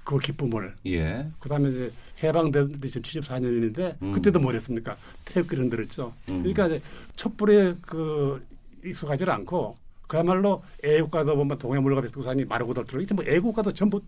[0.04, 0.74] 그 기쁨을.
[0.86, 1.28] 예.
[1.38, 4.12] 그다음에 이제 해방된 지금 74년인데 음.
[4.12, 4.96] 그때도 뭐랬습니까?
[5.26, 6.14] 태극기를 흔들었죠.
[6.28, 6.38] 음.
[6.38, 6.80] 그러니까 이제
[7.16, 8.42] 촛불에 그
[8.84, 9.76] 익숙하지 않고
[10.06, 14.00] 그야말로 애국가도 보면 동해물과 백두산이 마르고 닳도록 이제 뭐 애국가도 전부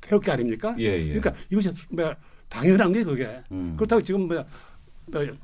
[0.00, 0.74] 태극기 아닙니까?
[0.78, 1.08] 예, 예.
[1.08, 2.14] 그러니까 이것이 뭐
[2.48, 3.74] 당연한 게 그게 음.
[3.76, 4.44] 그렇다고 지금 뭐뭐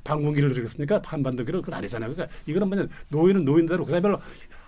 [0.05, 1.03] 방공기를 들겠습니까?
[1.05, 2.13] 한반도기를 그건 아니잖아요.
[2.13, 4.19] 그러니까 이거는 뭐냐 노인은 노인대로 그야말로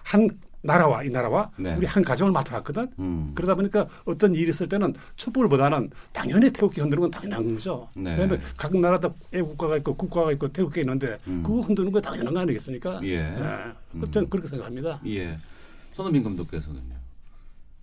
[0.04, 0.28] 한
[0.60, 1.74] 나라와 이 나라와 네.
[1.76, 2.88] 우리 한 가정을 맡아왔거든.
[2.98, 3.32] 음.
[3.34, 7.88] 그러다 보니까 어떤 일이 있을 때는 촛불보다는 당연히 태극기 흔드는 건 당연한 거죠.
[7.94, 8.10] 네.
[8.10, 11.42] 왜냐하면 각 나라도 애국가가 있고 국가가 있고 태극기 있는데 음.
[11.42, 13.00] 그거 흔드는 거 당연한 거 아니겠습니까?
[13.04, 13.22] 예.
[13.22, 14.10] 네.
[14.10, 15.00] 저는 그렇게 생각합니다.
[15.06, 15.38] 예.
[15.92, 16.98] 손흥민 감독께서는요.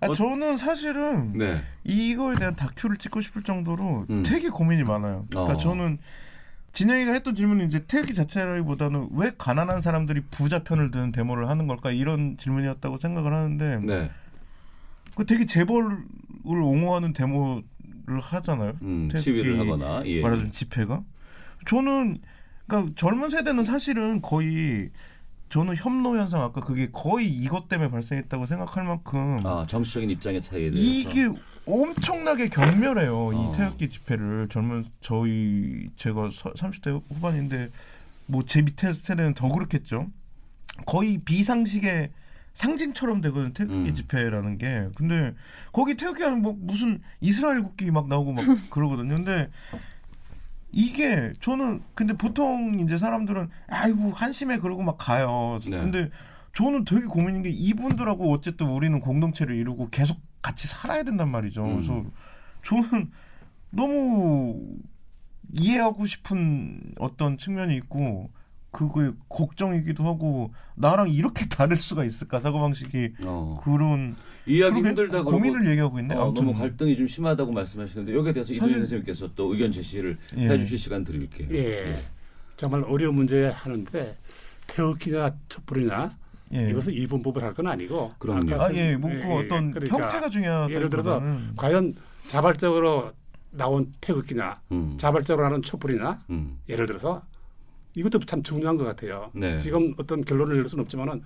[0.02, 1.62] 아, 저는 사실은 네.
[1.86, 4.24] 이거에 대한 다큐를 찍고 싶을 정도로 음.
[4.24, 5.26] 되게 고민이 많아요.
[5.30, 5.58] 그러니까 어.
[5.58, 5.98] 저는
[6.76, 11.92] 진영이가 했던 질문은 이제 태극기 자체라기보다는 왜 가난한 사람들이 부자 편을 드는 데모를 하는 걸까
[11.92, 14.12] 이런 질문이었다고 생각을 하는데 네.
[15.16, 16.04] 그 되게 재벌을
[16.44, 17.64] 옹호하는 데모를
[18.22, 18.74] 하잖아요.
[18.82, 20.22] 음, 시위를 하거나, 예.
[20.22, 21.02] 말하자면 집회가.
[21.66, 22.20] 저는
[22.68, 24.90] 그러니까 젊은 세대는 사실은 거의
[25.50, 30.72] 저는 협노 현상 아까 그게 거의 이것 때문에 발생했다고 생각할 만큼 아, 정치적인 입장의 차이에
[30.72, 30.78] 대해서.
[30.78, 31.30] 이게
[31.68, 33.16] 엄청나게 경멸해요.
[33.18, 33.34] 어.
[33.54, 37.72] 이 태극기 집회를 젊은 저희 제가 서- 30대 후반인데
[38.28, 40.08] 뭐 제 밑에 세대는 더 그렇겠죠.
[40.86, 42.12] 거의 비상식의
[42.54, 43.94] 상징처럼 되거든 태극기 음.
[43.94, 44.88] 집회라는 게.
[44.96, 45.34] 근데
[45.72, 49.16] 거기 태극기 하면 뭐 무슨 이스라엘 국기 막 나오고 막 그러거든요.
[49.16, 49.50] 근데
[50.72, 55.60] 이게 저는 근데 보통 이제 사람들은 아이고 한심해 그러고 막 가요.
[55.64, 55.72] 네.
[55.72, 56.10] 근데
[56.54, 61.66] 저는 되게 고민인 게 이분들하고 어쨌든 우리는 공동체를 이루고 계속 같이 살아야 된단 말이죠.
[61.66, 61.76] 음.
[61.76, 62.06] 그래서
[62.64, 63.10] 저는
[63.72, 64.62] 너무
[65.54, 68.30] 이해하고 싶은 어떤 측면이 있고
[68.72, 73.60] 그거에 걱정이기도 하고 나랑 이렇게 다를 수가 있을까 사고 방식이 어.
[73.64, 74.16] 그런
[74.46, 76.14] 이해하기 그러게 힘들다 고민을 얘기하고 있네.
[76.14, 80.18] 어, 아무튼 너무 갈등이 좀 심하다고 말씀하시는데 여기에 대해서 사실- 이동현 선생님께서 또 의견 제시를
[80.38, 80.50] 예.
[80.50, 81.48] 해주실 시간 드릴게요.
[81.52, 81.96] 예.
[82.56, 84.16] 정말 어려운 문제 하는데
[84.68, 86.16] 태극기냐 촛불이냐
[86.56, 86.70] 예.
[86.70, 88.54] 이것은 이분법을 할 건 아니고 그럼요.
[88.54, 91.22] 아까 아, 예, 뭐 그 어떤 형태가 중요하다기보다는 예를 들어서
[91.56, 91.96] 과연
[92.28, 93.12] 자발적으로
[93.52, 94.96] 나온 태극기냐 음.
[94.98, 96.60] 자발적으로 하는 촛불이냐 음.
[96.68, 97.24] 예를 들어서
[97.94, 99.32] 이것도 참 중요한 것 같아요.
[99.34, 99.58] 네.
[99.60, 101.22] 지금 어떤 결론을 낼 수는 없지만은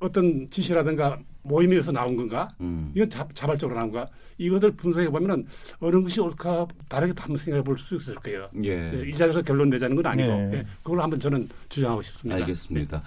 [0.00, 2.48] 어떤 지시라든가 모임에서 나온 건가?
[2.60, 2.90] 음.
[2.94, 4.10] 이건 자, 자발적으로 나온 건가?
[4.38, 5.46] 이것을 분석해 보면은
[5.80, 8.48] 어느 것이 옳까 다르게 한번 생각해 볼 수 있을 거예요.
[8.64, 8.92] 예.
[9.06, 10.50] 이 자리에서 결론 내자는 건 아니고 예.
[10.58, 12.36] 예, 그걸 한번 저는 주장하고 싶습니다.
[12.40, 13.02] 알겠습니다.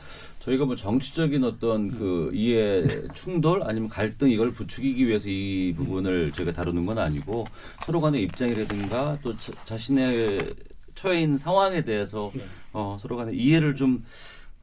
[0.49, 6.53] 저희가 뭐 정치적인 어떤 그 이해 충돌 아니면 갈등 이걸 부추기기 위해서 이 부분을 저희가
[6.53, 7.45] 다루는 건 아니고
[7.85, 10.53] 서로 간의 입장이라든가 또 자, 자신의
[10.95, 12.31] 처해 있는 상황에 대해서
[12.73, 14.03] 어, 서로 간의 이해를 좀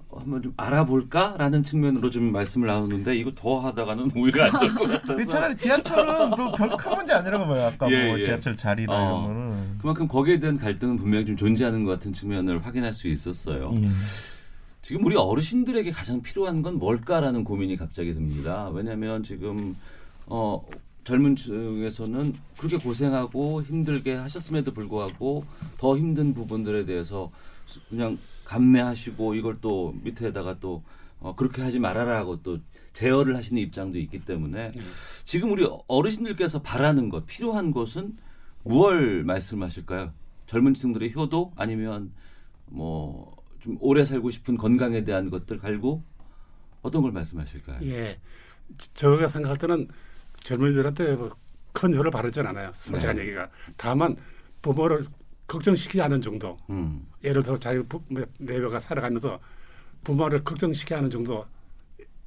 [0.09, 4.89] 어, 한번 좀 알아볼까라는 측면으로 좀 말씀을 나누는데 이거 더 하다가는 우리가 안 좋을 것
[4.89, 7.67] 같아서 근데 차라리 지하철은 별큰 문제 아니라고 봐요.
[7.67, 8.25] 아까 예, 뭐 예.
[8.25, 9.79] 지하철 자리나 어, 이런 거는.
[9.79, 13.73] 그만큼 거기에 대한 갈등은 분명히 좀 존재하는 것 같은 측면을 확인할 수 있었어요.
[13.75, 13.89] 예.
[14.87, 18.69] 지금 우리 어르신들에게 가장 필요한 건 뭘까라는 고민이 갑자기 듭니다.
[18.69, 19.77] 왜냐하면 지금
[20.27, 20.65] 어,
[21.03, 25.45] 젊은 층에서는 그렇게 고생하고 힘들게 하셨음에도 불구하고
[25.77, 27.33] 더 힘든 부분들에 대해서
[27.89, 30.85] 그냥 감내하시고 이걸 또 밑에다가 또
[31.19, 32.61] 어, 그렇게 하지 말아라고 또
[32.93, 34.71] 제어를 하시는 입장도 있기 때문에
[35.25, 38.17] 지금 우리 어르신들께서 바라는 것 필요한 것은
[38.63, 40.13] 무얼 말씀하실까요?
[40.47, 42.13] 젊은 층들의 효도 아니면
[42.67, 43.36] 뭐
[43.67, 46.03] 좀 오래 살고 싶은 건강에 대한 것들 갈고
[46.83, 47.79] 어떤 걸 말씀하실까요?
[47.83, 48.17] 예,
[48.79, 49.89] 저- 저가 생각할 때는
[50.45, 52.71] 젊은이들한테 뭐큰 효를 바르진 않아요.
[52.79, 53.23] 솔직한 네.
[53.23, 53.51] 얘기가.
[53.77, 54.17] 다만
[54.63, 55.05] 부모를
[55.49, 56.57] 걱정시키지 않은 정도.
[56.71, 57.05] 음.
[57.25, 58.01] 예를 들어 자기 부-
[58.39, 59.41] 내외가 살아가면서
[60.05, 61.45] 부모를 걱정시키지 않은 정도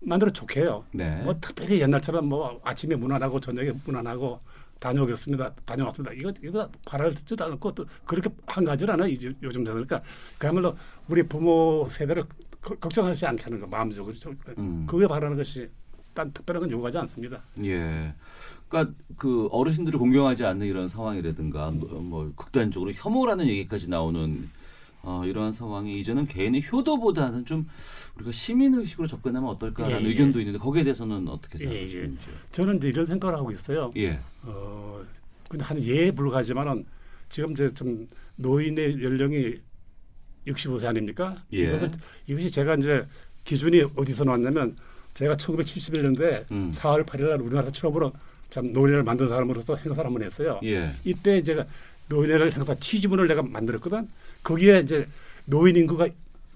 [0.02, 0.84] 만들어 좋게 해요.
[0.91, 1.22] 네.
[1.24, 4.41] 뭐 특별히 옛날처럼 뭐 아침에 문안 하고 저녁에 문안 하고
[4.80, 5.53] 다녀오겠습니다.
[5.65, 6.14] 다녀왔습니다.
[6.14, 9.07] 이거 이거 바랄 짓도 않고 또 그렇게 한 가지는 않아요.
[9.10, 10.01] 이제 요즘 세대 그러니까
[10.38, 10.76] 그야말로
[11.07, 12.23] 우리 부모 세대를
[12.61, 14.14] 거- 걱정하지 않다는 거 마음적으로
[14.57, 14.85] 음.
[14.88, 15.68] 그게 바라는 것이
[16.14, 17.43] 딴 특별한 건 요구하지 않습니다.
[17.64, 18.14] 예.
[18.68, 24.49] 그러니까 그 어르신들을 공경하지 않는 이런 상황이라든가 뭐, 뭐 극단적으로 혐오라는 얘기까지 나오는
[25.01, 27.67] 어, 이러한 상황이 이제는 개인의 효도보다는 좀
[28.15, 30.09] 우리가 시민 의식으로 접근하면 어떨까라는 예, 예.
[30.09, 31.69] 의견도 있는데 거기에 대해서는 어떻게 예, 예.
[31.69, 32.19] 생각하시는지?
[32.51, 33.93] 저는 이제 이런 생각을 하고 있어요.
[33.95, 34.19] 예.
[34.43, 35.01] 어,
[35.47, 36.85] 근데 한 예에 불과하지만은
[37.30, 39.59] 지금 이제 좀 노인의 연령이
[40.47, 41.38] 65세 아닙니까?
[41.53, 41.63] 예.
[41.63, 41.91] 이것을,
[42.27, 43.05] 이것이 제가 이제
[43.45, 44.76] 기준이 어디서 나왔냐면
[45.13, 46.71] 제가 1971년도에 음.
[46.76, 48.11] 4월 8일 날 우리나라 처음으로
[48.49, 50.59] 참 노인회를 만든 사람으로서 행사를 한번 했어요.
[50.63, 50.91] 예.
[51.05, 51.65] 이때 제가
[52.09, 54.07] 노인회를 행사 취지문을 내가 만들었거든.
[54.44, 55.07] 거기에 이제
[55.45, 56.07] 노인 인구가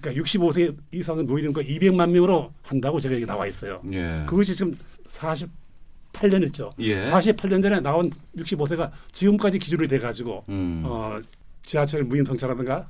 [0.01, 3.81] 그러니까 65세 이상의 노인 인구가 200만 명으로 한다고 제가 여기 나와 있어요.
[3.91, 4.23] 예.
[4.27, 4.77] 그것이 지금
[5.11, 6.71] 48년 했죠.
[6.79, 7.01] 예.
[7.01, 10.83] 48년 전에 나온 65세가 지금까지 기준이 돼 가지고 음.
[10.85, 11.19] 어,
[11.65, 12.89] 지하철 무임승차라든가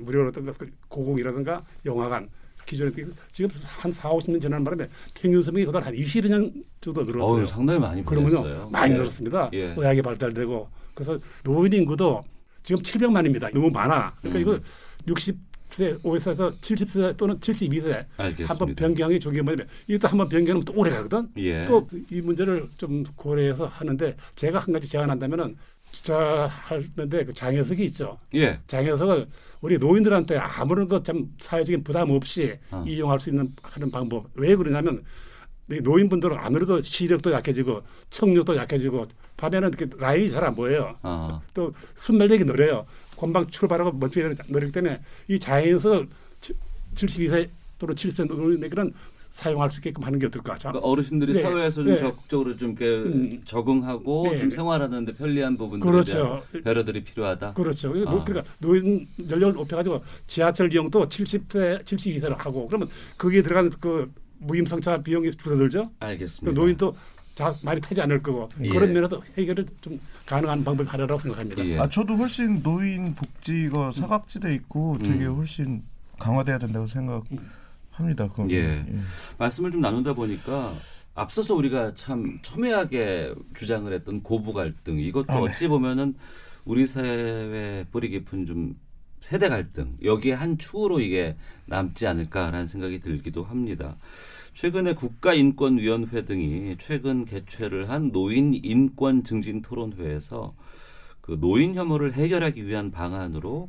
[0.00, 2.28] 무료라든가 그 고공이라든가 영화관
[2.66, 2.90] 기존에
[3.32, 7.24] 지금 한 4, 50년 지난 바람에 평균 수명이 그동안 한 20년 정도 늘었어요.
[7.24, 8.42] 어우, 상당히 많이 그러면요.
[8.42, 8.68] 늘었어요.
[8.70, 8.98] 많이 예.
[8.98, 9.50] 늘었습니다.
[9.54, 9.74] 예.
[9.76, 12.22] 의학이 발달되고 그래서 노인 인구도
[12.64, 13.52] 지금 700만입니다.
[13.54, 14.16] 너무 많아.
[14.20, 14.58] 그러니까 음.
[15.06, 18.52] 이거 60세, 5세에서 70세 또는 72세 알겠습니다.
[18.52, 21.28] 한번 변경이 중요한 뭐냐면 이것도 한번 변경하면 또 오래 가거든.
[21.36, 21.66] 예.
[21.66, 25.56] 또이 문제를 좀 고려해서 하는데 제가 한 가지 제안한다면은
[25.92, 28.18] 투자하는데 그 장애석이 있죠.
[28.34, 28.58] 예.
[28.66, 29.28] 장애석을
[29.60, 32.82] 우리 노인들한테 아무런 것참 사회적인 부담 없이 어.
[32.86, 34.26] 이용할 수 있는 하는 방법.
[34.34, 35.02] 왜 그러냐면 이
[35.66, 40.96] 노인분들은 아무래도 시력도 약해지고 청력도 약해지고 밤에는 이렇게 라인이 잘 안 보여요.
[41.02, 41.40] 어.
[41.54, 41.72] 또
[42.02, 42.86] 순발력이 느려요.
[43.18, 46.08] 금방 출발하고 멈추기 느리기 때문에 이 자연석을
[46.94, 48.92] 72세 또는 70세 노인에게는
[49.32, 50.56] 사용할 수 있게끔 하는 게 어떨까?
[50.56, 51.42] 자, 그러니까 어르신들이 네.
[51.42, 51.98] 사회에서 좀 네.
[51.98, 53.42] 적극적으로 좀 이렇게 음.
[53.44, 54.38] 적응하고 네.
[54.38, 56.44] 좀 생활하는데 편리한 부분들에 그렇죠.
[56.62, 57.54] 배려들이 필요하다.
[57.54, 57.88] 그렇죠.
[58.06, 58.10] 아.
[58.10, 62.88] 노- 그러니까 노인 연령을 높여가지고 지하철 이용도 70세, 72세로 하고 그러면
[63.18, 64.08] 거기에 들어가는 그
[64.46, 65.90] 무임승차 비용이 줄어들죠.
[66.00, 66.54] 알겠습니다.
[66.54, 66.96] 또 노인도
[67.34, 68.68] 자, 많이 타지 않을 거고 예.
[68.68, 71.66] 그런 면에서 해결을 좀 가능한 방법이 하려고 생각합니다.
[71.66, 71.78] 예.
[71.78, 75.34] 아 저도 훨씬 노인 복지가 사각지대 있고 되게 음.
[75.34, 75.82] 훨씬
[76.18, 78.28] 강화돼야 된다고 생각합니다.
[78.28, 78.50] 그건.
[78.52, 78.84] 예.
[79.38, 80.72] 말씀을 좀 나누다 보니까
[81.14, 85.40] 앞서서 우리가 참 첨예하게 주장을 했던 고부 갈등 이것도 아, 네.
[85.40, 86.14] 어찌 보면은
[86.64, 88.76] 우리 사회의 뿌리 깊은 좀
[89.20, 93.96] 세대 갈등 여기에 한 축으로 이게 남지 않을까라는 생각이 들기도 합니다.
[94.54, 100.54] 최근에 국가인권위원회 등이 최근 개최를 한 노인 인권 증진 토론회에서
[101.20, 103.68] 그 노인 혐오를 해결하기 위한 방안으로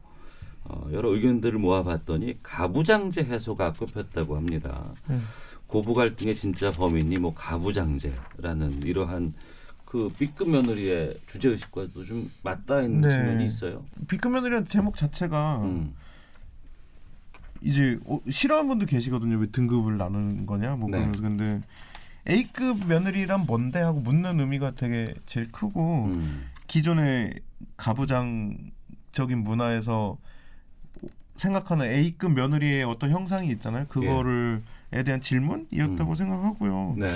[0.64, 4.94] 어, 여러 의견들을 모아봤더니 가부장제 해소가 꼽혔다고 합니다.
[5.10, 5.24] 음.
[5.68, 9.34] 고부 갈등의 진짜 범인이 뭐 가부장제라는 이러한
[9.86, 13.10] 그 B급 며느리의 주제 의식과도 좀 맞닿아 있는 네.
[13.10, 13.86] 측면이 있어요.
[14.08, 15.94] 비급며느리라는 제목 자체가 음.
[17.66, 19.38] 이제 어, 싫어하는 분도 계시거든요.
[19.38, 20.76] 왜 등급을 나누는 거냐?
[20.76, 21.12] 뭐 네.
[21.20, 21.62] 근데
[22.30, 26.46] A급 며느리란 뭔데 하고 묻는 의미가 되게 제일 크고 음.
[26.68, 27.34] 기존의
[27.76, 30.18] 가부장적인 문화에서
[31.38, 33.88] 생각하는 A급 며느리의 어떤 형상이 있잖아요.
[33.88, 34.62] 그거를
[34.94, 36.96] 에 대한 질문이었다고 생각하고요.
[36.98, 37.10] 네.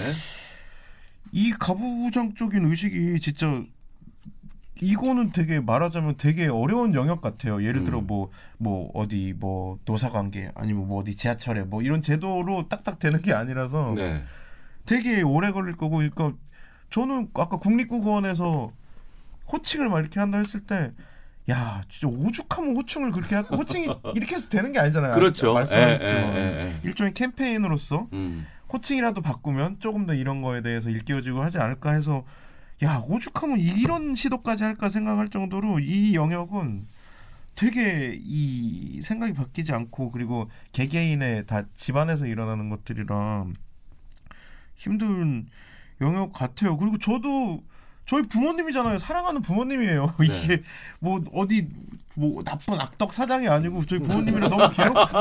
[1.31, 3.63] 이 가부장적인 의식이 진짜
[4.81, 7.63] 이거는 되게 말하자면 되게 어려운 영역 같아요.
[7.63, 8.07] 예를 들어 음.
[8.07, 13.93] 뭐뭐 어디 뭐 노사관계 아니면 뭐 어디 지하철에 뭐 이런 제도로 딱딱 되는 게 아니라서
[13.95, 14.23] 네.
[14.85, 16.33] 되게 오래 걸릴 거고 그러니까
[16.89, 18.71] 저는 아까 국립국어원에서
[19.51, 20.91] 호칭을 막 이렇게 한다 했을 때
[21.49, 25.13] 야, 진짜 오죽하면 호칭을 그렇게 하, 호칭이 이렇게 해서 되는 게 아니잖아요.
[25.13, 25.53] 그렇죠.
[25.53, 26.03] 말씀하셨죠.
[26.03, 26.79] 예, 예, 예, 예.
[26.83, 28.45] 일종의 캠페인으로서 음.
[28.71, 32.23] 호칭이라도 바꾸면 조금 더 이런 거에 대해서 일깨워지고 하지 않을까 해서
[32.83, 36.87] 야 오죽하면 이런 시도까지 할까 생각할 정도로 이 영역은
[37.55, 43.47] 되게 이 생각이 바뀌지 않고 그리고 개개인의 다 집안에서 일어나는 것들이라
[44.77, 45.47] 힘든
[45.99, 46.77] 영역 같아요.
[46.77, 47.61] 그리고 저도
[48.05, 48.97] 저희 부모님이잖아요.
[48.97, 50.15] 사랑하는 부모님이에요.
[50.23, 50.63] 이게
[50.99, 51.67] 뭐 어디
[52.15, 55.17] 뭐 나쁜 악덕 사장이 아니고 저희 부모님이랑 너무 괴롭고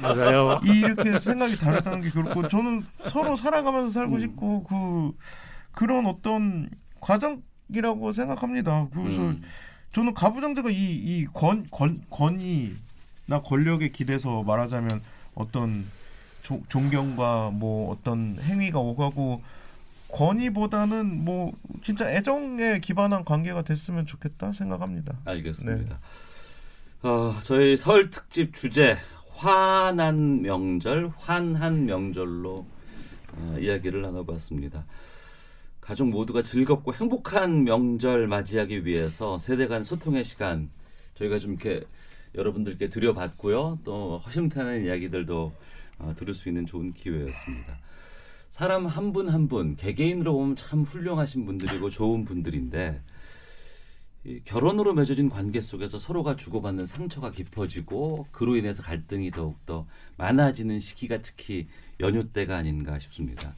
[0.00, 0.60] 맞아요.
[0.64, 5.12] 이렇게 생각이 다르다는 게 그렇고 저는 서로 살아가면서 살고 싶고 그
[5.72, 6.70] 그런 어떤
[7.04, 8.88] 과정이라고 생각합니다.
[8.92, 9.42] 그래서 음.
[9.92, 11.68] 저는 가부장제가 이이권
[12.10, 15.02] 권위나 권력에 기대서 말하자면
[15.34, 15.84] 어떤
[16.42, 19.42] 조- 존경과 뭐 어떤 행위가 오가고
[20.08, 21.52] 권위보다는 뭐
[21.82, 25.16] 진짜 애정에 기반한 관계가 됐으면 좋겠다 생각합니다.
[25.24, 25.98] 알겠습니다.
[27.02, 28.96] 어, 저희 설 특집 주제
[29.36, 32.66] 화난 명절, 환한 명절로
[33.36, 34.84] 어, 이야기를 나눠봤습니다.
[35.84, 40.70] 가족 모두가 즐겁고 행복한 명절 맞이하기 위해서 세대 간 소통의 시간
[41.14, 41.84] 저희가 좀 이렇게
[42.34, 43.80] 여러분들께 드려봤고요.
[43.84, 45.52] 또 허심탄회한 이야기들도
[45.98, 47.78] 어, 들을 수 있는 좋은 기회였습니다.
[48.48, 53.02] 사람 한분 한 분 개개인으로 보면 참 훌륭하신 분들이고 좋은 분들인데
[54.24, 59.86] 이 결혼으로 맺어진 관계 속에서 서로가 주고받는 상처가 깊어지고 그로 인해서 갈등이 더욱더
[60.16, 61.68] 많아지는 시기가 특히
[62.00, 63.54] 연휴 때가 아닌가 싶습니다.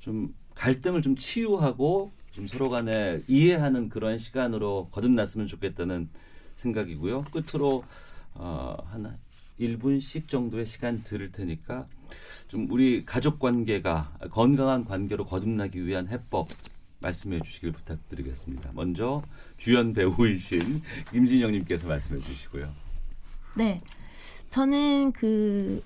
[0.00, 6.08] 좀 갈등을 좀 치유하고 좀 서로 간에 이해하는 그런 시간으로 거듭났으면 좋겠다는
[6.56, 7.24] 생각이고요.
[7.32, 7.84] 끝으로
[8.34, 9.18] 어, 한
[9.60, 11.86] 1분씩 정도의 시간 들을 테니까
[12.48, 16.48] 좀 우리 가족 관계가 건강한 관계로 거듭나기 위한 해법
[17.00, 18.70] 말씀해 주시길 부탁드리겠습니다.
[18.72, 19.22] 먼저
[19.56, 20.82] 주연 배우이신
[21.12, 22.72] 김진영님께서 말씀해 주시고요.
[23.56, 23.80] 네.
[24.48, 25.82] 저는 그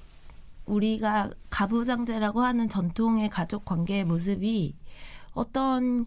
[0.68, 4.74] 우리가 가부장제라고 하는 전통의 가족 관계의 모습이
[5.32, 6.06] 어떤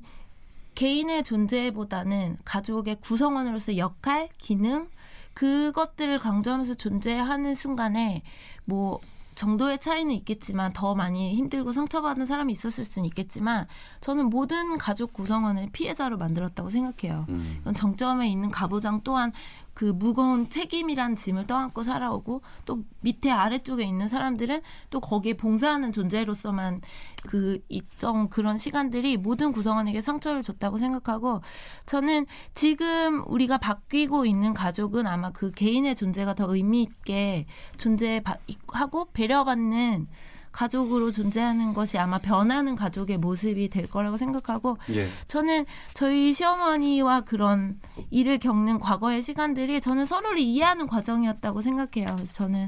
[0.76, 4.90] 개인의 존재보다는 가족의 구성원으로서 역할, 기능
[5.34, 8.22] 그것들을 강조하면서 존재하는 순간에
[8.66, 9.00] 뭐
[9.36, 13.66] 정도의 차이는 있겠지만 더 많이 힘들고 상처받은 사람이 있었을 수는 있겠지만
[14.02, 17.26] 저는 모든 가족 구성원을 피해자로 만들었다고 생각해요.
[17.30, 17.62] 음.
[17.74, 19.32] 정점에 있는 가부장 또한
[19.74, 26.82] 그 무거운 책임이란 짐을 떠안고 살아오고 또 밑에 아래쪽에 있는 사람들은 또 거기에 봉사하는 존재로서만
[27.28, 31.42] 그 있던 그런 시간들이 모든 구성원에게 상처를 줬다고 생각하고
[31.86, 37.46] 저는 지금 우리가 바뀌고 있는 가족은 아마 그 개인의 존재가 더 의미 있게
[37.78, 40.08] 존재하고 배려받는
[40.52, 45.08] 가족으로 존재하는 것이 아마 변하는 가족의 모습이 될 거라고 생각하고 예.
[45.28, 47.80] 저는 저희 시어머니와 그런
[48.10, 52.16] 일을 겪는 과거의 시간들이 저는 서로를 이해하는 과정이었다고 생각해요.
[52.16, 52.68] 그래서 저는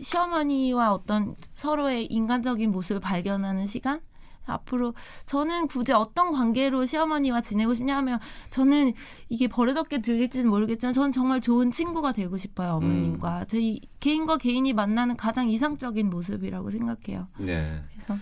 [0.00, 4.00] 시어머니와 어떤 서로의 인간적인 모습을 발견하는 시간?
[4.46, 4.94] 앞으로
[5.26, 8.18] 저는 굳이 어떤 관계로 시어머니와 지내고 싶냐면
[8.50, 8.92] 저는
[9.28, 15.16] 이게 버릇없게 들릴지는 모르겠지만 저는 정말 좋은 친구가 되고 싶어요 어머님과 저희 개인과 개인이 만나는
[15.16, 17.28] 가장 이상적인 모습이라고 생각해요.
[17.38, 17.82] 네.
[17.92, 18.16] 그래서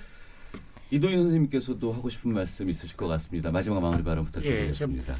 [0.90, 3.50] 이동희 선생님께서도 하고 싶은 말씀 있으실 것 같습니다.
[3.50, 5.14] 마지막 마무리 발언 부탁드리겠습니다.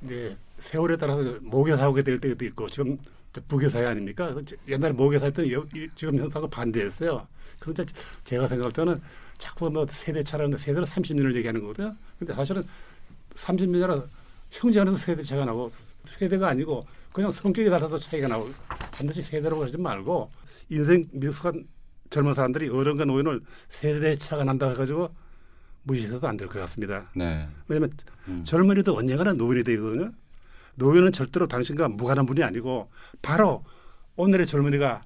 [0.00, 2.98] 네, 세월에 따라서 모계사오게 될 때도 있고 지금
[3.32, 4.34] 저 부계사회 아닙니까?
[4.68, 4.94] 옛날에
[5.52, 7.26] 여- 이- 지금 현상과 반대였어요.
[7.58, 7.94] 그래서 제-
[8.24, 9.00] 제가 생각할 때는
[9.38, 11.92] 자꾸 뭐 세대 차라는데 세대는 30년을 얘기하는 거거든요.
[12.18, 12.62] 근데 사실은
[13.34, 14.02] 30년 전에
[14.50, 15.70] 형제 안에서 세대 차가 나고
[16.04, 18.48] 세대가 아니고 그냥 성격에 따라서 차이가 나고
[18.92, 20.30] 반드시 세대라고 하지 말고
[20.70, 21.66] 인생 미숙한
[22.10, 25.10] 젊은 사람들이 어른과 노인을 세대 차가 난다 해가지고
[25.82, 27.08] 무시해서도 안 될 것 같습니다.
[27.14, 27.46] 네.
[27.68, 27.92] 왜냐하면
[28.44, 30.12] 젊은이도 언젠가는 노인이 되거든요.
[30.76, 32.90] 노인은 절대로 당신과 무관한 분이 아니고
[33.22, 33.64] 바로
[34.16, 35.02] 오늘의 젊은이가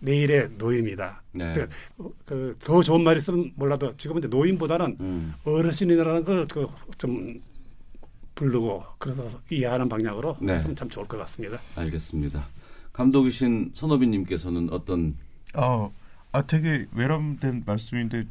[0.00, 1.22] 내일의 노인입니다.
[1.32, 1.52] 네.
[1.52, 1.68] 그,
[1.98, 5.34] 어, 그더 좋은 말이 있으면 몰라도 지금은 이제 노인보다는 음.
[5.44, 7.40] 어르신이라는 걸그좀
[8.34, 10.54] 부르고 그래서 이해하는 방향으로 네.
[10.54, 11.58] 했으면 참 좋을 것 같습니다.
[11.74, 12.46] 알겠습니다.
[12.92, 15.16] 감독이신 선호빈님께서는 어떤
[15.54, 15.88] 아,
[16.32, 18.26] 아 되게 외람된 말씀인데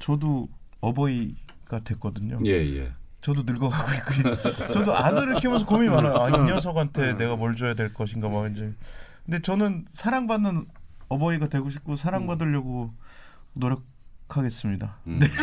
[0.00, 0.48] 저도
[0.80, 2.38] 어버이가 됐거든요.
[2.44, 2.92] 예, 예.
[3.20, 4.36] 저도 늙어가고 있고
[4.72, 6.14] 저도 아들을 키우면서 고민이 많아요.
[6.16, 8.72] 아, 이 녀석한테 내가 뭘 줘야 될 것인가 막 이제.
[9.24, 10.64] 근데 저는 사랑받는
[11.08, 12.90] 어버이가 되고 싶고 사랑받으려고
[13.54, 14.98] 노력하겠습니다.
[15.06, 15.18] 음.
[15.18, 15.26] 네.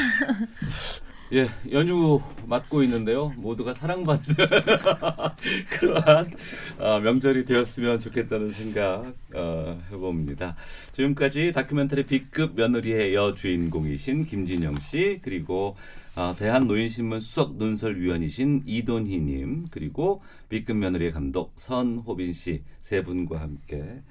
[1.34, 3.30] 예, 연휴 맞고 있는데요.
[3.38, 4.24] 모두가 사랑받는
[5.72, 6.32] 그러한
[6.78, 10.56] 어, 명절이 되었으면 좋겠다는 생각 어, 해봅니다.
[10.92, 15.76] 지금까지 다큐멘터리 B급 며느리의 여주인공이신 김진영 씨 그리고
[16.16, 24.02] 어, 대한노인신문 수석 논설위원이신 이돈희님 그리고 B급 며느리의 감독 선호빈 씨 세 분과 함께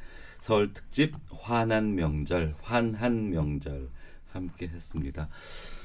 [0.43, 3.89] 설 특집 환한 명절 환한 명절
[4.33, 5.29] 함께 했습니다.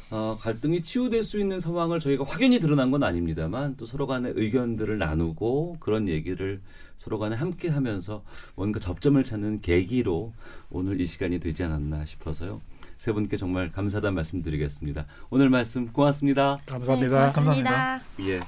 [0.10, 4.98] 어, 갈등이 치유될 수 있는 상황을 저희가 확연히 드러난 건 아닙니다만 또 서로 간의 의견들을
[4.98, 6.60] 나누고 그런 얘기를
[6.96, 8.24] 서로 간에 함께 하면서
[8.56, 10.34] 뭔가 접점을 찾는 계기로
[10.72, 12.60] 오늘 이 시간이 되지 않았나 싶어서요.
[12.96, 15.06] 세 분께 정말 감사하다는 말씀 드리겠습니다.
[15.30, 16.58] 오늘 말씀 고맙습니다.
[16.66, 17.28] 감사합니다.
[17.28, 18.02] 네, 고맙습니다.
[18.22, 18.40] 예.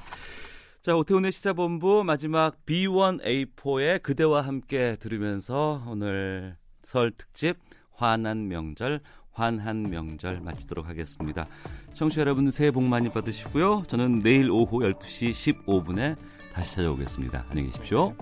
[0.82, 7.58] 자, 오태훈의 시사본부 마지막 B1A4의 그대와 함께 들으면서 오늘 설 특집
[7.92, 11.46] 환한 명절 환한 명절 마치도록 하겠습니다.
[11.92, 13.82] 청취자 여러분 새해 복 많이 받으시고요.
[13.88, 16.16] 저는 내일 오후 12시 15분에
[16.54, 17.44] 다시 찾아오겠습니다.
[17.50, 18.14] 안녕히 계십시오.